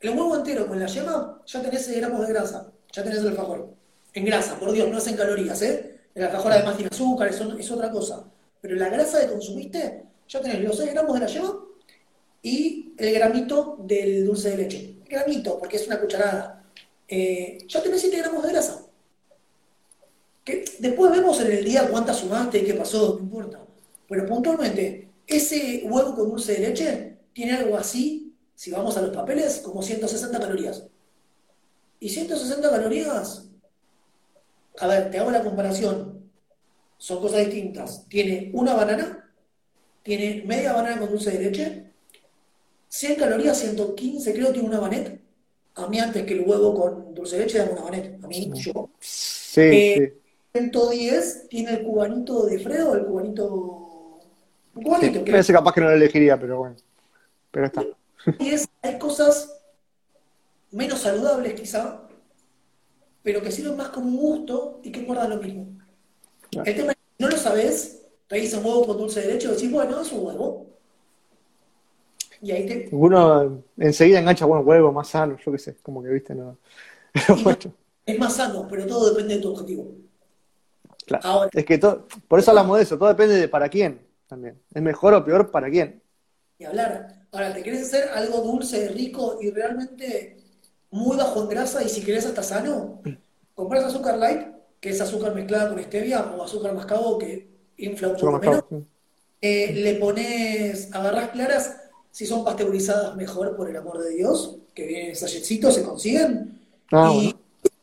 El 0.00 0.10
huevo 0.10 0.36
entero 0.36 0.66
con 0.66 0.80
la 0.80 0.86
yema, 0.86 1.42
ya 1.44 1.62
tenés 1.62 1.84
6 1.84 1.98
gramos 1.98 2.26
de 2.26 2.32
grasa. 2.32 2.72
Ya 2.92 3.02
tenés 3.02 3.18
el 3.18 3.28
alfajor. 3.28 3.68
En 4.14 4.24
grasa, 4.24 4.58
por 4.58 4.72
Dios, 4.72 4.88
no 4.88 4.98
es 4.98 5.06
en 5.06 5.16
calorías, 5.16 5.60
¿eh? 5.62 6.00
El 6.14 6.24
alfajor 6.24 6.52
además 6.52 6.76
tiene 6.76 6.88
azúcar, 6.90 7.28
es, 7.28 7.40
es 7.40 7.70
otra 7.70 7.90
cosa. 7.90 8.24
Pero 8.60 8.76
la 8.76 8.88
grasa 8.88 9.20
que 9.20 9.32
consumiste, 9.32 10.04
ya 10.28 10.40
tenés 10.40 10.60
los 10.60 10.76
6 10.76 10.92
gramos 10.92 11.14
de 11.14 11.20
la 11.20 11.26
yema 11.26 11.64
y 12.42 12.94
el 12.96 13.14
gramito 13.14 13.76
del 13.80 14.26
dulce 14.26 14.50
de 14.50 14.56
leche. 14.56 14.96
Gramito, 15.08 15.58
porque 15.58 15.76
es 15.76 15.86
una 15.86 16.00
cucharada. 16.00 16.64
Eh, 17.08 17.58
ya 17.68 17.82
tenés 17.82 18.00
7 18.00 18.18
gramos 18.18 18.42
de 18.42 18.52
grasa. 18.52 18.82
Que 20.44 20.64
después 20.78 21.10
vemos 21.10 21.40
en 21.40 21.52
el 21.52 21.64
día 21.64 21.88
cuánta 21.88 22.14
sumaste 22.14 22.58
y 22.58 22.64
qué 22.64 22.74
pasó, 22.74 23.16
no 23.16 23.24
importa. 23.24 23.60
Pero 24.08 24.26
puntualmente, 24.26 25.08
ese 25.26 25.82
huevo 25.84 26.14
con 26.14 26.30
dulce 26.30 26.52
de 26.52 26.68
leche 26.68 27.16
tiene 27.32 27.52
algo 27.54 27.76
así, 27.76 28.32
si 28.54 28.70
vamos 28.70 28.96
a 28.96 29.02
los 29.02 29.14
papeles, 29.14 29.58
como 29.58 29.82
160 29.82 30.38
calorías. 30.38 30.86
Y 31.98 32.08
160 32.08 32.70
calorías, 32.70 33.48
a 34.78 34.86
ver, 34.86 35.10
te 35.10 35.18
hago 35.18 35.30
la 35.30 35.42
comparación. 35.42 36.15
Son 36.98 37.20
cosas 37.20 37.46
distintas. 37.46 38.06
Tiene 38.08 38.50
una 38.54 38.74
banana, 38.74 39.30
tiene 40.02 40.44
media 40.46 40.72
banana 40.72 40.98
con 41.00 41.10
dulce 41.10 41.30
de 41.32 41.44
leche, 41.44 41.92
100 42.88 43.16
calorías, 43.16 43.58
115 43.58 44.32
creo 44.32 44.52
tiene 44.52 44.68
una 44.68 44.80
banet. 44.80 45.20
A 45.74 45.86
mí 45.88 45.98
antes 46.00 46.24
que 46.24 46.32
el 46.34 46.40
huevo 46.40 46.74
con 46.74 47.14
dulce 47.14 47.36
de 47.36 47.44
leche 47.44 47.58
dame 47.58 47.72
una 47.72 47.82
banet. 47.82 48.24
A 48.24 48.26
mí, 48.26 48.50
yo. 48.54 48.90
sí, 49.00 49.60
Eh, 49.60 50.12
sí. 50.14 50.20
110 50.54 51.48
tiene 51.48 51.72
el 51.72 51.82
cubanito 51.84 52.46
de 52.46 52.58
Fredo, 52.58 52.94
el 52.94 53.04
cubanito... 53.04 54.20
Un 54.74 54.82
cubanito, 54.82 55.18
Sí, 55.18 55.24
que 55.24 55.38
ese 55.38 55.52
capaz 55.52 55.72
que 55.74 55.80
no 55.82 55.88
lo 55.88 55.94
elegiría, 55.96 56.38
pero 56.40 56.58
bueno. 56.58 56.76
Pero 57.50 57.66
está. 57.66 57.84
Y 58.38 58.48
es, 58.48 58.66
hay 58.82 58.98
cosas 58.98 59.52
menos 60.70 61.00
saludables 61.00 61.54
quizá, 61.54 62.02
pero 63.22 63.42
que 63.42 63.52
sirven 63.52 63.76
más 63.76 63.88
como 63.88 64.08
un 64.08 64.16
gusto 64.16 64.80
y 64.82 64.90
que 64.92 65.02
guardan 65.02 65.30
lo 65.30 65.36
mismo. 65.36 65.75
Claro. 66.56 66.70
El 66.70 66.76
tema 66.76 66.92
es 66.92 66.98
que 66.98 67.24
no 67.24 67.28
lo 67.28 67.36
sabes, 67.36 68.02
pedís 68.28 68.54
un 68.54 68.64
huevo 68.64 68.86
con 68.86 68.98
dulce 68.98 69.20
de 69.20 69.34
leche 69.34 69.48
y 69.48 69.50
decís, 69.50 69.70
bueno, 69.70 70.00
es 70.00 70.12
un 70.12 70.26
huevo. 70.26 70.66
Y 72.40 72.50
ahí 72.50 72.66
te... 72.66 72.88
Uno 72.92 73.62
enseguida 73.76 74.20
engancha, 74.20 74.44
bueno, 74.46 74.64
huevo, 74.64 74.92
más 74.92 75.08
sano, 75.08 75.36
yo 75.44 75.52
qué 75.52 75.58
sé, 75.58 75.76
como 75.82 76.02
que 76.02 76.08
viste, 76.08 76.34
no. 76.34 76.58
Es 78.06 78.18
más 78.20 78.36
sano, 78.36 78.68
pero 78.70 78.86
todo 78.86 79.10
depende 79.10 79.34
de 79.34 79.40
tu 79.40 79.50
objetivo. 79.50 79.90
claro. 81.06 81.24
Ahora, 81.26 81.50
Es 81.52 81.64
que 81.64 81.76
todo, 81.76 82.06
por 82.28 82.38
eso 82.38 82.52
hablamos 82.52 82.76
de 82.76 82.84
eso, 82.84 82.96
todo 82.96 83.08
depende 83.08 83.34
de 83.34 83.48
para 83.48 83.68
quién 83.68 84.00
también. 84.28 84.60
¿Es 84.72 84.80
mejor 84.82 85.12
o 85.14 85.24
peor 85.24 85.50
para 85.50 85.68
quién? 85.68 86.02
y 86.58 86.64
hablar. 86.64 87.26
Ahora, 87.32 87.52
¿te 87.52 87.62
querés 87.62 87.82
hacer 87.82 88.08
algo 88.10 88.40
dulce, 88.40 88.88
rico 88.88 89.38
y 89.40 89.50
realmente 89.50 90.36
muy 90.90 91.16
bajo 91.16 91.42
en 91.42 91.48
grasa 91.48 91.82
y 91.82 91.88
si 91.88 92.02
querés 92.02 92.26
hasta 92.26 92.42
sano? 92.42 93.02
Comprás 93.54 93.84
azúcar 93.84 94.16
light, 94.18 94.48
que 94.86 94.92
es 94.92 95.00
azúcar 95.00 95.34
mezclada 95.34 95.68
con 95.68 95.82
stevia, 95.82 96.20
o 96.32 96.44
azúcar 96.44 96.72
mascabo 96.72 97.18
que 97.18 97.48
infla 97.78 98.06
un 98.06 98.14
poco 98.14 98.38
menos. 98.38 98.64
sí. 98.70 98.76
Eh, 99.40 99.72
le 99.74 99.94
pones, 99.96 100.94
agarrás 100.94 101.30
claras, 101.30 101.76
si 102.12 102.24
son 102.24 102.44
pasteurizadas 102.44 103.16
mejor, 103.16 103.56
por 103.56 103.68
el 103.68 103.76
amor 103.76 103.98
de 104.00 104.10
Dios, 104.10 104.58
que 104.72 104.86
vienen 104.86 105.08
en 105.08 105.16
se 105.16 105.82
consiguen, 105.82 106.60
Ah, 106.92 107.10
y 107.12 107.16
bueno. 107.16 107.38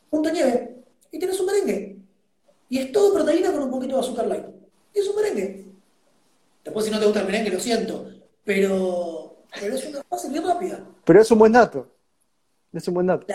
punto 0.10 0.32
nieve, 0.32 0.76
y 1.12 1.20
tenés 1.20 1.38
un 1.42 1.48
merengue. 1.48 1.98
Y 2.70 2.78
es 2.80 2.92
todo 2.94 3.14
proteína 3.14 3.52
con 3.52 3.64
un 3.64 3.72
poquito 3.72 3.96
de 3.96 4.02
azúcar 4.02 4.28
light. 4.28 4.46
Y 4.96 5.00
es 5.00 5.08
un 5.10 5.16
merengue. 5.18 5.66
Después 6.64 6.86
si 6.86 6.92
no 6.92 7.00
te 7.00 7.06
gusta 7.06 7.20
el 7.20 7.26
merengue, 7.26 7.50
lo 7.50 7.60
siento, 7.60 8.08
pero, 8.46 9.36
pero 9.60 9.76
es 9.76 9.86
una 9.88 10.02
fase 10.04 10.30
bien 10.30 10.46
rápida. 10.48 10.80
Pero 11.04 11.20
es 11.22 11.30
un 11.30 11.40
buen 11.40 11.52
dato. 11.52 11.86
Es 12.72 12.88
un 12.88 12.94
buen 12.94 13.08
dato. 13.08 13.28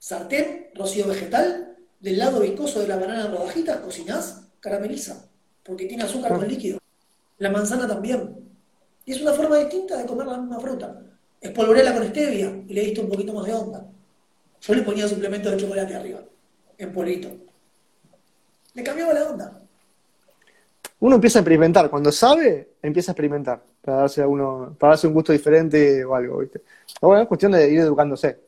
Sartén, 0.00 0.70
rocío 0.74 1.06
vegetal, 1.06 1.77
del 2.00 2.18
lado 2.18 2.40
viscoso 2.40 2.80
de 2.80 2.88
la 2.88 2.96
banana 2.96 3.26
en 3.26 3.32
rodajitas, 3.32 3.78
cocinás, 3.78 4.42
carameliza, 4.60 5.28
porque 5.62 5.86
tiene 5.86 6.04
azúcar 6.04 6.34
con 6.36 6.48
líquido. 6.48 6.78
La 7.38 7.50
manzana 7.50 7.86
también. 7.86 8.36
Y 9.04 9.12
es 9.12 9.22
una 9.22 9.32
forma 9.32 9.56
distinta 9.58 9.96
de 9.96 10.06
comer 10.06 10.26
la 10.26 10.38
misma 10.38 10.60
fruta. 10.60 11.00
Espolvoreala 11.40 11.94
con 11.94 12.06
stevia 12.08 12.62
y 12.66 12.74
le 12.74 12.80
diste 12.82 13.00
un 13.00 13.08
poquito 13.08 13.32
más 13.32 13.46
de 13.46 13.54
onda. 13.54 13.86
Yo 14.60 14.74
le 14.74 14.82
ponía 14.82 15.06
suplemento 15.06 15.50
de 15.50 15.56
chocolate 15.56 15.94
arriba, 15.94 16.20
en 16.76 16.92
polvito. 16.92 17.28
Le 18.74 18.82
cambiaba 18.82 19.12
la 19.12 19.28
onda. 19.28 19.60
Uno 21.00 21.14
empieza 21.14 21.38
a 21.38 21.42
experimentar. 21.42 21.88
Cuando 21.90 22.10
sabe, 22.10 22.72
empieza 22.82 23.12
a 23.12 23.14
experimentar. 23.14 23.62
Para 23.80 23.98
darse, 23.98 24.20
a 24.22 24.26
uno, 24.26 24.76
para 24.78 24.92
darse 24.92 25.06
un 25.06 25.14
gusto 25.14 25.32
diferente 25.32 26.04
o 26.04 26.14
algo, 26.14 26.38
¿viste? 26.38 26.60
Pero 26.60 27.08
bueno, 27.08 27.22
es 27.22 27.28
cuestión 27.28 27.52
de 27.52 27.70
ir 27.70 27.80
educándose. 27.80 28.38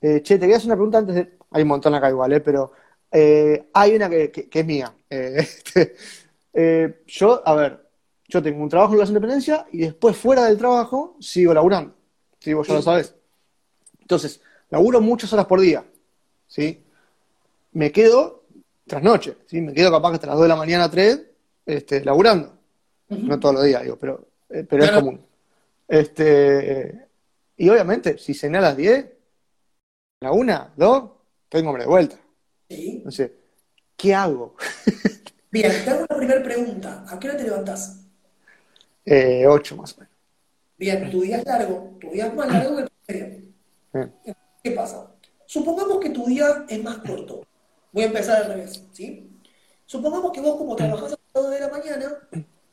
Eh, 0.00 0.22
che, 0.22 0.34
te 0.36 0.40
quería 0.40 0.56
hacer 0.56 0.68
una 0.68 0.76
pregunta 0.76 0.98
antes 0.98 1.14
de. 1.14 1.39
Hay 1.50 1.62
un 1.62 1.68
montón 1.68 1.94
acá 1.94 2.08
igual, 2.10 2.32
¿eh? 2.32 2.40
Pero 2.40 2.72
eh, 3.10 3.68
hay 3.72 3.94
una 3.96 4.08
que, 4.08 4.30
que- 4.30 4.48
que 4.48 4.60
es 4.60 4.66
mía. 4.66 4.92
Eh, 5.10 5.34
este, 5.38 5.96
eh, 6.52 7.02
yo, 7.08 7.42
a 7.44 7.54
ver, 7.56 7.88
yo 8.28 8.40
tengo 8.40 8.62
un 8.62 8.68
trabajo 8.68 8.92
en 8.92 9.00
la 9.00 9.06
independencia 9.06 9.66
y 9.72 9.78
después 9.78 10.16
fuera 10.16 10.44
del 10.44 10.56
trabajo 10.56 11.16
sigo 11.20 11.52
laburando. 11.52 11.94
¿Sí? 12.38 12.52
Vos 12.54 12.68
ya 12.68 12.74
lo 12.74 12.80
Sí. 12.80 12.84
sabés. 12.84 13.14
Entonces, 14.00 14.40
laburo 14.70 15.00
muchas 15.00 15.32
horas 15.32 15.46
por 15.46 15.60
día. 15.60 15.84
¿Sí? 16.46 16.84
Me 17.72 17.90
quedo 17.90 18.44
trasnoche. 18.86 19.36
¿sí? 19.46 19.60
Me 19.60 19.72
quedo 19.74 19.90
capaz 19.90 20.10
que 20.10 20.14
hasta 20.16 20.26
las 20.28 20.36
2 20.36 20.44
de 20.44 20.48
la 20.48 20.56
mañana, 20.56 20.88
3, 20.90 21.20
este, 21.66 22.04
laburando. 22.04 22.56
No 23.08 23.40
todos 23.40 23.56
los 23.56 23.64
días, 23.64 23.82
digo, 23.82 23.96
pero, 23.96 24.28
pero 24.68 24.84
es 24.84 24.90
común. 24.92 25.20
Este, 25.88 27.08
y 27.56 27.68
obviamente, 27.68 28.16
si 28.18 28.32
cené 28.34 28.58
a 28.58 28.60
las 28.60 28.76
10, 28.76 29.06
a 30.20 30.26
la 30.26 30.32
1, 30.32 30.70
2, 30.76 31.10
tengo 31.50 31.68
hambre 31.68 31.84
de 31.84 31.90
vuelta. 31.90 32.16
¿Sí? 32.70 32.94
Entonces, 32.96 33.32
¿qué 33.96 34.14
hago? 34.14 34.56
Bien, 35.50 35.72
te 35.84 35.90
hago 35.90 36.06
una 36.08 36.16
primera 36.16 36.42
pregunta. 36.42 37.04
¿A 37.08 37.18
qué 37.18 37.28
hora 37.28 37.36
te 37.36 37.44
levantás? 37.44 38.00
Eh, 39.04 39.44
8 39.46 39.76
más 39.76 39.92
o 39.94 40.00
menos. 40.00 40.14
Bien, 40.78 41.10
tu 41.10 41.20
día 41.20 41.38
es 41.38 41.44
largo, 41.44 41.96
tu 42.00 42.10
día 42.10 42.28
es 42.28 42.34
más 42.34 42.50
largo 42.50 42.76
que 42.76 42.82
el 42.82 42.88
promedio. 43.06 44.12
Eh, 44.24 44.34
¿Qué 44.62 44.70
pasa? 44.70 45.10
Supongamos 45.44 45.98
que 45.98 46.10
tu 46.10 46.24
día 46.26 46.64
es 46.68 46.82
más 46.82 46.98
corto. 46.98 47.44
Voy 47.92 48.04
a 48.04 48.06
empezar 48.06 48.44
al 48.44 48.52
revés, 48.52 48.84
¿sí? 48.92 49.28
Supongamos 49.84 50.30
que 50.32 50.40
vos, 50.40 50.56
como 50.56 50.76
trabajás 50.76 51.12
a 51.12 51.16
las 51.16 51.18
2 51.34 51.50
de 51.50 51.60
la 51.60 51.68
mañana, 51.68 52.16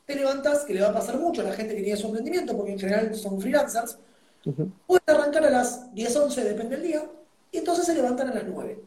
te 0.06 0.16
levantas, 0.16 0.64
que 0.64 0.76
le 0.76 0.82
va 0.82 0.90
a 0.90 0.94
pasar 0.94 1.18
mucho 1.18 1.42
a 1.42 1.46
la 1.46 1.54
gente 1.54 1.76
que 1.76 1.82
tiene 1.82 1.98
su 1.98 2.08
emprendimiento, 2.08 2.56
porque 2.56 2.74
en 2.74 2.80
general 2.80 3.16
son 3.16 3.42
freelancers, 3.42 3.98
ujú. 4.46 4.72
pueden 4.86 5.04
arrancar 5.08 5.46
a 5.46 5.50
las 5.50 5.94
10, 5.96 6.16
11, 6.16 6.44
depende 6.44 6.76
del 6.76 6.86
día, 6.86 7.10
y 7.52 7.58
entonces 7.60 7.86
se 7.86 7.96
levantan 7.96 8.30
a 8.30 8.34
las 8.34 8.46
9. 8.46 8.80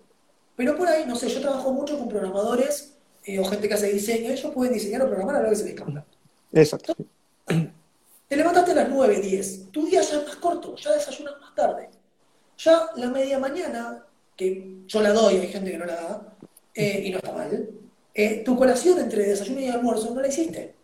Pero 0.56 0.76
por 0.76 0.88
ahí, 0.88 1.04
no 1.06 1.16
sé, 1.16 1.28
yo 1.28 1.40
trabajo 1.40 1.72
mucho 1.72 1.98
con 1.98 2.08
programadores 2.08 2.96
eh, 3.24 3.38
o 3.38 3.44
gente 3.44 3.68
que 3.68 3.74
hace 3.74 3.92
diseño, 3.92 4.30
ellos 4.30 4.52
pueden 4.52 4.74
diseñar 4.74 5.02
o 5.02 5.06
programar 5.06 5.36
a 5.36 5.42
la 5.42 5.48
vez 5.48 5.58
que 5.58 5.64
se 5.64 5.70
les 5.70 5.80
canta. 5.80 6.04
Exacto. 6.52 6.94
Te 8.28 8.36
levantaste 8.36 8.72
a 8.72 8.74
las 8.74 8.88
9, 8.88 9.20
10. 9.20 9.70
Tu 9.70 9.86
día 9.86 10.02
ya 10.02 10.18
es 10.18 10.26
más 10.26 10.36
corto, 10.36 10.76
ya 10.76 10.92
desayunas 10.92 11.34
más 11.40 11.54
tarde. 11.54 11.90
Ya 12.58 12.90
la 12.96 13.08
media 13.08 13.38
mañana, 13.38 14.06
que 14.36 14.82
yo 14.86 15.02
la 15.02 15.12
doy, 15.12 15.38
hay 15.38 15.48
gente 15.48 15.70
que 15.70 15.78
no 15.78 15.86
la 15.86 15.94
da, 15.94 16.36
eh, 16.74 17.02
y 17.06 17.10
no 17.10 17.18
está 17.18 17.32
mal, 17.32 17.70
eh, 18.14 18.42
tu 18.44 18.56
colación 18.56 18.98
entre 19.00 19.24
desayuno 19.24 19.60
y 19.60 19.68
almuerzo 19.68 20.14
no 20.14 20.20
la 20.20 20.28
hiciste. 20.28 20.74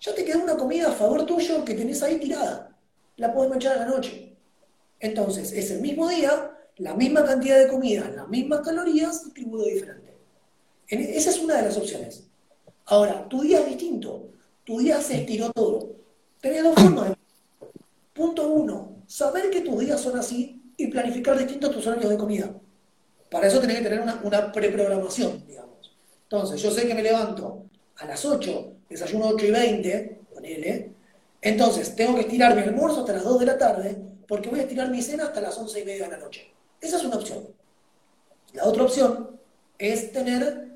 Ya 0.00 0.14
te 0.14 0.24
quedó 0.24 0.42
una 0.42 0.56
comida 0.56 0.88
a 0.88 0.92
favor 0.92 1.24
tuyo 1.24 1.64
que 1.64 1.74
tenés 1.74 2.02
ahí 2.02 2.18
tirada. 2.18 2.76
La 3.16 3.32
podés 3.32 3.50
manchar 3.50 3.76
a 3.76 3.80
la 3.80 3.86
noche. 3.86 4.36
Entonces, 5.00 5.52
es 5.52 5.70
el 5.70 5.80
mismo 5.80 6.08
día, 6.08 6.53
la 6.78 6.94
misma 6.94 7.24
cantidad 7.24 7.58
de 7.58 7.68
comida, 7.68 8.10
las 8.14 8.28
mismas 8.28 8.60
calorías, 8.60 9.24
distribuido 9.24 9.66
diferente. 9.66 10.12
En- 10.88 11.00
esa 11.00 11.30
es 11.30 11.38
una 11.38 11.56
de 11.56 11.62
las 11.62 11.76
opciones. 11.76 12.24
Ahora, 12.86 13.28
tu 13.28 13.42
día 13.42 13.60
es 13.60 13.66
distinto. 13.68 14.28
Tu 14.64 14.78
día 14.80 15.00
se 15.00 15.18
estiró 15.20 15.50
todo. 15.52 15.90
Tenés 16.40 16.62
dos 16.62 16.74
formas 16.74 17.12
Punto 18.12 18.48
uno, 18.48 18.98
saber 19.08 19.50
que 19.50 19.60
tus 19.62 19.80
días 19.80 20.00
son 20.00 20.16
así 20.18 20.62
y 20.76 20.86
planificar 20.86 21.36
distintos 21.36 21.72
tus 21.72 21.86
horarios 21.86 22.10
de 22.10 22.16
comida. 22.18 22.50
Para 23.28 23.48
eso 23.48 23.60
tenés 23.60 23.78
que 23.78 23.82
tener 23.84 24.00
una, 24.00 24.20
una 24.22 24.52
preprogramación, 24.52 25.42
digamos. 25.48 25.92
Entonces, 26.22 26.62
yo 26.62 26.70
sé 26.70 26.86
que 26.86 26.94
me 26.94 27.02
levanto 27.02 27.64
a 27.96 28.06
las 28.06 28.24
8, 28.24 28.72
desayuno 28.88 29.26
8 29.30 29.46
y 29.46 29.50
20, 29.50 30.20
ponele. 30.32 30.90
Entonces, 31.42 31.96
tengo 31.96 32.14
que 32.14 32.20
estirar 32.22 32.54
mi 32.54 32.62
almuerzo 32.62 33.00
hasta 33.00 33.14
las 33.14 33.24
2 33.24 33.40
de 33.40 33.46
la 33.46 33.58
tarde, 33.58 33.96
porque 34.28 34.48
voy 34.48 34.60
a 34.60 34.62
estirar 34.62 34.88
mi 34.90 35.02
cena 35.02 35.24
hasta 35.24 35.40
las 35.40 35.58
11 35.58 35.80
y 35.80 35.84
media 35.84 36.04
de 36.04 36.10
la 36.12 36.18
noche. 36.18 36.53
Esa 36.84 36.98
es 36.98 37.04
una 37.04 37.16
opción. 37.16 37.48
La 38.52 38.66
otra 38.66 38.82
opción 38.82 39.40
es 39.78 40.12
tener 40.12 40.68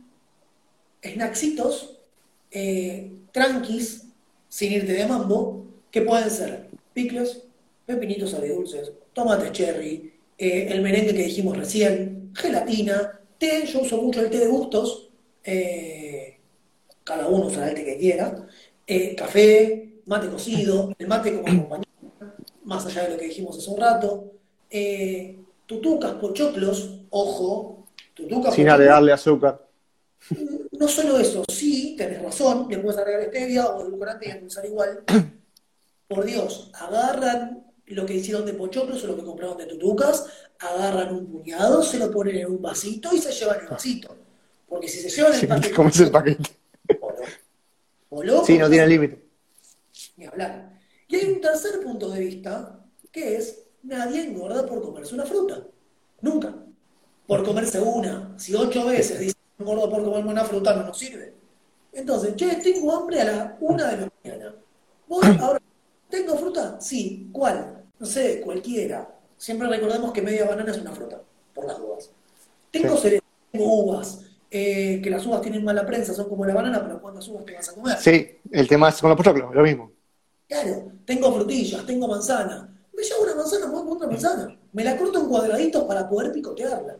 snacksitos 1.04 1.98
eh, 2.50 3.12
tranquis, 3.30 4.06
sin 4.48 4.72
irte 4.72 4.94
de 4.94 5.06
mambo, 5.06 5.66
que 5.90 6.00
pueden 6.00 6.30
ser 6.30 6.70
picles, 6.94 7.42
pepinitos 7.84 8.32
agridulces, 8.32 8.90
tomate 9.12 9.52
cherry, 9.52 10.14
eh, 10.38 10.68
el 10.70 10.80
merengue 10.80 11.12
que 11.12 11.24
dijimos 11.24 11.58
recién, 11.58 12.32
gelatina, 12.34 13.20
té, 13.36 13.66
yo 13.66 13.82
uso 13.82 14.00
mucho 14.00 14.22
el 14.22 14.30
té 14.30 14.38
de 14.38 14.48
gustos, 14.48 15.10
eh, 15.44 16.38
cada 17.04 17.28
uno 17.28 17.48
usa 17.48 17.68
el 17.68 17.74
té 17.74 17.84
que 17.84 17.98
quiera, 17.98 18.46
café, 19.14 20.00
mate 20.06 20.28
cocido, 20.28 20.94
el 20.98 21.06
mate 21.06 21.34
como 21.34 21.68
compañía, 21.68 22.34
más 22.64 22.86
allá 22.86 23.04
de 23.04 23.10
lo 23.10 23.18
que 23.18 23.26
dijimos 23.26 23.58
hace 23.58 23.70
un 23.70 23.76
rato, 23.78 24.32
tutucas, 25.68 26.12
pochoclos, 26.14 27.02
ojo, 27.10 27.86
tutucas. 28.14 28.54
Sin 28.54 28.68
agregarle 28.68 29.12
azúcar. 29.12 29.64
No 30.72 30.88
solo 30.88 31.18
eso, 31.18 31.44
sí, 31.48 31.94
tenés 31.96 32.22
razón, 32.22 32.66
le 32.68 32.78
puedes 32.78 32.98
agregar 32.98 33.28
stevia 33.28 33.66
o 33.66 33.82
edulcorante 33.82 34.26
y 34.26 34.30
endulzar 34.30 34.64
igual. 34.64 35.04
Por 36.08 36.24
Dios, 36.24 36.70
agarran 36.72 37.66
lo 37.86 38.06
que 38.06 38.14
hicieron 38.14 38.46
de 38.46 38.54
pochoclos 38.54 39.04
o 39.04 39.08
lo 39.08 39.16
que 39.16 39.24
compraron 39.24 39.58
de 39.58 39.66
tutucas, 39.66 40.26
agarran 40.58 41.14
un 41.14 41.26
puñado, 41.26 41.82
se 41.82 41.98
lo 41.98 42.10
ponen 42.10 42.36
en 42.36 42.46
un 42.46 42.62
vasito 42.62 43.14
y 43.14 43.18
se 43.18 43.30
llevan 43.30 43.60
el 43.60 43.68
vasito. 43.68 44.16
Porque 44.66 44.88
si 44.88 45.00
se 45.00 45.10
llevan 45.10 45.34
el 45.34 45.48
paquete. 45.48 45.74
¿Cómo 45.74 45.88
es 45.90 46.00
el 46.00 46.10
paquete? 46.10 46.50
O 48.08 48.22
loco, 48.22 48.46
sí, 48.46 48.56
no 48.56 48.70
tiene 48.70 48.86
límite. 48.86 49.22
Ni 50.16 50.24
hablar. 50.24 50.80
Y 51.08 51.16
hay 51.16 51.26
un 51.26 51.40
tercer 51.42 51.82
punto 51.82 52.08
de 52.08 52.20
vista, 52.20 52.80
que 53.12 53.36
es 53.36 53.67
nadie 53.88 54.22
engorda 54.22 54.66
por 54.66 54.82
comerse 54.82 55.14
una 55.14 55.24
fruta. 55.24 55.62
Nunca. 56.20 56.54
Por 57.26 57.44
comerse 57.44 57.80
una. 57.80 58.34
Si 58.38 58.54
ocho 58.54 58.86
veces 58.86 59.18
dice 59.18 59.36
engordo 59.58 59.90
por 59.90 60.04
comerme 60.04 60.30
una 60.30 60.44
fruta, 60.44 60.74
no 60.74 60.84
nos 60.84 60.98
sirve. 60.98 61.34
Entonces, 61.92 62.36
che, 62.36 62.56
tengo 62.56 62.94
hambre 62.94 63.20
a 63.20 63.24
la 63.24 63.56
una 63.60 63.90
de 63.90 63.96
la 63.96 64.08
mañana. 64.22 64.54
¿Vos 65.06 65.24
ahora 65.40 65.60
tengo 66.08 66.36
fruta? 66.36 66.80
Sí. 66.80 67.28
¿Cuál? 67.32 67.84
No 67.98 68.06
sé, 68.06 68.40
cualquiera. 68.40 69.14
Siempre 69.36 69.68
recordemos 69.68 70.12
que 70.12 70.22
media 70.22 70.44
banana 70.44 70.70
es 70.70 70.78
una 70.78 70.92
fruta, 70.92 71.20
por 71.54 71.66
las 71.66 71.78
dudas. 71.78 72.10
Tengo 72.70 72.96
cereales, 72.96 73.28
tengo 73.50 73.82
uvas. 73.82 74.24
Eh, 74.50 75.00
que 75.02 75.10
las 75.10 75.26
uvas 75.26 75.42
tienen 75.42 75.62
mala 75.62 75.84
prensa, 75.84 76.14
son 76.14 76.28
como 76.28 76.44
la 76.46 76.54
banana, 76.54 76.82
pero 76.82 77.00
¿cuántas 77.02 77.28
uvas 77.28 77.44
te 77.44 77.54
vas 77.54 77.68
a 77.68 77.74
comer? 77.74 77.98
Sí, 77.98 78.38
el 78.50 78.66
tema 78.66 78.88
es 78.88 78.98
con 78.98 79.10
los 79.10 79.16
pochoclos, 79.16 79.54
lo 79.54 79.62
mismo. 79.62 79.92
Claro, 80.48 80.92
tengo 81.04 81.30
frutillas, 81.34 81.84
tengo 81.84 82.08
manzana 82.08 82.67
me 82.98 83.04
llevo 83.04 83.22
una 83.22 83.34
manzana, 83.36 83.66
me 83.68 83.76
hago 83.76 83.92
otra 83.92 84.08
manzana. 84.08 84.58
Me 84.72 84.82
la 84.82 84.96
corto 84.96 85.20
en 85.20 85.28
cuadraditos 85.28 85.84
para 85.84 86.08
poder 86.08 86.32
picotearla. 86.32 86.96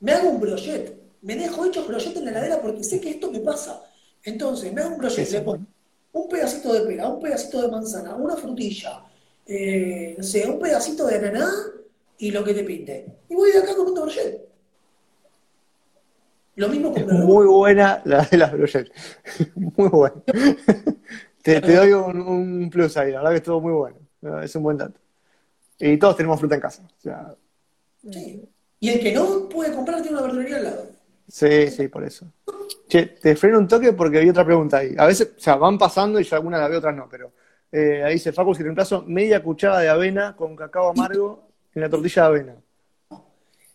Me 0.00 0.12
hago 0.12 0.30
un 0.30 0.40
brochet. 0.40 1.00
Me 1.22 1.34
dejo 1.34 1.64
hecho 1.64 1.86
brochet 1.86 2.16
en 2.16 2.26
la 2.26 2.30
heladera 2.30 2.60
porque 2.60 2.84
sé 2.84 3.00
que 3.00 3.10
esto 3.10 3.30
me 3.30 3.40
pasa. 3.40 3.82
Entonces, 4.22 4.72
me 4.72 4.82
hago 4.82 4.94
un 4.94 4.98
brochet, 4.98 5.30
le 5.30 5.40
pongo 5.40 5.64
un 6.12 6.28
pedacito 6.28 6.72
de 6.74 6.80
pera, 6.80 7.08
un 7.08 7.20
pedacito 7.20 7.62
de 7.62 7.68
manzana, 7.68 8.16
una 8.16 8.36
frutilla, 8.36 9.04
eh, 9.46 10.16
no 10.18 10.24
sé, 10.24 10.46
un 10.46 10.58
pedacito 10.58 11.06
de 11.06 11.16
ananá 11.16 11.50
y 12.18 12.30
lo 12.30 12.44
que 12.44 12.52
te 12.52 12.64
pinte. 12.64 13.06
Y 13.28 13.34
voy 13.34 13.52
de 13.52 13.58
acá 13.58 13.74
comiendo 13.74 14.02
brochet. 14.02 14.46
Lo 16.56 16.68
mismo 16.68 16.92
con 16.92 17.24
Muy 17.24 17.46
buena 17.46 18.02
la 18.04 18.24
de 18.24 18.36
las 18.36 18.52
brochet. 18.52 18.92
muy 19.54 19.88
buena. 19.88 20.22
te, 21.42 21.60
doy 21.60 21.92
un, 21.92 22.20
un, 22.20 22.68
plus 22.68 22.96
ahí, 22.98 23.12
la 23.12 23.18
verdad 23.18 23.30
que 23.30 23.36
estuvo 23.38 23.60
muy 23.62 23.72
bueno 23.72 24.09
es 24.42 24.54
un 24.54 24.62
buen 24.62 24.76
dato. 24.76 24.98
Y 25.78 25.96
todos 25.96 26.16
tenemos 26.16 26.38
fruta 26.38 26.54
en 26.54 26.60
casa. 26.60 26.82
sí. 28.10 28.48
Y 28.82 28.88
el 28.88 29.00
que 29.00 29.12
no 29.12 29.46
puede 29.46 29.74
comprarte 29.74 30.08
una 30.08 30.22
verdulería 30.22 30.56
al 30.56 30.64
lado. 30.64 30.86
Sí, 31.28 31.68
sí, 31.68 31.88
por 31.88 32.02
eso. 32.02 32.26
Che, 32.88 33.06
te 33.06 33.36
freno 33.36 33.58
un 33.58 33.68
toque 33.68 33.92
porque 33.92 34.18
hay 34.18 34.30
otra 34.30 34.44
pregunta 34.44 34.78
ahí. 34.78 34.94
A 34.96 35.06
veces, 35.06 35.32
o 35.36 35.40
sea, 35.40 35.56
van 35.56 35.76
pasando 35.76 36.18
y 36.18 36.24
yo 36.24 36.34
algunas 36.34 36.60
la 36.60 36.68
veo, 36.68 36.78
otras 36.78 36.96
no, 36.96 37.06
pero 37.08 37.30
eh, 37.70 38.02
ahí 38.02 38.14
dice 38.14 38.32
Facu, 38.32 38.54
si 38.54 38.62
reemplazo 38.62 39.04
media 39.06 39.42
cuchara 39.42 39.80
de 39.80 39.88
avena 39.90 40.34
con 40.34 40.56
cacao 40.56 40.88
amargo 40.88 41.46
en 41.74 41.82
la 41.82 41.90
tortilla 41.90 42.22
de 42.22 42.28
avena. 42.28 42.54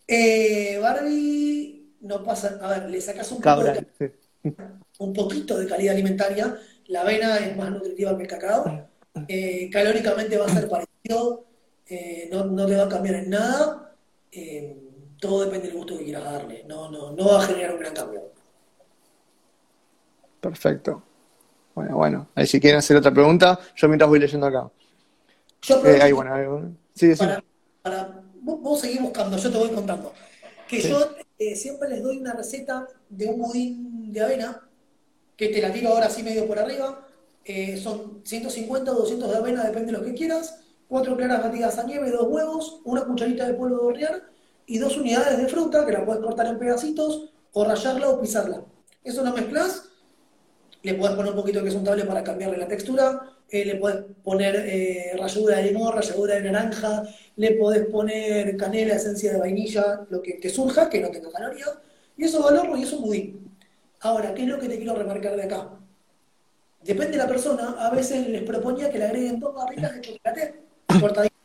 Eh, 0.08 0.78
Barbie, 0.82 1.94
no 2.00 2.22
pasa, 2.24 2.58
a 2.60 2.68
ver, 2.68 2.90
le 2.90 3.00
sacas 3.00 3.30
un, 3.30 3.42
un 4.98 5.12
poquito 5.12 5.56
de 5.56 5.66
calidad 5.66 5.94
alimentaria. 5.94 6.58
La 6.88 7.02
avena 7.02 7.38
es 7.38 7.56
más 7.56 7.70
nutritiva 7.70 8.16
que 8.16 8.24
el 8.24 8.28
cacao 8.28 8.88
eh, 9.28 9.70
calóricamente 9.70 10.36
va 10.36 10.46
a 10.46 10.48
ser 10.48 10.68
parecido, 10.68 11.44
eh, 11.88 12.28
no, 12.30 12.66
te 12.66 12.76
va 12.76 12.84
a 12.84 12.88
cambiar 12.88 13.16
en 13.16 13.30
nada, 13.30 13.94
eh, 14.30 14.76
todo 15.18 15.44
depende 15.44 15.68
del 15.68 15.76
gusto 15.76 15.96
que 15.96 16.04
quieras 16.04 16.24
darle, 16.24 16.64
no, 16.66 16.90
no, 16.90 17.12
no 17.12 17.28
va 17.28 17.42
a 17.42 17.46
generar 17.46 17.74
un 17.74 17.80
gran 17.80 17.94
cambio. 17.94 18.22
Perfecto. 20.40 21.02
Bueno, 21.74 21.96
bueno, 21.96 22.28
ahí 22.34 22.46
si 22.46 22.60
quieren 22.60 22.78
hacer 22.78 22.96
otra 22.96 23.12
pregunta, 23.12 23.58
yo 23.74 23.88
mientras 23.88 24.08
voy 24.08 24.18
leyendo 24.18 24.46
acá. 24.46 24.70
Yo 25.62 25.82
ahí, 25.84 26.12
bueno, 26.12 26.76
sí, 26.94 27.14
para, 27.14 27.42
para, 27.82 28.22
vos, 28.40 28.80
seguís 28.80 29.00
buscando, 29.00 29.36
yo 29.36 29.50
te 29.50 29.58
voy 29.58 29.70
contando. 29.70 30.12
Que 30.68 30.80
yo 30.80 31.14
siempre 31.54 31.88
les 31.88 32.02
doy 32.02 32.18
una 32.18 32.32
receta 32.32 32.86
de 33.08 33.26
un 33.26 33.40
budín 33.40 34.12
de 34.12 34.22
avena, 34.22 34.62
que 35.36 35.48
te 35.48 35.60
la 35.60 35.72
tiro 35.72 35.90
ahora 35.90 36.06
así 36.06 36.22
medio 36.22 36.46
por 36.46 36.58
arriba, 36.58 37.05
eh, 37.46 37.76
son 37.76 38.22
150 38.24 38.90
o 38.90 38.94
200 38.96 39.30
de 39.30 39.36
avena, 39.36 39.64
depende 39.64 39.92
de 39.92 39.98
lo 39.98 40.04
que 40.04 40.14
quieras, 40.14 40.58
cuatro 40.88 41.16
claras 41.16 41.44
batidas 41.44 41.78
a 41.78 41.84
nieve, 41.84 42.10
dos 42.10 42.26
huevos, 42.28 42.80
una 42.84 43.04
cucharita 43.04 43.46
de 43.46 43.54
polvo 43.54 43.76
de 43.76 43.86
hornear 43.86 44.22
y 44.66 44.78
dos 44.78 44.96
unidades 44.96 45.38
de 45.38 45.46
fruta 45.46 45.86
que 45.86 45.92
la 45.92 46.04
puedes 46.04 46.22
cortar 46.22 46.48
en 46.48 46.58
pedacitos 46.58 47.30
o 47.52 47.64
rallarla 47.64 48.08
o 48.08 48.20
pisarla. 48.20 48.64
Eso 49.04 49.22
lo 49.22 49.32
mezclas, 49.32 49.84
le 50.82 50.94
puedes 50.94 51.14
poner 51.14 51.30
un 51.30 51.38
poquito 51.38 51.60
de 51.60 51.66
queso 51.66 51.78
untable 51.78 52.04
para 52.04 52.24
cambiarle 52.24 52.58
la 52.58 52.66
textura, 52.66 53.36
eh, 53.48 53.64
le 53.64 53.76
puedes 53.76 54.04
poner 54.24 54.56
eh, 54.56 55.12
ralladura 55.16 55.58
de 55.58 55.62
limón, 55.70 55.94
ralladura 55.94 56.34
de 56.34 56.42
naranja, 56.42 57.04
le 57.36 57.52
puedes 57.52 57.86
poner 57.86 58.56
canela, 58.56 58.96
esencia 58.96 59.32
de 59.32 59.38
vainilla, 59.38 60.04
lo 60.10 60.20
que 60.20 60.34
te 60.34 60.50
surja, 60.50 60.90
que 60.90 61.00
no 61.00 61.10
tenga 61.10 61.30
calorías, 61.30 61.78
y 62.16 62.24
eso 62.24 62.42
va 62.42 62.48
al 62.48 62.58
horno 62.58 62.76
y 62.76 62.82
es 62.82 62.92
un. 62.92 63.54
Ahora, 64.00 64.34
¿qué 64.34 64.42
es 64.42 64.48
lo 64.48 64.58
que 64.58 64.68
te 64.68 64.78
quiero 64.78 64.96
remarcar 64.96 65.36
de 65.36 65.44
acá? 65.44 65.75
Depende 66.86 67.12
de 67.12 67.18
la 67.18 67.28
persona, 67.28 67.76
a 67.78 67.90
veces 67.90 68.26
les 68.28 68.42
proponía 68.42 68.90
que 68.90 68.98
le 68.98 69.04
agreguen 69.06 69.40
dos 69.40 69.54
barritas 69.54 69.94
de 69.94 70.00
chocolate 70.00 70.62
cortaditas. 71.00 71.38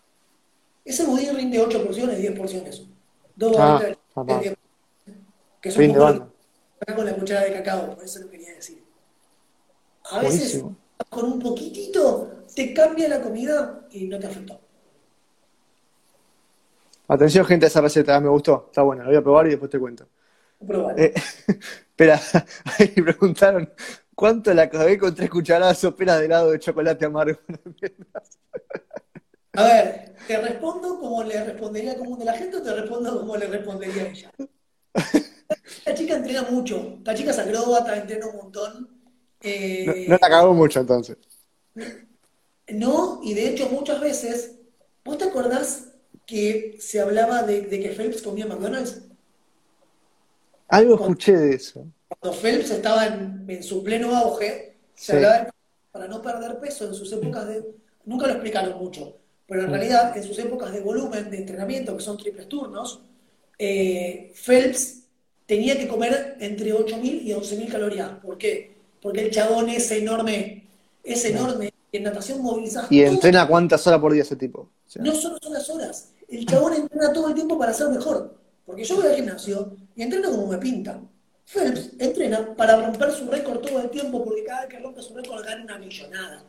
Ese 0.85 1.05
budín 1.05 1.35
rinde 1.35 1.59
8 1.59 1.83
porciones, 1.83 2.17
10 2.17 2.37
porciones. 2.37 2.83
Dos 3.35 3.55
ah, 3.57 3.73
barritas 3.73 3.89
de 3.89 3.95
chocolate, 4.13 4.57
que 5.61 5.71
son 5.71 5.93
como 5.93 6.31
con 6.95 7.05
la 7.05 7.13
cuchara 7.13 7.41
de 7.45 7.53
cacao, 7.53 7.95
por 7.95 8.03
eso 8.03 8.19
lo 8.19 8.29
quería 8.29 8.55
decir. 8.55 8.83
A 10.11 10.19
veces, 10.19 10.63
con 11.09 11.25
un 11.25 11.39
poquitito, 11.39 12.43
te 12.55 12.73
cambia 12.73 13.07
la 13.07 13.21
comida 13.21 13.85
y 13.91 14.07
no 14.07 14.19
te 14.19 14.27
afectó. 14.27 14.59
Atención, 17.07 17.45
gente, 17.45 17.65
a 17.65 17.67
esa 17.67 17.81
receta, 17.81 18.19
me 18.19 18.29
gustó, 18.29 18.67
está 18.67 18.81
buena, 18.81 19.03
la 19.03 19.09
voy 19.09 19.17
a 19.17 19.21
probar 19.21 19.47
y 19.47 19.49
después 19.51 19.69
te 19.69 19.79
cuento. 19.79 20.07
Eh, 20.97 21.13
espera, 21.47 22.19
ahí 22.79 22.87
preguntaron 22.87 23.71
¿Cuánto 24.16 24.53
la 24.53 24.64
acabé 24.64 24.97
con 24.97 25.16
tres 25.16 25.30
cucharadas 25.30 25.80
soperas 25.80 26.20
de 26.20 26.26
helado 26.26 26.51
de 26.51 26.59
chocolate 26.59 27.05
amargo? 27.05 27.39
A 29.53 29.64
ver, 29.64 30.16
¿te 30.28 30.38
respondo 30.38 30.99
como 30.99 31.24
le 31.24 31.43
respondería 31.43 31.97
común 31.97 32.20
de 32.20 32.26
la 32.26 32.34
gente 32.34 32.57
o 32.57 32.62
te 32.62 32.74
respondo 32.74 33.20
como 33.20 33.36
le 33.36 33.47
respondería 33.47 34.07
ella? 34.07 34.32
La 35.86 35.93
chica 35.93 36.16
entrena 36.16 36.43
mucho, 36.43 36.99
la 37.03 37.14
chica 37.14 37.32
es 37.32 37.39
acróbata, 37.39 37.97
entrena 37.97 38.28
un 38.28 38.38
montón. 38.38 38.89
Eh, 39.41 40.05
no, 40.07 40.14
no, 40.14 40.20
la 40.22 40.28
acabó 40.28 40.53
mucho 40.53 40.80
entonces. 40.80 41.18
No, 42.68 43.20
y 43.24 43.34
de 43.34 43.49
hecho 43.49 43.68
muchas 43.70 43.99
veces, 43.99 44.55
¿vos 45.03 45.18
te 45.18 45.26
acordás 45.26 45.89
que 46.26 46.78
se 46.80 47.01
hablaba 47.01 47.43
de, 47.43 47.68
que 47.68 47.89
Phelps 47.89 48.22
comía 48.22 48.45
McDonald's? 48.45 49.01
Algo 50.68 50.95
escuché 50.95 51.36
de 51.36 51.55
eso 51.55 51.86
cuando 52.20 52.38
Phelps 52.38 52.72
estaba 52.72 53.07
en, 53.07 53.64
su 53.64 53.84
pleno 53.84 54.16
auge, 54.16 54.76
se 54.95 55.14
hablaba 55.14 55.53
para 55.91 56.07
no 56.07 56.22
perder 56.22 56.59
peso 56.59 56.86
en 56.86 56.93
sus 56.93 57.12
épocas 57.12 57.47
de. 57.47 57.64
Nunca 58.05 58.28
lo 58.28 58.34
explicaron 58.34 58.78
mucho, 58.78 59.18
pero 59.47 59.62
en 59.62 59.68
mm. 59.68 59.72
realidad 59.72 60.18
en 60.18 60.24
sus 60.24 60.38
épocas 60.39 60.74
de 60.74 60.82
volumen 60.82 61.30
de 61.30 61.38
entrenamiento, 61.38 61.95
que 61.95 62.03
son 62.03 62.18
triples 62.18 62.49
turnos, 62.49 63.01
eh, 63.57 64.34
Phelps 64.36 65.03
tenía 65.45 65.78
que 65.78 65.88
comer 65.88 66.38
entre 66.39 66.74
8.000 66.74 67.03
y 67.03 67.32
11.000 67.32 67.72
calorías. 67.72 68.09
¿Por 68.24 68.38
qué? 68.38 68.76
Porque 69.01 69.22
el 69.22 69.32
chabón 69.32 69.70
es 69.70 69.91
enorme, 69.91 70.68
es 71.03 71.26
enorme. 71.26 71.72
En 71.93 72.03
natación 72.03 72.41
movilizada. 72.41 72.88
¿Y 72.89 73.01
entrena 73.01 73.45
cuántas 73.45 73.86
horas 73.86 73.99
por 73.99 74.14
día 74.14 74.22
ese 74.22 74.38
tipo? 74.38 74.70
no 75.01 75.14
solo 75.14 75.38
son 75.41 75.51
las 75.53 75.70
horas. 75.70 76.14
El 76.30 76.45
chabón 76.45 76.74
entrena 76.74 77.12
todo 77.12 77.28
el 77.28 77.34
tiempo 77.34 77.57
para 77.57 77.74
ser 77.74 77.89
mejor. 77.89 78.34
Porque 78.66 78.86
yo 78.86 78.95
voy 78.95 79.07
al 79.07 79.16
gimnasio 79.16 79.76
y 79.93 80.01
entreno 80.01 80.32
como 80.32 80.47
me 80.47 80.57
pinta. 80.57 81.01
Phelps 81.51 81.91
entrena 81.99 82.55
para 82.55 82.77
romper 82.77 83.11
su 83.11 83.27
récord 83.27 83.59
todo 83.59 83.81
el 83.81 83.89
tiempo, 83.89 84.23
porque 84.23 84.43
cada 84.43 84.61
vez 84.61 84.69
que 84.69 84.79
rompe 84.79 85.01
su 85.01 85.13
récord 85.13 85.43
gana 85.43 85.63
una 85.63 85.77
millonada. 85.77 86.43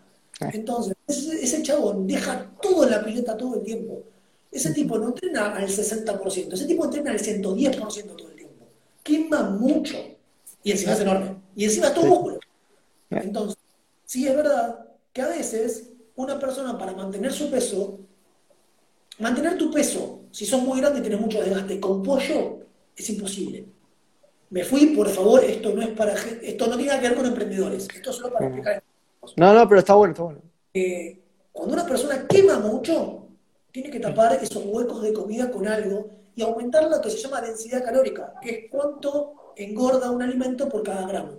Entonces, 0.53 0.95
ese, 1.09 1.63
chabón 1.63 2.07
deja 2.07 2.51
todo 2.61 2.85
en 2.85 2.91
la 2.91 3.05
pileta 3.05 3.37
todo 3.37 3.57
el 3.57 3.63
tiempo. 3.63 4.03
ese 4.51 4.73
tipo 4.73 4.99
no 4.99 5.09
entrena 5.09 5.57
al 5.57 5.67
60%, 5.67 6.53
ese 6.53 6.67
tipo 6.67 6.85
entrena 6.85 7.11
al 7.11 7.19
110% 7.19 8.17
todo 8.17 8.29
el 8.29 8.37
tiempo. 8.37 8.67
Quema 9.03 9.43
mucho. 9.43 9.97
Y 10.63 10.71
encima 10.71 10.93
es 10.93 11.01
enorme. 11.01 11.37
Y 11.57 11.65
encima 11.65 11.89
es 11.89 11.95
todo 11.95 12.07
músculo. 12.07 12.41
Entonces, 13.11 13.59
sí 14.05 14.29
es 14.29 14.37
verdad 14.37 14.87
que 15.13 15.23
a 15.23 15.29
veces 15.29 15.91
una 16.15 16.39
persona 16.39 16.79
para 16.79 16.93
mantener 16.93 17.33
su 17.33 17.51
peso, 17.51 17.99
mantener 19.19 19.59
tu 19.59 19.71
peso, 19.71 20.21
si 20.31 20.47
sos 20.47 20.63
muy 20.63 20.81
grande 20.81 21.01
y 21.01 21.03
tienes 21.03 21.21
mucho 21.21 21.43
desgaste, 21.43 21.81
con 21.81 22.03
pollo 22.03 22.61
es 22.97 23.11
imposible. 23.11 23.67
Me 24.53 24.65
fui, 24.65 24.89
por 24.89 25.09
favor, 25.09 25.43
esto 25.43 25.73
no 25.73 25.81
es 25.81 25.89
para 25.89 26.13
esto 26.13 26.67
no 26.67 26.77
tiene 26.77 27.01
que 27.01 27.09
ver 27.09 27.17
con 27.17 27.25
emprendedores, 27.25 27.89
esto 27.89 28.11
es 28.11 28.17
solo 28.17 28.35
para 28.35 28.47
explicar. 28.49 28.83
No, 29.35 29.55
no, 29.55 29.67
pero 29.67 29.79
está 29.79 29.95
bueno, 29.95 30.13
está 30.13 30.25
bueno. 30.25 30.41
Eh, 30.75 31.19
cuando 31.51 31.73
una 31.73 31.87
persona 31.87 32.27
quema 32.29 32.59
mucho, 32.59 33.29
tiene 33.71 33.91
que 33.91 33.99
tapar 33.99 34.35
esos 34.43 34.63
huecos 34.67 35.03
de 35.03 35.15
comida 35.15 35.51
con 35.51 35.67
algo 35.67 36.11
y 36.37 36.43
aumentar 36.43 36.85
lo 36.91 37.01
que 37.01 37.09
se 37.09 37.17
llama 37.17 37.41
densidad 37.41 37.83
calórica, 37.83 38.35
que 38.43 38.51
es 38.51 38.71
cuánto 38.71 39.55
engorda 39.57 40.11
un 40.11 40.21
alimento 40.21 40.69
por 40.69 40.83
cada 40.83 41.07
gramo. 41.07 41.39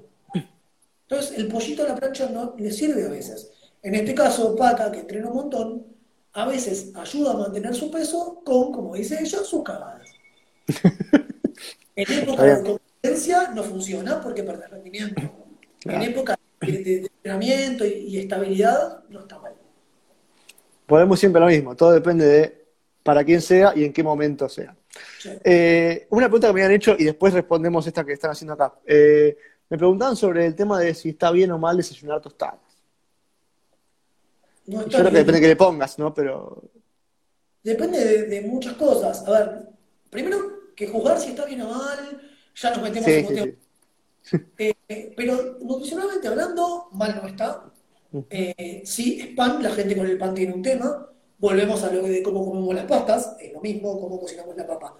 Entonces, 1.08 1.38
el 1.38 1.48
pollito 1.50 1.84
a 1.84 1.90
la 1.90 1.96
plancha 1.96 2.28
no 2.32 2.56
le 2.58 2.72
sirve 2.72 3.06
a 3.06 3.10
veces. 3.10 3.52
En 3.84 3.94
este 3.94 4.16
caso, 4.16 4.56
Paca, 4.56 4.92
que 4.92 5.02
entrena 5.02 5.28
un 5.28 5.36
montón, 5.36 5.86
a 6.34 6.48
veces 6.48 6.92
ayuda 6.96 7.34
a 7.34 7.38
mantener 7.38 7.76
su 7.76 7.92
peso 7.92 8.42
con, 8.44 8.72
como 8.72 8.96
dice 8.96 9.20
ella, 9.22 9.44
sus 9.44 9.62
cagadas. 9.62 10.10
en 11.96 12.12
época 12.12 12.44
de 12.44 12.80
competencia 13.04 13.52
no 13.52 13.64
funciona 13.64 14.22
porque 14.22 14.44
pierde 14.44 14.68
rendimiento. 14.68 15.22
En 15.86 16.02
época 16.02 16.40
de, 16.62 17.02
entrenamiento 17.02 17.86
y, 17.86 18.18
estabilidad 18.18 19.04
no 19.10 19.20
está 19.22 19.40
mal. 19.40 19.54
Podemos 20.86 21.20
siempre 21.20 21.42
lo 21.42 21.48
mismo, 21.48 21.76
todo 21.76 21.92
depende 21.92 22.26
de 22.26 22.64
para 23.04 23.24
quién 23.24 23.42
sea 23.42 23.74
y 23.76 23.84
en 23.84 23.92
qué 23.92 24.02
momento 24.02 24.48
sea. 24.48 24.76
Eh, 25.44 26.08
una 26.12 26.28
pregunta 26.28 26.48
que 26.48 26.54
me 26.54 26.62
habían 26.62 26.76
hecho 26.76 26.96
y 26.98 27.04
después 27.04 27.34
respondemos 27.34 27.86
esta 27.86 28.06
que 28.06 28.14
están 28.14 28.32
haciendo 28.32 28.54
acá. 28.54 28.74
Eh, 28.86 29.36
me 29.70 29.78
preguntaban 29.78 30.16
sobre 30.16 30.46
el 30.46 30.56
tema 30.56 30.80
de 30.80 30.94
si 30.94 31.10
está 31.10 31.32
bien 31.32 31.52
o 31.52 31.58
mal 31.58 31.76
desayunar 31.76 32.22
tostadas. 32.22 32.60
Yo 34.66 34.86
creo 34.86 35.06
que 35.06 35.12
depende 35.12 35.34
de 35.34 35.42
que 35.42 35.48
le 35.48 35.56
pongas, 35.58 36.00
¿no? 36.00 36.14
Pero. 36.14 36.64
Depende 37.62 38.28
de, 38.28 38.42
muchas 38.42 38.74
cosas. 38.74 39.28
A 39.28 39.32
ver, 39.32 39.70
primero 40.10 40.74
que 40.76 40.88
juzgar 40.88 41.20
si 41.20 41.32
está 41.32 41.46
bien 41.46 41.62
o 41.62 41.70
mal, 41.70 42.33
ya 42.56 42.70
nos 42.72 42.82
metemos 42.82 43.10
en 43.10 43.26
un 43.26 43.58
eh, 44.58 45.14
pero 45.18 45.58
nutricionalmente 45.62 46.28
hablando, 46.28 46.88
mal 46.94 47.20
no 47.22 47.28
está. 47.28 47.66
Eh, 48.30 48.84
sí, 48.86 49.20
es 49.20 49.36
pan, 49.36 49.62
la 49.62 49.72
gente 49.72 49.98
con 49.98 50.06
el 50.06 50.18
pan 50.18 50.34
tiene 50.34 50.54
un 50.54 50.62
tema. 50.62 51.10
Volvemos 51.40 51.84
a 51.84 51.92
lo 51.92 52.04
de 52.04 52.24
cómo 52.24 52.46
comemos 52.46 52.74
las 52.74 52.86
pastas, 52.86 53.36
es 53.40 53.52
lo 53.52 53.60
mismo, 53.60 54.00
cómo 54.00 54.20
cocinamos 54.20 54.56
la 54.56 54.66
papa. 54.66 54.96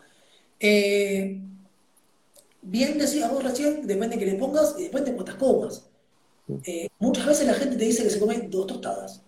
Eh, 0.60 1.40
bien 2.62 2.98
decíamos 2.98 3.44
recién, 3.44 3.86
depende 3.88 4.18
de 4.18 4.26
que 4.26 4.32
le 4.32 4.38
pongas 4.38 4.76
y 4.78 4.84
depende 4.84 5.12
de 5.12 5.16
cuántas 5.16 5.36
comas. 5.36 5.90
Eh, 6.66 6.90
muchas 7.00 7.26
veces 7.26 7.48
la 7.48 7.54
gente 7.54 7.78
te 7.78 7.86
dice 7.86 8.04
que 8.04 8.10
se 8.10 8.20
come 8.20 8.48
dos 8.50 8.68
tostadas. 8.68 9.22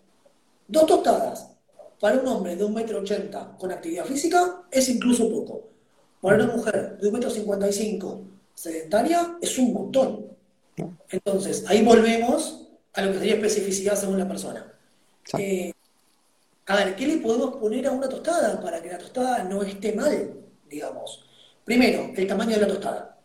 Dos 0.67 0.85
tostadas 0.85 1.51
para 1.99 2.19
un 2.19 2.27
hombre 2.27 2.55
de 2.55 2.63
un 2.65 2.73
metro 2.73 2.99
ochenta 2.99 3.55
con 3.57 3.71
actividad 3.71 4.05
física 4.05 4.63
es 4.71 4.89
incluso 4.89 5.29
poco. 5.29 5.74
Para 6.25 6.43
una 6.43 6.55
mujer 6.55 6.97
de 6.97 7.07
un 7.07 7.13
metro 7.13 7.29
cincuenta 7.29 7.69
y 7.69 7.71
cinco 7.71 8.23
sedentaria 8.55 9.37
es 9.39 9.59
un 9.59 9.73
montón. 9.73 10.25
Entonces, 11.11 11.63
ahí 11.67 11.85
volvemos 11.85 12.67
a 12.93 13.03
lo 13.03 13.11
que 13.11 13.19
sería 13.19 13.35
especificidad 13.35 13.95
según 13.95 14.17
la 14.17 14.27
persona. 14.27 14.73
Eh, 15.37 15.71
a 16.65 16.77
ver, 16.77 16.95
¿qué 16.95 17.05
le 17.05 17.17
podemos 17.17 17.57
poner 17.57 17.85
a 17.85 17.91
una 17.91 18.09
tostada 18.09 18.59
para 18.59 18.81
que 18.81 18.89
la 18.89 18.97
tostada 18.97 19.43
no 19.43 19.61
esté 19.61 19.93
mal, 19.93 20.33
digamos? 20.67 21.29
Primero, 21.63 22.11
el 22.15 22.27
tamaño 22.27 22.55
de 22.55 22.61
la 22.61 22.67
tostada. 22.69 23.19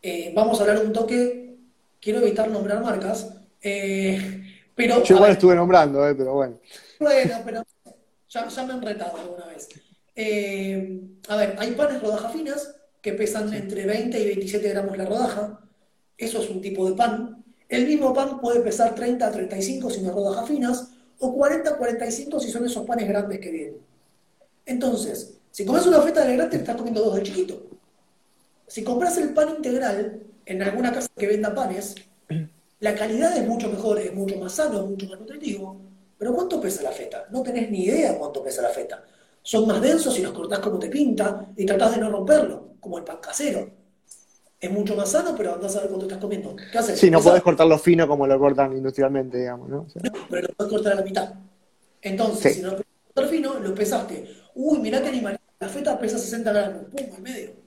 Eh, 0.00 0.32
vamos 0.34 0.58
a 0.58 0.62
hablar 0.62 0.82
un 0.82 0.94
toque, 0.94 1.58
quiero 2.00 2.20
evitar 2.20 2.50
nombrar 2.50 2.82
marcas, 2.82 3.34
eh, 3.60 4.64
pero... 4.74 5.02
Yo 5.02 5.16
igual 5.16 5.32
estuve 5.32 5.54
nombrando, 5.54 6.08
eh, 6.08 6.14
pero 6.14 6.32
bueno. 6.32 6.58
Bueno, 7.00 7.34
pero 7.44 7.62
ya, 8.30 8.46
me 8.64 8.72
han 8.72 8.80
retado 8.80 9.18
alguna 9.18 9.44
vez. 9.44 9.68
A 11.28 11.36
ver, 11.36 11.56
hay 11.58 11.72
panes 11.72 12.02
rodajas 12.02 12.32
finas 12.32 12.74
que 13.00 13.12
pesan 13.12 13.52
entre 13.54 13.86
20 13.86 14.18
y 14.18 14.26
27 14.26 14.68
gramos 14.68 14.96
la 14.96 15.06
rodaja. 15.06 15.60
Eso 16.16 16.42
es 16.42 16.50
un 16.50 16.60
tipo 16.60 16.88
de 16.88 16.96
pan. 16.96 17.44
El 17.68 17.86
mismo 17.86 18.12
pan 18.12 18.40
puede 18.40 18.60
pesar 18.60 18.94
30 18.94 19.26
a 19.26 19.30
35 19.30 19.90
si 19.90 20.02
no 20.02 20.12
rodajas 20.12 20.48
finas, 20.48 20.90
o 21.18 21.34
40 21.34 21.70
a 21.70 21.76
45 21.76 22.40
si 22.40 22.50
son 22.50 22.66
esos 22.66 22.84
panes 22.86 23.08
grandes 23.08 23.38
que 23.38 23.50
vienen. 23.50 23.78
Entonces, 24.66 25.38
si 25.50 25.64
comes 25.64 25.86
una 25.86 26.00
feta 26.00 26.24
de 26.24 26.34
grande, 26.34 26.56
te 26.56 26.62
estás 26.62 26.76
comiendo 26.76 27.02
dos 27.02 27.16
de 27.16 27.22
chiquito. 27.22 27.62
Si 28.66 28.84
compras 28.84 29.18
el 29.18 29.34
pan 29.34 29.50
integral 29.56 30.22
en 30.46 30.62
alguna 30.62 30.92
casa 30.92 31.08
que 31.16 31.26
venda 31.26 31.54
panes, 31.54 31.94
la 32.80 32.94
calidad 32.94 33.36
es 33.36 33.46
mucho 33.46 33.68
mejor, 33.68 33.98
es 33.98 34.14
mucho 34.14 34.36
más 34.36 34.52
sano, 34.52 34.86
mucho 34.86 35.06
más 35.08 35.18
nutritivo. 35.18 35.80
Pero 36.18 36.34
¿cuánto 36.34 36.60
pesa 36.60 36.82
la 36.82 36.92
feta? 36.92 37.26
No 37.30 37.42
tenés 37.42 37.70
ni 37.70 37.84
idea 37.84 38.18
cuánto 38.18 38.42
pesa 38.42 38.62
la 38.62 38.68
feta. 38.68 39.02
Son 39.42 39.66
más 39.66 39.80
densos 39.80 40.14
si 40.14 40.22
los 40.22 40.32
cortás 40.32 40.58
como 40.58 40.78
te 40.78 40.88
pinta 40.88 41.48
y 41.56 41.64
tratás 41.64 41.94
de 41.94 42.00
no 42.00 42.10
romperlo, 42.10 42.74
como 42.80 42.98
el 42.98 43.04
pan 43.04 43.18
casero. 43.20 43.68
Es 44.60 44.70
mucho 44.70 44.94
más 44.94 45.10
sano, 45.10 45.34
pero 45.36 45.54
andás 45.54 45.74
a 45.76 45.80
ver 45.80 45.88
cuánto 45.88 46.06
estás 46.06 46.18
comiendo. 46.18 46.54
¿Qué 46.54 46.78
haces? 46.78 47.00
Sí, 47.00 47.10
no 47.10 47.22
podés 47.22 47.42
cortarlo 47.42 47.78
fino 47.78 48.06
como 48.06 48.26
lo 48.26 48.38
cortan 48.38 48.76
industrialmente, 48.76 49.38
digamos, 49.38 49.68
¿no? 49.68 49.86
no 50.02 50.12
pero 50.28 50.48
lo 50.48 50.54
podés 50.54 50.72
cortar 50.72 50.92
a 50.92 50.96
la 50.96 51.02
mitad. 51.02 51.34
Entonces, 52.02 52.56
si 52.56 52.62
no 52.62 52.72
lo 52.72 52.82
cortar 53.14 53.28
fino, 53.30 53.58
lo 53.58 53.74
pesaste. 53.74 54.30
Uy, 54.54 54.78
mirá 54.78 55.00
qué 55.00 55.08
animal. 55.08 55.38
La 55.58 55.68
feta 55.68 55.98
pesa 55.98 56.18
60 56.18 56.52
gramos. 56.52 56.82
Pum, 56.84 57.14
al 57.16 57.22
medio 57.22 57.60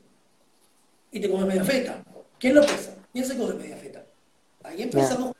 y 1.13 1.19
te 1.19 1.29
comes 1.29 1.45
media 1.45 1.63
feta. 1.63 2.03
¿Quién 2.39 2.55
lo 2.55 2.61
pesa? 2.61 2.95
¿Quién 3.13 3.23
se 3.23 3.37
come 3.37 3.53
media 3.53 3.77
feta? 3.77 4.03
Ahí 4.63 4.81
empezamos. 4.81 5.33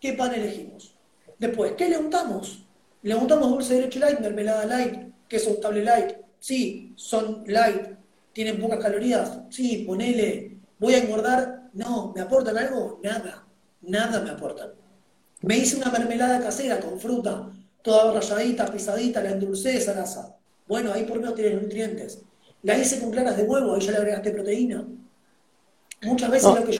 ¿Qué 0.00 0.14
pan 0.14 0.34
elegimos? 0.34 0.94
Después, 1.38 1.72
¿qué 1.72 1.88
le 1.88 1.98
untamos? 1.98 2.64
Le 3.02 3.14
untamos 3.14 3.50
dulce 3.50 3.74
de 3.74 3.82
leche 3.82 4.00
light, 4.00 4.18
mermelada 4.18 4.64
light, 4.64 5.07
queso 5.28 5.50
untable 5.50 5.84
light. 5.84 6.16
Sí, 6.38 6.92
son 6.96 7.44
light. 7.46 7.88
¿Tienen 8.32 8.60
pocas 8.60 8.78
calorías? 8.78 9.40
Sí, 9.50 9.84
ponele. 9.86 10.58
¿Voy 10.78 10.94
a 10.94 10.98
engordar? 10.98 11.70
No. 11.74 12.12
¿Me 12.14 12.22
aportan 12.22 12.56
algo? 12.56 13.00
Nada. 13.02 13.46
Nada 13.82 14.20
me 14.20 14.30
aportan. 14.30 14.70
Me 15.42 15.56
hice 15.56 15.76
una 15.76 15.90
mermelada 15.90 16.40
casera 16.40 16.80
con 16.80 16.98
fruta, 16.98 17.50
toda 17.82 18.12
rayadita, 18.12 18.66
pisadita, 18.66 19.22
la 19.22 19.30
endulcé 19.30 19.76
esa 19.76 19.92
grasa. 19.92 20.36
Bueno, 20.66 20.92
ahí 20.92 21.04
por 21.04 21.16
lo 21.16 21.22
menos 21.22 21.36
tienes 21.36 21.62
nutrientes. 21.62 22.22
La 22.62 22.76
hice 22.76 23.00
con 23.00 23.10
claras 23.10 23.36
de 23.36 23.44
huevo, 23.44 23.74
ahí 23.74 23.80
ya 23.80 23.92
le 23.92 23.98
agregaste 23.98 24.32
proteína. 24.32 24.84
Muchas 26.02 26.30
veces 26.30 26.54
lo 26.54 26.64
que 26.64 26.72
yo... 26.72 26.78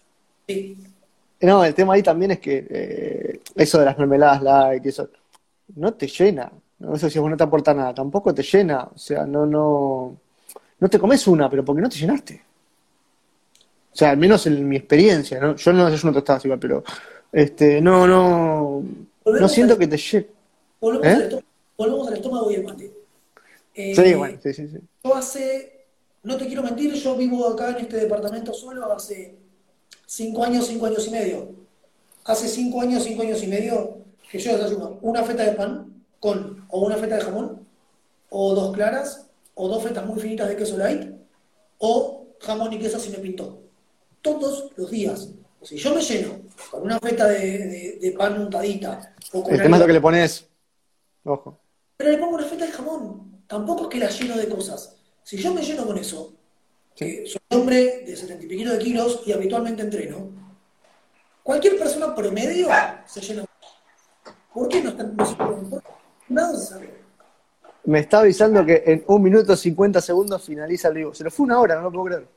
No, 1.41 1.65
el 1.65 1.75
tema 1.75 1.95
ahí 1.95 2.03
también 2.03 2.33
es 2.33 2.41
que 2.41 2.67
eh, 2.69 3.41
eso 3.55 3.79
de 3.79 3.85
las 3.85 3.97
mermeladas 3.97 4.43
light 4.43 4.85
eso 4.87 5.09
no 5.77 5.95
te 5.95 6.09
llena. 6.09 6.51
¿No? 6.79 6.95
Eso 6.95 7.11
si 7.11 7.19
vos 7.19 7.31
no 7.31 7.37
te 7.37 7.45
aporta 7.45 7.75
nada, 7.75 7.95
tampoco 7.95 8.35
te 8.35 8.43
llena. 8.43 8.89
O 8.95 8.99
sea, 8.99 9.27
no, 9.27 9.47
no, 9.47 10.17
no 10.79 10.89
te 10.89 10.99
comes 10.99 11.27
una, 11.27 11.49
pero 11.49 11.65
porque 11.65 11.83
no 11.83 11.89
te 11.89 11.97
llenaste. 11.97 12.43
O 13.93 13.97
sea, 13.99 14.11
al 14.11 14.17
menos 14.17 14.47
en 14.47 14.69
mi 14.69 14.77
experiencia, 14.77 15.41
¿no? 15.41 15.57
Yo 15.57 15.73
no 15.73 15.87
una 15.87 16.13
tostada 16.13 16.41
igual, 16.45 16.59
pero 16.59 16.85
este, 17.33 17.81
no, 17.81 18.07
no, 18.07 18.83
no 19.25 19.49
siento 19.49 19.77
que 19.77 19.89
te 19.89 19.97
llene. 19.97 20.29
Volvemos, 20.81 21.33
¿Eh? 21.33 22.09
al 22.09 22.15
estómago 22.15 22.51
y 22.51 22.55
el 22.55 22.65
mate. 22.65 22.93
Eh, 23.75 23.95
sí, 23.95 24.15
bueno, 24.15 24.39
sí, 24.43 24.53
sí, 24.53 24.69
sí. 24.69 24.79
Yo 25.03 25.15
hace, 25.15 25.87
no 26.23 26.37
te 26.37 26.47
quiero 26.47 26.63
mentir, 26.63 26.95
yo 26.95 27.17
vivo 27.17 27.49
acá 27.49 27.71
en 27.71 27.77
este 27.85 27.97
departamento 27.97 28.53
solo 28.53 28.93
hace 28.93 29.37
cinco 30.07 30.45
años, 30.45 30.67
cinco 30.67 30.87
años 30.87 31.07
y 31.07 31.11
medio. 31.11 31.49
Hace 32.25 32.47
cinco 32.47 32.81
años, 32.81 33.03
cinco 33.03 33.23
años 33.23 33.43
y 33.43 33.47
medio 33.47 33.99
que 34.31 34.39
yo 34.39 34.57
desayuno 34.57 34.99
una 35.01 35.23
feta 35.23 35.45
de 35.45 35.53
pan 35.53 35.98
con 36.21 36.67
o 36.69 36.81
una 36.81 36.97
feta 36.97 37.17
de 37.17 37.23
jamón, 37.23 37.67
o 38.31 38.55
dos 38.55 38.75
claras, 38.75 39.27
o 39.55 39.69
dos 39.69 39.83
fetas 39.83 40.07
muy 40.07 40.21
finitas 40.21 40.49
de 40.49 40.57
queso 40.57 40.77
light, 40.77 41.11
o 41.79 42.27
jamón 42.41 42.73
y 42.73 42.79
queso 42.79 42.99
si 42.99 43.11
me 43.11 43.19
pintó. 43.19 43.61
Todos 44.23 44.73
los 44.77 44.91
días. 44.91 45.29
Si 45.63 45.77
yo 45.77 45.95
me 45.95 46.01
lleno 46.01 46.41
con 46.71 46.83
una 46.83 46.99
feta 46.99 47.27
de, 47.27 48.15
pan 48.17 48.41
untadita, 48.41 49.15
o 49.33 49.43
con 49.43 49.55
el 49.55 49.63
tema 49.63 49.77
es 49.77 49.81
lo 49.81 49.87
que 49.87 49.93
le 49.93 50.01
pones. 50.01 50.49
Ojo. 51.25 51.61
Pero 51.97 52.11
le 52.11 52.19
pongo 52.19 52.37
una 52.37 52.45
feta 52.45 52.67
de 52.67 52.73
jamón 52.73 53.29
tampoco 53.49 53.85
es 53.85 53.89
que 53.89 53.99
la 53.99 54.11
lleno 54.11 54.37
de 54.37 54.49
cosas. 54.49 54.95
Si 55.25 55.37
yo 55.37 55.53
me 55.53 55.63
lleno 55.63 55.85
con 55.85 55.99
eso, 55.99 56.35
que 56.95 57.27
soy 57.27 57.41
hombre 57.51 58.05
de 58.07 58.17
70 58.17 58.45
y 58.45 58.49
pico 58.49 58.71
de 58.71 58.79
kilos 58.79 59.23
y 59.27 59.33
habitualmente 59.33 59.83
entreno, 59.83 60.31
cualquier 61.43 61.79
persona 61.79 62.15
promedio 62.15 62.69
se 63.07 63.21
llena. 63.21 63.45
¿Por 64.53 64.69
qué 64.69 64.83
no 64.83 64.91
están 64.91 65.17
Nada 65.17 65.98
sabe. 66.57 66.99
Me 67.85 68.01
está 68.01 68.21
avisando 68.21 68.65
que 68.67 68.83
en 68.87 69.05
un 69.07 69.23
minuto 69.23 69.57
50 69.57 70.01
segundos 70.01 70.45
finaliza 70.45 70.89
el 70.89 70.95
vivo. 70.95 71.15
Se 71.15 71.25
lo 71.25 71.31
fue 71.31 71.45
una 71.45 71.59
hora, 71.59 71.77
no 71.77 71.83
lo 71.83 71.93
puedo 71.93 72.05
creer. 72.05 72.29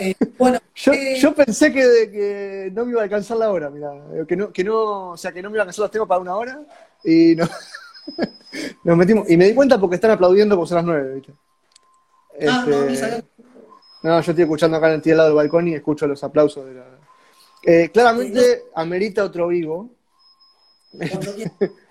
Eh, 0.00 0.14
bueno, 0.38 0.58
yo, 0.74 0.92
eh, 0.92 1.16
yo, 1.18 1.34
pensé 1.34 1.72
que, 1.72 2.10
que, 2.10 2.70
no 2.72 2.84
me 2.84 2.92
iba 2.92 3.00
a 3.00 3.04
alcanzar 3.04 3.36
la 3.36 3.50
hora, 3.50 3.70
mira, 3.70 3.90
que 4.26 4.36
no, 4.36 4.52
que 4.52 4.62
no, 4.62 5.10
o 5.10 5.16
sea, 5.16 5.32
que 5.32 5.42
no 5.42 5.50
me 5.50 5.56
iba 5.56 5.62
a 5.62 5.64
alcanzar 5.64 5.82
los 5.82 5.90
temas 5.90 6.08
para 6.08 6.20
una 6.20 6.36
hora 6.36 6.60
y 7.02 7.34
no. 7.34 7.48
Nos 8.84 8.96
metimos. 8.96 9.28
Y 9.28 9.36
me 9.36 9.46
di 9.46 9.54
cuenta 9.54 9.80
porque 9.80 9.96
están 9.96 10.12
aplaudiendo 10.12 10.56
por 10.56 10.68
ser 10.68 10.76
las 10.76 10.84
nueve, 10.84 11.14
¿viste? 11.14 11.32
Ah, 12.48 12.64
no, 12.66 12.84
Este, 12.84 13.24
no, 14.02 14.20
yo 14.20 14.30
estoy 14.32 14.42
escuchando 14.42 14.76
acá 14.76 14.92
en 14.92 15.02
el 15.04 15.16
lado 15.16 15.30
del 15.30 15.36
balcón 15.36 15.68
y 15.68 15.74
escucho 15.74 16.06
los 16.06 16.22
aplausos 16.22 16.66
de 16.66 16.74
la. 16.74 16.84
Eh, 17.62 17.90
claramente 17.90 18.64
amerita 18.74 19.24
otro 19.24 19.48
vivo. 19.48 19.90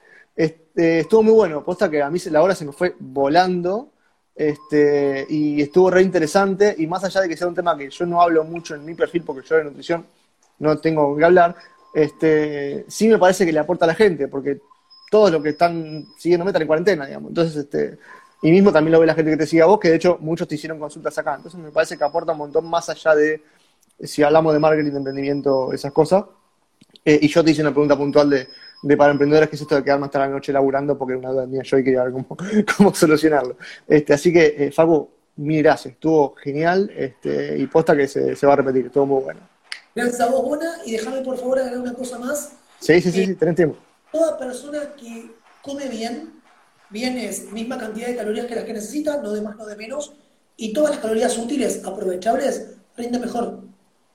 Este, 0.75 1.01
estuvo 1.01 1.21
muy 1.21 1.33
bueno, 1.33 1.63
posta 1.63 1.87
que 1.87 2.01
a 2.01 2.09
mí 2.09 2.17
la 2.31 2.41
hora 2.41 2.55
se 2.55 2.65
me 2.65 2.71
fue 2.71 2.95
volando. 2.99 3.89
Este, 4.35 5.27
y 5.29 5.61
estuvo 5.61 5.91
re 5.91 6.01
interesante. 6.01 6.75
Y 6.79 6.87
más 6.87 7.03
allá 7.03 7.21
de 7.21 7.29
que 7.29 7.37
sea 7.37 7.47
un 7.47 7.53
tema 7.53 7.77
que 7.77 7.89
yo 7.89 8.05
no 8.07 8.21
hablo 8.21 8.43
mucho 8.43 8.73
en 8.73 8.83
mi 8.83 8.95
perfil, 8.95 9.23
porque 9.23 9.47
yo 9.47 9.57
de 9.57 9.65
nutrición 9.65 10.05
no 10.59 10.77
tengo 10.79 11.15
que 11.15 11.25
hablar, 11.25 11.55
este, 11.93 12.85
sí 12.87 13.07
me 13.07 13.19
parece 13.19 13.45
que 13.45 13.51
le 13.51 13.59
aporta 13.59 13.85
a 13.85 13.89
la 13.89 13.95
gente, 13.95 14.27
porque 14.27 14.61
todos 15.11 15.31
los 15.31 15.43
que 15.43 15.49
están 15.49 16.05
siguiéndome 16.17 16.49
están 16.49 16.63
en 16.63 16.67
cuarentena, 16.67 17.05
digamos. 17.05 17.29
Entonces, 17.29 17.55
este, 17.57 17.99
y 18.41 18.51
mismo 18.51 18.71
también 18.71 18.93
lo 18.93 18.99
ve 18.99 19.05
la 19.05 19.13
gente 19.13 19.31
que 19.31 19.37
te 19.37 19.47
sigue 19.47 19.61
a 19.61 19.65
vos, 19.67 19.79
que 19.79 19.89
de 19.89 19.95
hecho 19.97 20.17
muchos 20.21 20.47
te 20.47 20.55
hicieron 20.55 20.79
consultas 20.79 21.15
acá. 21.17 21.35
Entonces 21.35 21.59
me 21.59 21.71
parece 21.71 21.97
que 21.97 22.03
aporta 22.03 22.31
un 22.31 22.39
montón 22.39 22.65
más 22.67 22.89
allá 22.89 23.13
de 23.13 23.43
si 24.01 24.23
hablamos 24.23 24.53
de 24.53 24.59
marketing, 24.59 24.91
de 24.91 24.97
emprendimiento, 24.97 25.71
esas 25.71 25.91
cosas. 25.91 26.25
Eh, 27.05 27.19
y 27.21 27.27
yo 27.27 27.43
te 27.43 27.51
hice 27.51 27.61
una 27.61 27.71
pregunta 27.71 27.97
puntual 27.97 28.29
de, 28.29 28.47
de 28.83 28.97
para 28.97 29.11
emprendedores, 29.11 29.49
que 29.49 29.55
es 29.55 29.61
esto 29.61 29.75
de 29.75 29.83
quedarme 29.83 30.05
hasta 30.05 30.19
la 30.19 30.27
noche 30.27 30.53
laburando, 30.53 30.97
porque 30.97 31.13
era 31.13 31.19
una 31.19 31.31
duda 31.31 31.47
mía 31.47 31.61
yo 31.63 31.77
y 31.77 31.83
quería 31.83 32.03
ver 32.03 32.11
cómo, 32.11 32.27
cómo 32.77 32.93
solucionarlo. 32.93 33.57
Este, 33.87 34.13
así 34.13 34.31
que, 34.31 34.55
eh, 34.57 34.71
Facu, 34.71 35.09
mil 35.37 35.63
gracias, 35.63 35.93
estuvo 35.93 36.35
genial 36.35 36.91
este, 36.95 37.57
y 37.57 37.65
posta 37.67 37.95
que 37.95 38.07
se, 38.07 38.35
se 38.35 38.45
va 38.45 38.53
a 38.53 38.57
repetir, 38.57 38.85
estuvo 38.85 39.05
muy 39.05 39.23
bueno. 39.23 39.39
Gracias 39.95 40.21
a 40.21 40.27
vos, 40.27 40.43
Bona, 40.43 40.77
y 40.85 40.91
déjame 40.91 41.21
por 41.21 41.37
favor 41.37 41.59
agregar 41.59 41.79
una 41.79 41.93
cosa 41.93 42.19
más. 42.19 42.53
Sí, 42.79 42.99
sí, 43.01 43.11
sí, 43.11 43.25
sí, 43.25 43.35
tenés 43.35 43.55
tiempo. 43.55 43.77
Toda 44.11 44.37
persona 44.37 44.79
que 44.99 45.31
come 45.61 45.87
bien, 45.87 46.33
bien 46.89 47.17
es 47.17 47.51
misma 47.51 47.77
cantidad 47.77 48.07
de 48.07 48.15
calorías 48.17 48.45
que 48.47 48.55
las 48.55 48.65
que 48.65 48.73
necesita, 48.73 49.21
no 49.21 49.31
de 49.31 49.41
más, 49.41 49.55
no 49.55 49.65
de 49.65 49.75
menos, 49.75 50.13
y 50.57 50.73
todas 50.73 50.91
las 50.91 50.99
calorías 50.99 51.37
útiles, 51.37 51.83
aprovechables, 51.85 52.75
rinde 52.97 53.19
mejor. 53.19 53.61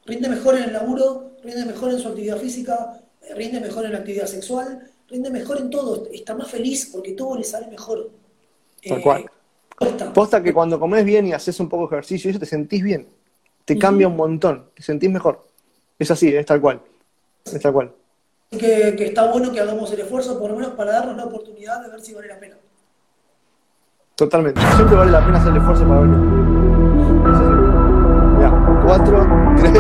Rinde 0.05 0.29
mejor 0.29 0.57
en 0.57 0.64
el 0.64 0.73
laburo, 0.73 1.33
rinde 1.43 1.64
mejor 1.64 1.93
en 1.93 1.99
su 1.99 2.09
actividad 2.09 2.39
física, 2.39 3.01
eh, 3.01 3.07
rinde 3.35 3.61
mejor 3.61 3.85
en 3.87 3.93
la 3.93 3.99
actividad 3.99 4.26
sexual, 4.26 4.91
rinde 5.09 5.31
mejor 5.31 5.59
en 5.59 5.70
todo, 5.70 6.07
está 6.12 6.35
más 6.35 6.51
feliz 6.51 6.91
porque 6.93 7.12
todo 7.12 7.37
le 7.37 7.45
sale 7.45 7.66
mejor. 7.68 8.11
Tal 8.87 9.03
cual. 9.03 9.31
cuesta. 9.76 10.12
Posta 10.12 10.43
que 10.43 10.53
cuando 10.53 10.79
comes 10.79 11.05
bien 11.05 11.26
y 11.26 11.33
haces 11.33 11.59
un 11.61 11.68
poco 11.68 11.89
de 11.89 11.97
ejercicio 11.97 12.31
eso 12.31 12.39
te 12.39 12.47
sentís 12.47 12.83
bien, 12.83 13.09
te 13.64 13.79
cambia 13.79 14.09
un 14.09 14.16
montón, 14.16 14.70
te 14.74 14.83
sentís 14.83 15.11
mejor. 15.11 15.47
Es 15.99 16.11
así, 16.11 16.35
es 16.35 16.47
tal 16.47 16.61
cual. 16.61 16.81
Es 17.45 17.61
tal 17.61 17.72
cual. 17.72 17.93
Que, 18.51 18.95
que 18.97 19.07
está 19.07 19.31
bueno 19.31 19.53
que 19.53 19.61
hagamos 19.61 19.93
el 19.93 20.01
esfuerzo, 20.01 20.39
por 20.39 20.51
lo 20.51 20.57
menos 20.57 20.72
para 20.72 20.93
darnos 20.93 21.16
la 21.16 21.24
oportunidad 21.24 21.83
de 21.83 21.91
ver 21.91 22.01
si 22.01 22.14
vale 22.14 22.29
la 22.29 22.39
pena. 22.39 22.57
Totalmente. 24.14 24.61
Siempre 24.74 24.97
vale 24.97 25.12
la 25.12 25.24
pena 25.24 25.39
hacer 25.39 25.53
el 25.53 25.59
esfuerzo 25.59 25.87
para 25.87 26.01
venir. 26.01 26.18
Ya, 28.41 28.51
cuatro, 28.85 29.26
tres, 29.57 29.72